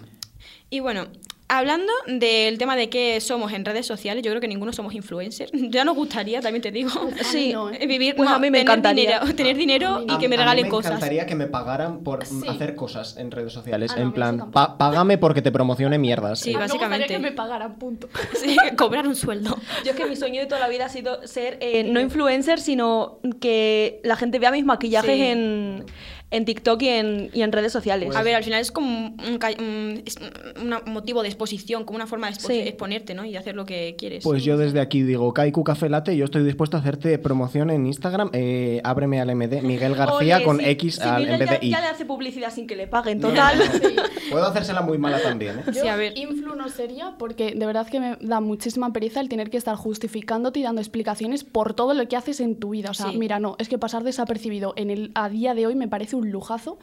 Y 0.70 0.80
bueno, 0.80 1.08
hablando 1.48 1.92
del 2.08 2.58
tema 2.58 2.76
de 2.76 2.90
qué 2.90 3.20
somos 3.22 3.54
en 3.54 3.66
redes 3.66 3.86
sociales, 3.86 4.24
yo 4.24 4.32
creo 4.32 4.42
que 4.42 4.48
ninguno 4.48 4.74
somos 4.74 4.94
influencers. 4.96 5.52
Ya 5.70 5.84
nos 5.86 5.96
gustaría, 5.96 6.42
también 6.42 6.62
te 6.62 6.72
digo, 6.72 6.90
Sí. 7.24 7.52
no, 7.54 7.70
¿eh? 7.72 7.86
vivir, 7.88 8.16
Pues 8.16 8.30
no, 8.30 8.36
a 8.36 8.40
mí 8.40 8.50
me 8.50 8.60
tener 8.60 8.62
encantaría. 8.64 9.20
dinero, 9.20 9.36
tener 9.36 9.58
dinero 9.58 10.06
y 10.08 10.12
a- 10.14 10.18
que 10.18 10.28
me 10.30 10.38
regalen 10.38 10.64
me 10.66 10.70
cosas. 10.70 10.92
encantaría 10.92 11.26
que 11.26 11.36
me 11.36 11.48
pagaran 11.48 12.04
por 12.04 12.26
Sí. 12.26 12.42
hacer 12.48 12.76
cosas 12.76 13.18
en 13.18 13.32
redes 13.32 13.54
sociales. 13.54 13.92
Ah, 13.96 14.02
en 14.02 14.12
plan, 14.14 14.52
pa- 14.52 14.78
págame 14.78 15.18
porque 15.18 15.42
te 15.42 15.52
promocione 15.52 15.98
mierdas. 15.98 16.40
Sí, 16.40 16.54
me 16.54 16.60
básicamente. 16.60 17.08
que 17.08 17.20
me 17.20 17.32
pagaran, 17.32 17.76
punto. 17.78 18.10
Sí, 18.36 18.56
cobrar 18.78 19.08
un 19.08 19.16
sueldo. 19.16 19.58
Yo 19.84 19.92
es 19.92 19.98
que 19.98 20.06
mi 20.06 20.16
sueño 20.16 20.42
de 20.42 20.48
toda 20.48 20.62
la 20.62 20.68
vida 20.68 20.86
ha 20.86 20.90
sido 20.90 21.26
ser 21.28 21.58
eh, 21.62 21.84
no 21.84 22.00
influencer, 22.00 22.60
sino 22.60 23.20
que 23.40 24.00
la 24.04 24.16
gente 24.16 24.40
vea 24.40 24.52
mis 24.52 24.66
maquillajes 24.66 25.16
Sí. 25.16 25.22
en, 25.22 25.86
en 26.36 26.45
TikTok 26.45 26.82
y 26.82 26.89
en, 26.89 27.30
y 27.34 27.41
en 27.41 27.52
redes 27.52 27.71
sociales. 27.71 28.15
A 28.15 28.24
ver, 28.24 28.36
al 28.36 28.43
final 28.43 28.60
es 28.62 28.71
como 28.71 29.15
un, 29.28 29.38
ca- 29.38 29.52
un- 29.58 30.04
es 30.06 30.15
un 30.62 30.91
motivo 30.93 31.21
de 31.21 31.30
exposición, 31.30 31.86
como 31.86 31.95
una 31.95 32.08
forma 32.08 32.28
de 32.28 32.34
expo- 32.34 32.48
Sí. 32.48 32.60
exponerte, 32.60 33.13
¿no? 33.13 33.26
Y 33.26 33.36
hacer 33.38 33.56
lo 33.56 33.65
que 33.65 33.95
quieres. 33.98 34.24
Pues 34.24 34.43
yo 34.43 34.58
desde 34.58 34.80
aquí 34.82 35.04
digo, 35.04 35.34
Kaiku 35.34 35.63
Café 35.63 35.89
Latte, 35.89 36.15
yo 36.15 36.26
estoy 36.26 36.43
dispuesto 36.43 36.78
a 36.78 36.80
hacerte 36.82 37.17
promoción 37.19 37.69
en 37.69 37.86
Instagram. 37.86 38.30
Eh, 38.34 38.82
ábreme 38.84 39.21
al 39.21 39.30
MD, 39.36 39.62
Miguel 39.62 39.95
García 39.95 40.38
Oye, 40.38 40.45
con 40.45 40.60
si- 40.60 40.65
X 40.69 40.95
si 40.95 41.02
al, 41.02 41.28
en 41.28 41.39
vez 41.39 41.50
ya, 41.50 41.58
de 41.60 41.65
I. 41.65 41.69
ya 41.71 41.82
le 41.82 41.88
hace 41.88 42.06
publicidad 42.06 42.52
sin 42.54 42.67
que 42.67 42.76
le 42.76 42.88
paguen, 42.88 43.19
No, 43.19 43.30
total. 43.30 43.58
no, 43.60 43.65
no. 43.65 44.04
Puedo 44.32 44.45
hacérsela 44.48 44.82
muy 44.82 44.98
mala 44.98 45.21
también, 45.21 45.60
¿eh? 45.60 45.63
Yo, 45.67 45.82
Sí, 45.84 45.88
a 45.88 45.95
ver. 45.95 46.17
influ 46.17 46.56
no 46.56 46.67
sería 46.69 47.13
porque 47.17 47.54
de 47.56 47.65
verdad 47.65 47.88
que 47.88 48.00
me 48.00 48.17
da 48.19 48.41
muchísima 48.41 48.91
pereza 48.91 49.21
el 49.21 49.30
tener 49.30 49.50
que 49.50 49.58
estar 49.58 49.76
justificándote 49.76 50.60
y 50.60 50.63
dando 50.63 50.82
explicaciones 50.82 51.43
por 51.43 51.74
todo 51.76 51.93
lo 51.93 52.08
que 52.08 52.15
haces 52.17 52.39
en 52.39 52.56
tu 52.60 52.71
vida. 52.71 52.89
O 52.89 52.93
sea, 52.93 53.12
Sí. 53.12 53.17
mira, 53.17 53.39
no, 53.39 53.56
es 53.60 53.69
que 53.69 53.78
pasar 53.78 54.04
desapercibido 54.04 54.74
en 54.76 54.89
el, 54.89 55.12
a 55.15 55.30
día 55.30 55.54
de 55.54 55.67
hoy 55.67 55.76
me 55.76 55.88
parece 55.88 56.15
un 56.15 56.25
lujazo. 56.30 56.78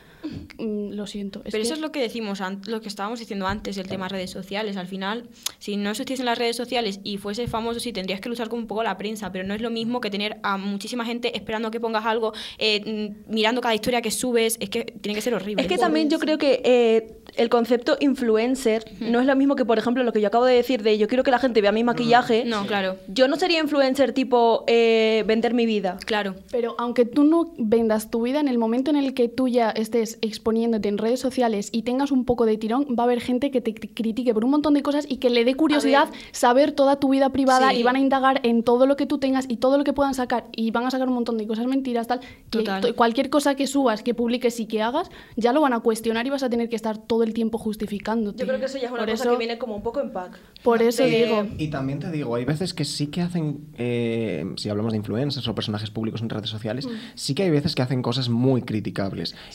Mm, 0.58 0.92
lo 0.92 1.06
siento. 1.06 1.42
Pero 1.44 1.58
eso 1.58 1.74
es 1.74 1.80
lo 1.80 1.92
que 1.92 2.00
decimos, 2.00 2.40
lo 2.66 2.80
que 2.80 2.88
estábamos 2.88 3.18
diciendo 3.18 3.46
antes, 3.46 3.76
el 3.78 3.88
tema 3.88 4.08
redes 4.08 4.30
sociales. 4.30 4.76
Al 4.76 4.86
final, 4.86 5.28
si 5.58 5.76
no 5.76 5.90
existiesen 5.90 6.26
las 6.26 6.38
redes 6.38 6.56
sociales 6.56 7.00
y 7.04 7.18
fuese 7.18 7.46
famoso, 7.48 7.80
sí 7.80 7.92
tendrías 7.92 8.20
que 8.20 8.28
luchar 8.28 8.48
con 8.48 8.58
un 8.60 8.66
poco 8.66 8.82
la 8.82 8.96
prensa, 8.96 9.32
pero 9.32 9.46
no 9.46 9.54
es 9.54 9.60
lo 9.60 9.70
mismo 9.70 10.00
que 10.00 10.10
tener 10.10 10.38
a 10.42 10.56
muchísima 10.56 11.04
gente 11.04 11.36
esperando 11.36 11.68
a 11.68 11.70
que 11.70 11.80
pongas 11.80 12.04
algo, 12.06 12.32
eh, 12.58 13.12
mm, 13.28 13.32
mirando 13.32 13.60
cada 13.60 13.74
historia 13.74 14.00
que 14.02 14.10
subes. 14.10 14.56
Es 14.60 14.70
que 14.70 14.84
tiene 14.84 15.14
que 15.14 15.22
ser 15.22 15.34
horrible. 15.34 15.62
Es 15.62 15.68
que 15.68 15.78
también 15.78 16.08
yo 16.10 16.18
creo 16.18 16.38
que 16.38 16.60
eh, 16.64 17.18
el 17.36 17.48
concepto 17.48 17.96
influencer 18.00 18.84
no 19.00 19.20
es 19.20 19.26
lo 19.26 19.34
mismo 19.36 19.56
que, 19.56 19.64
por 19.64 19.78
ejemplo, 19.78 20.04
lo 20.04 20.12
que 20.12 20.20
yo 20.20 20.28
acabo 20.28 20.44
de 20.44 20.54
decir 20.54 20.82
de 20.82 20.98
yo 20.98 21.08
quiero 21.08 21.24
que 21.24 21.30
la 21.30 21.38
gente 21.38 21.60
vea 21.60 21.72
mi 21.72 21.84
maquillaje. 21.84 22.44
No, 22.44 22.66
claro, 22.66 22.96
Yo 23.08 23.28
no 23.28 23.36
sería 23.36 23.58
influencer 23.60 24.12
tipo 24.12 24.64
eh, 24.66 25.24
vender 25.26 25.54
mi 25.54 25.66
vida. 25.66 25.98
claro. 26.04 26.34
Pero 26.50 26.74
aunque 26.78 27.04
tú 27.04 27.24
no 27.24 27.54
vendas 27.58 28.10
tu 28.10 28.22
vida, 28.22 28.40
en 28.40 28.48
el 28.48 28.58
momento 28.58 28.90
en 28.90 28.96
el 28.96 29.14
que 29.14 29.21
tú 29.28 29.48
ya 29.48 29.70
estés 29.70 30.18
exponiéndote 30.22 30.88
en 30.88 30.98
redes 30.98 31.20
sociales 31.20 31.68
y 31.72 31.82
tengas 31.82 32.10
un 32.12 32.24
poco 32.24 32.46
de 32.46 32.56
tirón, 32.56 32.86
va 32.98 33.04
a 33.04 33.06
haber 33.06 33.20
gente 33.20 33.50
que 33.50 33.60
te 33.60 33.74
cri- 33.74 33.90
critique 33.94 34.32
por 34.34 34.44
un 34.44 34.50
montón 34.50 34.74
de 34.74 34.82
cosas 34.82 35.06
y 35.08 35.16
que 35.16 35.30
le 35.30 35.44
dé 35.44 35.54
curiosidad 35.54 36.08
saber 36.32 36.72
toda 36.72 36.96
tu 36.96 37.08
vida 37.10 37.30
privada 37.30 37.70
Sí. 37.70 37.76
y 37.76 37.82
van 37.82 37.96
a 37.96 38.00
indagar 38.00 38.40
en 38.44 38.62
todo 38.62 38.86
lo 38.86 38.96
que 38.96 39.06
tú 39.06 39.18
tengas 39.18 39.46
y 39.48 39.56
todo 39.56 39.78
lo 39.78 39.84
que 39.84 39.92
puedan 39.92 40.14
sacar 40.14 40.46
y 40.56 40.70
van 40.70 40.84
a 40.86 40.90
sacar 40.90 41.08
un 41.08 41.14
montón 41.14 41.38
de 41.38 41.46
cosas 41.46 41.66
mentiras, 41.66 42.06
tal. 42.06 42.20
que 42.50 42.92
cualquier 42.94 43.30
cosa 43.30 43.54
que 43.54 43.66
subas, 43.66 44.02
que 44.02 44.14
publiques 44.14 44.58
y 44.60 44.66
que 44.66 44.82
hagas, 44.82 45.10
ya 45.36 45.52
lo 45.52 45.60
van 45.60 45.72
a 45.72 45.80
cuestionar 45.80 46.26
y 46.26 46.30
vas 46.30 46.42
a 46.42 46.50
tener 46.50 46.68
que 46.68 46.76
estar 46.76 46.98
todo 46.98 47.22
el 47.22 47.32
tiempo 47.34 47.58
justificándote. 47.58 48.38
Yo 48.40 48.46
creo 48.46 48.58
que 48.58 48.66
eso 48.66 48.78
ya 48.78 48.84
es 48.86 48.90
una 48.90 49.00
Por 49.00 49.10
cosa 49.10 49.24
eso- 49.24 49.32
que 49.32 49.38
viene 49.38 49.58
como 49.58 49.76
un 49.76 49.82
poco 49.82 50.00
en 50.00 50.12
pack. 50.12 50.38
Por 50.62 50.82
eso 50.82 51.02
de- 51.04 51.24
digo. 51.24 51.46
Y 51.58 51.68
también 51.68 51.98
te 51.98 52.10
digo, 52.10 52.34
hay 52.34 52.44
veces 52.44 52.74
que 52.74 52.84
sí 52.84 53.08
que 53.08 53.20
hacen, 53.20 53.66
eh, 53.78 54.44
si 54.56 54.68
hablamos 54.68 54.92
de 54.92 54.98
influencers 54.98 55.46
o 55.48 55.54
personajes 55.54 55.90
públicos 55.90 56.22
en 56.22 56.28
redes 56.30 56.50
sociales, 56.50 56.88
sí 57.14 57.34
que 57.34 57.42
hay 57.44 57.50
veces 57.50 57.74
que 57.74 57.82
hacen 57.82 58.02
cosas 58.02 58.28
muy 58.28 58.62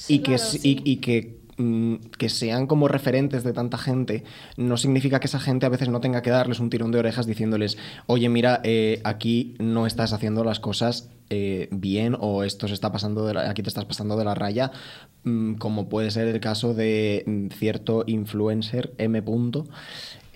y, 0.08 0.20
que, 0.20 0.38
y, 0.64 0.82
y 0.92 0.96
que, 0.98 1.38
mm, 1.58 1.96
que 2.18 2.30
sean 2.30 2.68
como 2.68 2.88
referentes 2.88 3.44
de 3.44 3.54
tanta 3.54 3.78
gente 3.78 4.24
no 4.58 4.78
significa 4.78 5.20
que 5.20 5.28
esa 5.28 5.40
gente 5.40 5.66
a 5.66 5.70
veces 5.70 5.90
no 5.90 6.00
tenga 6.02 6.22
que 6.22 6.30
darles 6.30 6.60
un 6.60 6.70
tirón 6.70 6.92
de 6.92 7.00
orejas 7.00 7.26
diciéndoles, 7.26 7.78
oye, 8.06 8.30
mira, 8.30 8.62
eh, 8.64 9.02
aquí 9.04 9.56
no 9.60 9.86
estás 9.88 10.14
haciendo 10.14 10.44
las 10.44 10.60
cosas 10.60 11.10
eh, 11.30 11.68
bien 11.72 12.16
o 12.20 12.44
esto 12.46 12.70
se 12.70 12.74
está 12.74 12.92
pasando 12.94 13.26
de 13.28 13.34
la- 13.34 13.50
aquí 13.50 13.62
te 13.62 13.68
estás 13.68 13.84
pasando 13.84 14.16
de 14.16 14.24
la 14.24 14.34
raya, 14.34 14.72
mm, 15.24 15.56
como 15.56 15.90
puede 15.90 16.10
ser 16.12 16.28
el 16.30 16.40
caso 16.40 16.74
de 16.74 17.24
mm, 17.26 17.48
cierto 17.50 18.04
influencer 18.08 18.94
M. 18.98 19.22
punto, 19.22 19.66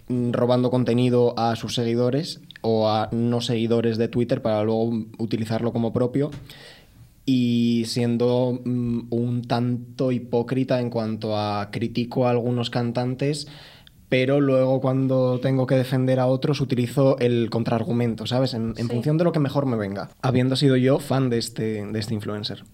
robando 0.09 0.69
contenido 0.69 1.33
a 1.39 1.55
sus 1.55 1.75
seguidores 1.75 2.41
o 2.61 2.89
a 2.89 3.07
no 3.13 3.39
seguidores 3.39 3.97
de 3.97 4.09
Twitter 4.09 4.41
para 4.41 4.63
luego 4.63 4.91
utilizarlo 5.17 5.71
como 5.71 5.93
propio 5.93 6.31
y 7.33 7.85
siendo 7.85 8.59
mm, 8.65 9.07
un 9.09 9.41
tanto 9.47 10.11
hipócrita 10.11 10.81
en 10.81 10.89
cuanto 10.89 11.37
a 11.37 11.69
critico 11.71 12.27
a 12.27 12.31
algunos 12.31 12.69
cantantes 12.69 13.47
pero 14.09 14.41
luego 14.41 14.81
cuando 14.81 15.39
tengo 15.39 15.65
que 15.65 15.75
defender 15.75 16.19
a 16.19 16.25
otros 16.27 16.59
utilizo 16.59 17.17
el 17.19 17.49
contraargumento, 17.49 18.25
¿sabes? 18.25 18.53
En, 18.53 18.71
en 18.75 18.87
Sí. 18.87 18.93
función 18.93 19.17
de 19.17 19.23
lo 19.23 19.31
que 19.31 19.39
mejor 19.39 19.65
me 19.65 19.77
venga, 19.77 20.09
habiendo 20.21 20.57
sido 20.57 20.75
yo 20.75 20.99
fan 20.99 21.29
de 21.29 21.37
este, 21.37 21.85
de 21.85 21.97
este 21.97 22.13
influencer. 22.13 22.65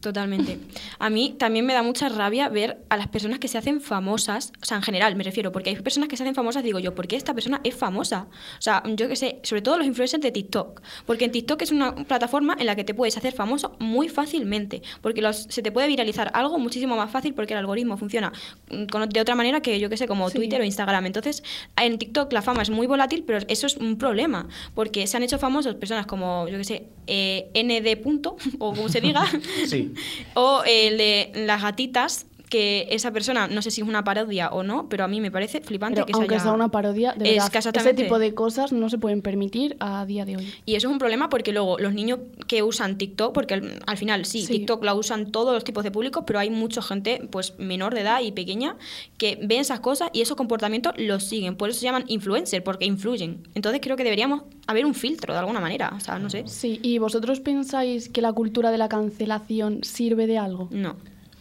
Totalmente. 0.00 0.58
A 1.00 1.10
mí 1.10 1.34
también 1.38 1.66
me 1.66 1.72
da 1.74 1.82
mucha 1.82 2.08
rabia 2.08 2.48
ver 2.48 2.78
a 2.88 2.96
las 2.96 3.08
personas 3.08 3.40
que 3.40 3.48
se 3.48 3.58
hacen 3.58 3.80
famosas, 3.80 4.52
o 4.62 4.64
sea, 4.64 4.76
en 4.76 4.84
general 4.84 5.16
me 5.16 5.24
refiero, 5.24 5.50
porque 5.50 5.70
hay 5.70 5.76
personas 5.76 6.08
que 6.08 6.16
se 6.16 6.22
hacen 6.22 6.36
famosas, 6.36 6.62
digo 6.62 6.78
yo, 6.78 6.94
¿por 6.94 7.08
qué 7.08 7.16
esta 7.16 7.34
persona 7.34 7.60
es 7.64 7.74
famosa? 7.74 8.28
O 8.58 8.62
sea, 8.62 8.84
yo 8.94 9.08
qué 9.08 9.16
sé, 9.16 9.40
sobre 9.42 9.60
todo 9.60 9.76
los 9.76 9.86
influencers 9.88 10.22
de 10.22 10.30
TikTok, 10.30 10.82
porque 11.04 11.24
en 11.24 11.32
TikTok 11.32 11.60
es 11.62 11.72
una 11.72 11.96
plataforma 11.96 12.56
en 12.60 12.66
la 12.66 12.76
que 12.76 12.84
te 12.84 12.94
puedes 12.94 13.16
hacer 13.16 13.32
famoso 13.34 13.74
muy 13.80 14.08
fácilmente, 14.08 14.82
porque 15.00 15.20
los- 15.20 15.46
se 15.48 15.62
te 15.62 15.72
puede 15.72 15.88
viralizar 15.88 16.30
algo 16.32 16.60
muchísimo 16.60 16.94
más 16.96 17.10
fácil 17.10 17.34
porque 17.34 17.54
el 17.54 17.58
algoritmo 17.58 17.96
funciona 17.96 18.32
mm, 18.70 18.84
con- 18.84 19.08
de 19.08 19.20
otra 19.20 19.34
manera 19.34 19.60
que 19.62 19.80
yo 19.80 19.88
qué 19.90 19.96
sé, 19.96 20.06
como 20.06 20.30
Sí. 20.30 20.36
Twitter 20.38 20.60
o 20.60 20.64
Instagram. 20.64 21.06
Entonces, 21.06 21.42
en 21.76 21.98
TikTok 21.98 22.32
la 22.32 22.42
fama 22.42 22.62
es 22.62 22.70
muy 22.70 22.86
volátil, 22.86 23.24
pero 23.26 23.44
eso 23.48 23.66
es 23.66 23.76
un 23.76 23.98
problema, 23.98 24.46
porque 24.76 25.08
se 25.08 25.16
han 25.16 25.24
hecho 25.24 25.38
famosos 25.40 25.74
personas 25.74 26.06
como, 26.06 26.46
yo 26.48 26.56
qué 26.56 26.64
sé, 26.64 26.86
eh, 27.08 27.50
ND. 27.54 27.96
punto, 27.96 28.36
o 28.60 28.74
como 28.74 28.88
se 28.88 29.00
diga. 29.00 29.24
Sí. 29.66 29.87
O 30.34 30.62
el 30.66 30.98
de 30.98 31.32
las 31.34 31.62
gatitas, 31.62 32.26
que 32.48 32.88
esa 32.90 33.12
persona, 33.12 33.46
no 33.48 33.62
sé 33.62 33.70
si 33.70 33.82
es 33.82 33.86
una 33.88 34.04
parodia 34.04 34.48
o 34.50 34.62
no, 34.62 34.88
pero 34.88 35.04
a 35.04 35.08
mí 35.08 35.20
me 35.20 35.30
parece 35.30 35.60
flipante 35.60 35.96
Pero 35.96 36.06
que 36.06 36.12
se 36.12 36.18
aunque 36.18 36.34
haya- 36.36 36.44
sea 36.44 36.52
una 36.52 36.70
parodia, 36.70 37.12
de 37.12 37.30
verdad, 37.34 37.50
ese 37.76 37.94
tipo 37.94 38.18
de 38.18 38.34
cosas 38.34 38.72
no 38.72 38.88
se 38.88 38.98
pueden 38.98 39.22
permitir 39.22 39.76
a 39.80 40.04
día 40.06 40.24
de 40.24 40.36
hoy. 40.36 40.54
Y 40.66 40.74
eso 40.76 40.88
es 40.88 40.92
un 40.92 40.98
problema 40.98 41.28
porque 41.28 41.52
luego 41.52 41.78
los 41.78 41.92
niños 41.94 42.20
que 42.46 42.62
usan 42.62 42.98
TikTok, 42.98 43.32
porque 43.34 43.54
al, 43.54 43.82
al 43.86 43.96
final 43.96 44.24
sí, 44.24 44.42
Sí. 44.42 44.52
TikTok 44.54 44.82
la 44.84 44.94
usan 44.94 45.30
todos 45.30 45.52
los 45.54 45.64
tipos 45.64 45.84
de 45.84 45.90
públicos, 45.90 46.24
pero 46.26 46.38
hay 46.38 46.50
mucha 46.50 46.80
gente 46.82 47.28
pues 47.30 47.58
menor 47.58 47.94
de 47.94 48.00
edad 48.00 48.20
y 48.22 48.32
pequeña 48.32 48.76
que 49.18 49.38
ven 49.42 49.60
esas 49.60 49.80
cosas 49.80 50.10
y 50.12 50.20
esos 50.22 50.36
comportamientos 50.36 50.94
los 50.96 51.24
siguen. 51.24 51.56
Por 51.56 51.70
eso 51.70 51.78
se 51.80 51.84
llaman 51.86 52.04
influencer, 52.08 52.64
porque 52.64 52.84
influyen. 52.86 53.42
Entonces 53.54 53.80
creo 53.82 53.96
que 53.96 54.04
deberíamos 54.04 54.42
haber 54.66 54.86
un 54.86 54.94
filtro 54.94 55.32
de 55.34 55.40
alguna 55.40 55.60
manera. 55.60 55.92
O 55.96 56.00
sea, 56.00 56.18
no 56.18 56.30
sé. 56.30 56.44
Sí, 56.46 56.80
¿y 56.82 56.98
vosotros 56.98 57.40
pensáis 57.40 58.08
que 58.08 58.22
la 58.22 58.32
cultura 58.32 58.70
de 58.70 58.78
la 58.78 58.88
cancelación 58.88 59.80
sirve 59.82 60.26
de 60.26 60.38
algo? 60.38 60.68
No. 60.70 60.96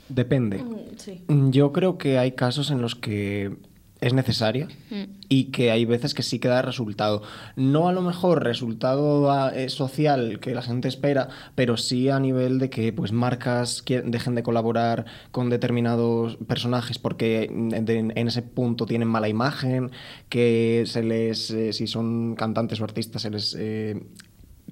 Depende. 0.09 0.57
Mm, 0.59 0.75
Sí. 0.97 1.21
Mm, 1.27 1.49
Yo 1.51 1.71
creo 1.71 1.97
que 1.97 2.17
hay 2.17 2.31
casos 2.31 2.71
en 2.71 2.81
los 2.81 2.95
que 2.95 3.55
es 3.99 4.13
necesaria 4.13 4.67
Mm. 4.91 5.03
y 5.27 5.45
que 5.45 5.71
hay 5.71 5.83
veces 5.85 6.13
que 6.13 6.21
sí 6.21 6.37
que 6.37 6.47
da 6.47 6.61
resultado. 6.61 7.23
No 7.55 7.87
a 7.87 7.93
lo 7.93 8.03
mejor 8.03 8.43
resultado 8.43 9.31
ah, 9.31 9.51
eh, 9.55 9.69
social 9.69 10.39
que 10.39 10.53
la 10.53 10.61
gente 10.61 10.87
espera, 10.87 11.29
pero 11.55 11.77
sí 11.77 12.07
a 12.09 12.19
nivel 12.19 12.59
de 12.59 12.69
que 12.69 12.93
pues 12.93 13.11
marcas 13.11 13.83
dejen 13.87 14.35
de 14.35 14.43
colaborar 14.43 15.05
con 15.31 15.49
determinados 15.49 16.35
personajes 16.47 16.99
porque 16.99 17.45
en 17.45 18.27
ese 18.27 18.43
punto 18.43 18.85
tienen 18.85 19.07
mala 19.07 19.29
imagen, 19.29 19.89
que 20.29 20.83
se 20.85 21.01
les, 21.01 21.49
eh, 21.49 21.73
si 21.73 21.87
son 21.87 22.35
cantantes 22.35 22.79
o 22.79 22.83
artistas, 22.83 23.23
se 23.23 23.31
les... 23.31 23.55
eh, 23.59 23.99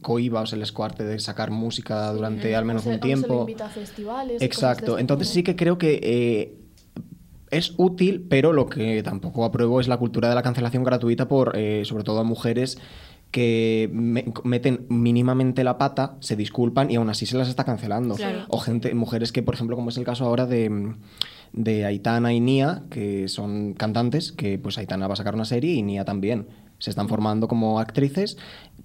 cohiba 0.02 0.42
o 0.42 0.46
se 0.46 0.58
les 0.58 0.72
coarte 0.72 1.04
de 1.04 1.18
sacar 1.20 1.52
música 1.52 2.12
durante 2.14 2.56
al 2.56 2.66
menos 2.66 2.86
O 2.86 2.90
un 2.90 2.96
se 2.96 3.02
tiempo. 3.02 3.42
invita 3.42 3.66
a 3.66 3.70
festivales 3.70 4.42
Exacto. 4.42 4.96
de 4.96 5.02
Entonces 5.02 5.28
este 5.30 5.40
sí 5.40 5.44
que 5.44 5.56
creo 5.56 5.78
que 5.78 6.00
eh, 6.04 6.58
es 7.52 7.74
útil, 7.78 8.26
pero 8.30 8.54
lo 8.54 8.68
que 8.68 9.02
tampoco 9.04 9.46
apruebo 9.46 9.80
es 9.80 9.88
la 9.88 9.98
cultura 9.98 10.30
de 10.30 10.36
la 10.36 10.42
cancelación 10.44 10.84
gratuita 10.84 11.28
por, 11.28 11.56
eh, 11.58 11.84
sobre 11.86 12.04
todo 12.04 12.20
a 12.20 12.24
mujeres 12.24 12.78
que 13.32 13.90
me- 13.92 14.26
meten 14.44 14.86
mínimamente 14.90 15.64
la 15.64 15.78
pata, 15.78 16.16
se 16.22 16.36
disculpan 16.36 16.90
y 16.90 16.96
aún 16.96 17.10
así 17.10 17.26
se 17.26 17.38
las 17.38 17.50
está 17.50 17.64
cancelando. 17.66 18.16
Claro. 18.16 18.46
O 18.50 18.60
gente, 18.60 18.94
mujeres 18.94 19.32
que, 19.32 19.44
por 19.44 19.56
ejemplo, 19.56 19.76
como 19.76 19.90
es 19.90 19.98
el 19.98 20.06
caso 20.06 20.26
ahora 20.26 20.46
de, 20.46 20.94
de 21.52 21.86
Aitana 21.86 22.34
y 22.34 22.40
Nia, 22.40 22.84
que 22.90 23.28
son 23.28 23.74
cantantes, 23.74 24.32
que 24.32 24.58
pues 24.58 24.78
Aitana 24.78 25.08
va 25.08 25.14
a 25.14 25.18
sacar 25.18 25.36
una 25.36 25.46
serie 25.46 25.74
y 25.74 25.82
Nia 25.82 26.06
también. 26.06 26.48
Se 26.80 26.90
están 26.90 27.08
formando 27.08 27.48
como 27.48 27.80
actrices, 27.80 28.38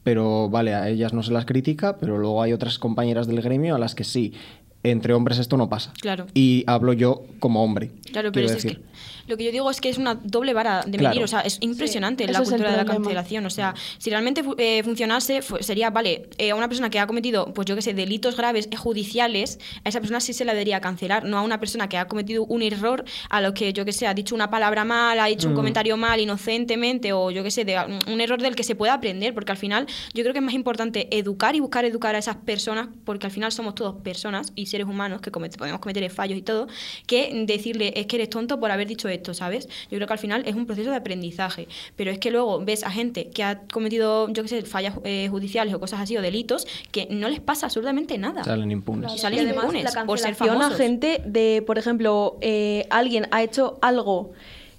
pero 0.03 0.49
vale, 0.49 0.75
a 0.75 0.89
ellas 0.89 1.13
no 1.13 1.23
se 1.23 1.33
las 1.33 1.45
critica, 1.45 1.99
pero 1.99 2.19
luego 2.19 2.43
hay 2.43 2.53
otras 2.53 2.79
compañeras 2.79 3.27
del 3.27 3.43
gremio 3.43 3.75
a 3.75 3.79
las 3.79 3.95
que 3.95 4.05
sí. 4.05 4.35
Entre 4.83 5.13
hombres 5.13 5.39
esto 5.39 5.57
no 5.59 5.69
pasa. 5.69 5.93
Claro. 6.01 6.27
Y 6.33 6.65
hablo 6.67 6.93
yo 6.95 7.25
como 7.39 7.63
hombre. 7.63 7.91
Claro, 8.13 8.33
pero 8.33 8.47
es 8.47 8.55
decir. 8.55 8.79
que 8.79 8.91
lo 9.27 9.37
que 9.37 9.45
yo 9.45 9.53
digo 9.53 9.71
es 9.71 9.81
que 9.81 9.89
es 9.91 9.99
una 9.99 10.15
doble 10.17 10.55
vara 10.55 10.81
de 10.83 10.93
medir, 10.99 11.11
Claro. 11.11 11.25
o 11.25 11.29
sea, 11.29 11.41
es 11.43 11.59
impresionante 11.61 12.27
Sí, 12.27 12.33
la 12.33 12.41
cultura 12.43 12.71
de 12.73 12.77
la 12.79 12.85
cancelación, 12.85 13.47
o 13.47 13.51
sea, 13.51 13.75
si 13.99 14.11
realmente 14.11 14.43
eh, 14.59 14.83
funcionase, 14.83 15.43
fu- 15.43 15.59
sería, 15.61 15.91
vale, 15.91 16.29
eh, 16.39 16.51
a 16.51 16.55
una 16.57 16.67
persona 16.69 16.91
que 16.91 16.99
ha 16.99 17.07
cometido, 17.07 17.53
pues 17.55 17.67
yo 17.67 17.77
que 17.77 17.83
sé, 17.83 17.95
delitos 17.95 18.37
graves 18.37 18.69
eh, 18.73 18.77
judiciales, 18.77 19.61
a 19.85 19.89
esa 19.91 20.01
persona 20.01 20.19
sí 20.21 20.33
se 20.33 20.45
la 20.45 20.53
debería 20.53 20.81
cancelar, 20.81 21.25
no 21.25 21.39
a 21.39 21.43
una 21.43 21.61
persona 21.61 21.89
que 21.89 21.97
ha 21.99 22.09
cometido 22.09 22.45
un 22.47 22.63
error, 22.63 23.05
a 23.29 23.41
lo 23.41 23.55
que 23.55 23.73
yo 23.73 23.85
que 23.85 23.93
sé, 23.93 24.07
ha 24.09 24.15
dicho 24.15 24.35
una 24.35 24.51
palabra 24.51 24.85
mal, 24.85 25.21
ha 25.21 25.29
hecho 25.29 25.47
Mm. 25.47 25.51
un 25.51 25.57
comentario 25.57 25.97
mal 25.97 26.19
inocentemente, 26.21 27.13
o 27.13 27.31
yo 27.31 27.45
que 27.45 27.51
sé, 27.53 27.65
de, 27.65 27.77
un- 27.79 28.13
un 28.13 28.21
error 28.21 28.41
del 28.43 28.57
que 28.57 28.65
se 28.65 28.75
pueda 28.75 28.95
aprender, 28.95 29.33
porque 29.35 29.53
al 29.53 29.59
final 29.59 29.87
yo 30.15 30.23
creo 30.25 30.33
que 30.33 30.39
es 30.41 30.45
más 30.45 30.55
importante 30.55 31.07
educar 31.17 31.55
y 31.55 31.61
buscar 31.61 31.85
educar 31.85 32.15
a 32.17 32.19
esas 32.19 32.37
personas, 32.37 32.89
porque 33.05 33.27
al 33.27 33.33
final 33.33 33.53
somos 33.53 33.75
todos 33.77 33.97
personas 34.03 34.53
y 34.57 34.67
seres 34.71 34.87
humanos 34.87 35.21
que 35.21 35.31
comete- 35.31 35.57
podemos 35.59 35.81
cometer 35.81 36.09
fallos 36.11 36.39
y 36.39 36.43
todo, 36.43 36.67
que 37.07 37.45
decirle 37.47 37.93
es 37.97 38.07
que 38.07 38.17
eres 38.17 38.31
tonto 38.31 38.59
por 38.59 38.71
haber 38.71 38.87
dicho 38.89 39.09
esto, 39.09 39.35
¿sabes? 39.35 39.69
Yo 39.91 39.97
creo 39.99 40.07
que 40.07 40.13
al 40.13 40.19
final 40.19 40.43
es 40.47 40.55
un 40.55 40.67
proceso 40.67 40.91
de 40.91 40.97
aprendizaje, 40.97 41.69
pero 41.97 42.11
es 42.11 42.19
que 42.19 42.31
luego 42.31 42.65
ves 42.65 42.85
a 42.85 42.91
gente 42.91 43.29
que 43.31 43.43
ha 43.45 43.61
cometido, 43.73 44.29
yo 44.33 44.43
qué 44.43 44.49
sé, 44.49 44.63
fallas 44.63 44.95
eh, 45.05 45.29
judiciales 45.31 45.75
o 45.75 45.81
cosas 45.81 46.01
así, 46.01 46.17
o 46.17 46.23
delitos, 46.23 46.67
que 46.93 47.07
no 47.11 47.29
les 47.29 47.41
pasa 47.41 47.67
absolutamente 47.67 48.17
nada. 48.19 48.45
Salen 48.45 48.71
impunes. 48.71 49.13
Y 49.13 49.17
Y 49.17 49.19
salen 49.19 49.41
además 49.41 49.65
impunes 49.65 49.95
por 50.07 50.19
ser 50.19 50.33
a 50.33 50.35
famosos. 50.35 50.77
gente 50.77 51.23
de, 51.27 51.63
por 51.67 51.79
ejemplo, 51.79 52.39
eh, 52.41 52.87
alguien 52.91 53.27
ha 53.33 53.43
hecho 53.43 53.79
algo 53.83 54.33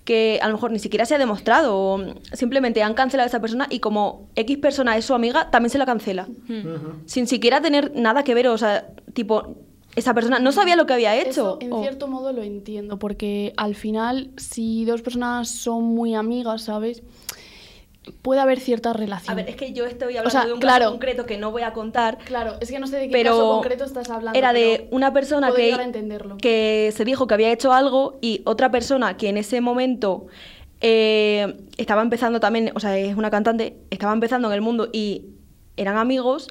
que 0.06 0.40
a 0.42 0.48
lo 0.48 0.54
mejor 0.56 0.72
ni 0.72 0.80
siquiera 0.80 1.06
se 1.06 1.14
ha 1.14 1.20
demostrado, 1.20 1.78
o 1.78 2.04
simplemente 2.34 2.82
han 2.82 2.96
cancelado 2.96 3.26
a 3.26 3.30
esa 3.30 3.40
persona 3.40 3.68
y 3.70 3.80
como 3.80 4.30
X 4.36 4.58
persona 4.58 4.98
es 4.98 5.06
su 5.06 5.14
amiga, 5.14 5.52
también 5.52 5.70
se 5.70 5.78
la 5.78 5.86
cancela. 5.86 6.28
Sin 7.06 7.28
siquiera 7.28 7.62
tener 7.62 7.92
nada 7.96 8.24
que 8.24 8.34
ver, 8.34 8.48
o 8.48 8.58
sea, 8.58 8.88
tipo, 9.14 9.56
esa 9.96 10.14
persona 10.14 10.40
no 10.40 10.52
sabía 10.52 10.76
lo 10.76 10.86
que 10.86 10.94
había 10.94 11.16
hecho. 11.16 11.30
Eso, 11.30 11.58
en 11.62 11.74
o- 11.74 11.82
cierto 11.82 12.08
modo 12.08 12.32
lo 12.34 12.42
entiendo, 12.44 12.98
porque 13.00 13.54
al 13.58 13.76
final, 13.76 14.32
si 14.38 14.86
dos 14.86 15.02
personas 15.02 15.50
son 15.50 15.84
muy 15.84 16.16
amigas, 16.16 16.64
¿sabes? 16.64 17.04
Puede 18.24 18.42
haber 18.42 18.60
cierta 18.60 18.94
relación. 18.94 19.32
A 19.32 19.36
ver, 19.36 19.50
es 19.50 19.56
que 19.56 19.74
yo 19.74 19.86
estoy 19.86 20.18
hablando 20.18 20.32
sea, 20.32 20.46
de 20.46 20.54
un 20.54 20.60
claro. 20.60 20.86
caso 20.86 20.92
concreto 20.94 21.26
que 21.28 21.38
no 21.38 21.52
voy 21.52 21.62
a 21.62 21.72
contar. 21.72 22.18
Claro, 22.26 22.56
es 22.60 22.72
que 22.72 22.80
no 22.80 22.88
sé 22.88 22.98
de 22.98 23.06
qué 23.08 23.12
pero 23.12 23.32
caso 23.32 23.50
concreto 23.52 23.84
estás 23.84 24.10
hablando. 24.10 24.38
era 24.38 24.54
de 24.54 24.88
una 24.90 25.14
persona 25.14 25.52
que, 25.54 25.78
que 26.42 26.92
se 26.96 27.06
dijo 27.06 27.28
que 27.28 27.36
había 27.36 27.52
hecho 27.52 27.72
algo 27.74 28.18
y 28.20 28.42
otra 28.46 28.72
persona 28.72 29.18
que 29.18 29.30
en 29.30 29.38
ese 29.38 29.62
momento 29.62 30.26
eh, 30.82 31.56
estaba 31.78 32.02
empezando 32.02 32.40
también, 32.40 32.72
o 32.74 32.80
sea, 32.80 32.98
es 32.98 33.16
una 33.16 33.30
cantante, 33.30 33.78
estaba 33.92 34.14
empezando 34.14 34.48
en 34.48 34.56
el 34.56 34.62
mundo 34.62 34.90
y 34.92 35.26
eran 35.78 35.98
amigos 35.98 36.48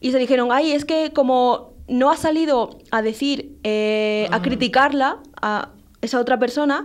y 0.00 0.12
se 0.12 0.18
dijeron, 0.18 0.50
ay, 0.52 0.70
es 0.70 0.84
que 0.84 1.10
como 1.12 1.71
no 1.88 2.10
ha 2.10 2.16
salido 2.16 2.78
a 2.90 3.02
decir, 3.02 3.56
eh, 3.64 4.28
a 4.30 4.40
criticarla 4.42 5.18
a 5.40 5.70
esa 6.00 6.18
otra 6.18 6.38
persona, 6.38 6.84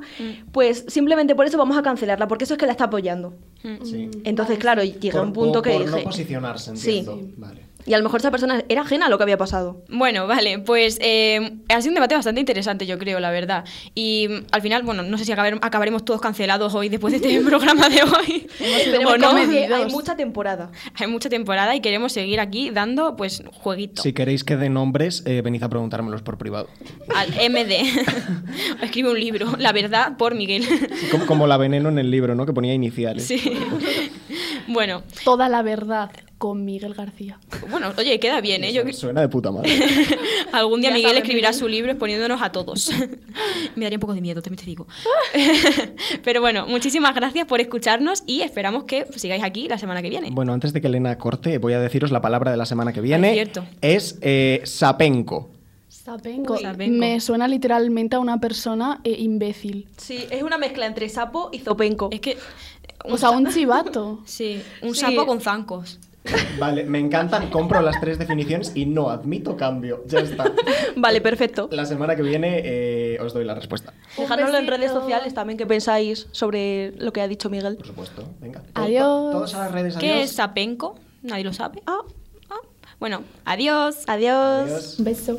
pues 0.51 0.85
simplemente 0.87 1.33
por 1.35 1.45
eso 1.47 1.57
vamos 1.57 1.75
a 1.77 1.81
cancelarla, 1.81 2.27
porque 2.27 2.43
eso 2.43 2.53
es 2.53 2.59
que 2.59 2.65
la 2.67 2.71
está 2.73 2.85
apoyando. 2.85 3.33
Sí. 3.83 4.09
Entonces, 4.23 4.59
claro, 4.59 4.83
llega 4.83 5.19
Por- 5.19 5.27
un 5.27 5.33
punto 5.33 5.61
que 5.61 5.71
por 5.71 5.81
dije... 5.85 5.97
no 5.97 6.03
posicionarse, 6.03 6.75
Sí. 6.77 6.99
entiendo. 6.99 7.19
Vale. 7.37 7.66
Y 7.87 7.93
a 7.93 7.97
lo 7.97 8.03
mejor 8.03 8.19
esa 8.19 8.31
persona 8.31 8.63
era 8.67 8.81
ajena 8.81 9.05
a 9.05 9.09
lo 9.09 9.17
que 9.17 9.23
había 9.23 9.37
pasado. 9.37 9.83
Bueno, 9.89 10.27
vale, 10.27 10.59
pues 10.59 10.99
eh, 11.01 11.53
ha 11.69 11.81
sido 11.81 11.91
un 11.91 11.95
debate 11.95 12.15
bastante 12.15 12.41
interesante, 12.41 12.85
yo 12.85 12.99
creo, 12.99 13.19
la 13.21 13.31
verdad. 13.31 13.63
Y 13.95 14.27
mm, 14.29 14.45
al 14.51 14.61
final, 14.61 14.83
bueno, 14.83 15.03
no 15.03 15.17
sé 15.17 15.23
si 15.25 15.31
acabar- 15.31 15.57
acabaremos 15.61 16.03
todos 16.03 16.19
cancelados 16.19 16.75
hoy 16.75 16.89
después 16.89 17.13
de 17.13 17.17
este 17.25 17.41
programa 17.47 17.87
de 17.87 18.03
hoy. 18.03 18.47
O 19.07 19.17
no. 19.17 19.29
hay 19.35 19.85
mucha 19.89 20.17
temporada. 20.17 20.69
Hay 20.95 21.07
mucha 21.07 21.29
temporada 21.29 21.75
y 21.75 21.79
queremos 21.79 22.11
seguir 22.11 22.39
aquí 22.41 22.71
dando, 22.71 23.15
pues, 23.15 23.41
jueguito. 23.53 24.01
Si 24.01 24.11
queréis 24.11 24.43
que 24.43 24.57
dé 24.57 24.69
nombres, 24.69 25.23
eh, 25.25 25.41
venid 25.41 25.63
a 25.63 25.69
preguntármelos 25.69 26.21
por 26.21 26.37
privado. 26.37 26.67
Al 27.15 27.29
MD. 27.49 27.71
Escribe 28.81 29.11
un 29.11 29.19
libro, 29.19 29.53
La 29.59 29.71
verdad, 29.71 30.17
por 30.17 30.35
Miguel. 30.35 30.65
Como, 31.09 31.25
como 31.25 31.47
la 31.47 31.55
veneno 31.57 31.87
en 31.89 31.99
el 31.99 32.11
libro, 32.11 32.35
¿no? 32.35 32.45
Que 32.45 32.51
ponía 32.53 32.73
iniciales. 32.73 33.25
sí. 33.27 33.41
Bueno, 34.69 35.03
Toda 35.23 35.47
la 35.47 35.61
verdad 35.61 36.11
con 36.37 36.63
Miguel 36.65 36.93
García. 36.93 37.39
bueno, 37.69 37.91
oye, 37.97 38.19
queda 38.19 38.41
bien, 38.41 38.63
¿eh? 38.63 38.71
Yo, 38.73 38.83
Su- 38.87 38.93
Suena 38.93 39.21
de 39.21 39.29
puta 39.29 39.51
madre. 39.51 39.71
algún 40.51 40.81
día 40.81 40.91
Ya 40.91 40.95
Miguel 40.95 41.17
escribirá 41.17 41.49
Miguel. 41.49 41.59
su 41.59 41.67
libro 41.67 41.91
exponiéndonos 41.91 42.41
a 42.41 42.51
todos. 42.51 42.91
Me 43.75 43.85
daría 43.85 43.97
un 43.97 44.01
poco 44.01 44.13
de 44.13 44.21
miedo, 44.21 44.41
también 44.41 44.59
te 44.59 44.65
digo. 44.65 44.87
Pero 46.23 46.41
bueno, 46.41 46.67
muchísimas 46.67 47.13
gracias 47.15 47.45
por 47.47 47.59
escucharnos 47.61 48.23
y 48.25 48.41
esperamos 48.41 48.83
que 48.83 49.05
sigáis 49.15 49.43
aquí 49.43 49.67
la 49.67 49.77
semana 49.77 50.01
que 50.01 50.09
viene. 50.09 50.29
Bueno, 50.31 50.53
antes 50.53 50.73
de 50.73 50.81
que 50.81 50.87
Elena 50.87 51.17
corte, 51.17 51.57
voy 51.57 51.73
a 51.73 51.79
deciros 51.79 52.11
la 52.11 52.21
palabra 52.21 52.51
de 52.51 52.57
la 52.57 52.65
semana 52.65 52.93
que 52.93 53.01
viene. 53.01 53.29
Ah, 53.29 53.33
cierto. 53.33 53.65
Es 53.81 54.17
eh, 54.21 54.61
sapenco. 54.63 55.49
Sapenco. 55.89 56.57
Me 56.87 57.19
suena 57.19 57.47
literalmente 57.49 58.15
a 58.15 58.19
una 58.19 58.39
persona 58.39 59.01
eh, 59.03 59.15
imbécil. 59.19 59.87
Sí, 59.97 60.25
es 60.29 60.41
una 60.43 60.57
mezcla 60.57 60.85
entre 60.85 61.09
sapo 61.09 61.49
y 61.51 61.59
zopenco. 61.59 62.07
Es 62.11 62.21
que... 62.21 62.37
O 63.09 63.17
sea, 63.17 63.29
un 63.31 63.47
chivato. 63.51 64.21
Sí, 64.25 64.61
un 64.81 64.93
Sí. 64.95 65.01
sapo 65.01 65.25
con 65.25 65.39
zancos. 65.41 65.99
Vale, 66.59 66.83
me 66.83 66.99
encantan, 66.99 67.49
compro 67.49 67.81
las 67.81 67.99
tres 67.99 68.17
definiciones 68.19 68.71
y 68.75 68.85
no 68.85 69.09
admito 69.09 69.55
cambio. 69.57 70.03
Ya 70.07 70.19
está. 70.19 70.45
Vale, 70.95 71.21
perfecto. 71.21 71.69
La 71.71 71.85
semana 71.85 72.15
que 72.15 72.21
viene 72.21 72.61
eh, 72.63 73.17
os 73.21 73.33
doy 73.33 73.45
la 73.45 73.55
respuesta. 73.55 73.93
Dejadnoslo 74.17 74.57
en 74.57 74.67
redes 74.67 74.91
sociales 74.91 75.33
también 75.33 75.57
qué 75.57 75.65
pensáis 75.65 76.27
sobre 76.31 76.91
lo 76.97 77.11
que 77.13 77.21
ha 77.21 77.27
dicho 77.27 77.49
Miguel. 77.49 77.77
Por 77.77 77.87
supuesto. 77.87 78.23
Venga. 78.39 78.63
Adiós. 78.73 79.31
Todos 79.31 79.55
a 79.55 79.59
las 79.59 79.71
redes. 79.71 79.97
¿Qué 79.97 80.11
adiós. 80.13 80.25
es 80.29 80.35
sapenco? 80.35 80.95
Nadie 81.23 81.43
lo 81.43 81.53
sabe. 81.53 81.81
Ah, 81.85 81.99
Ah, 82.49 82.55
Bueno, 82.99 83.23
adiós. 83.45 83.97
adiós. 84.07 84.63
Adiós. 84.65 84.95
Beso. 84.99 85.35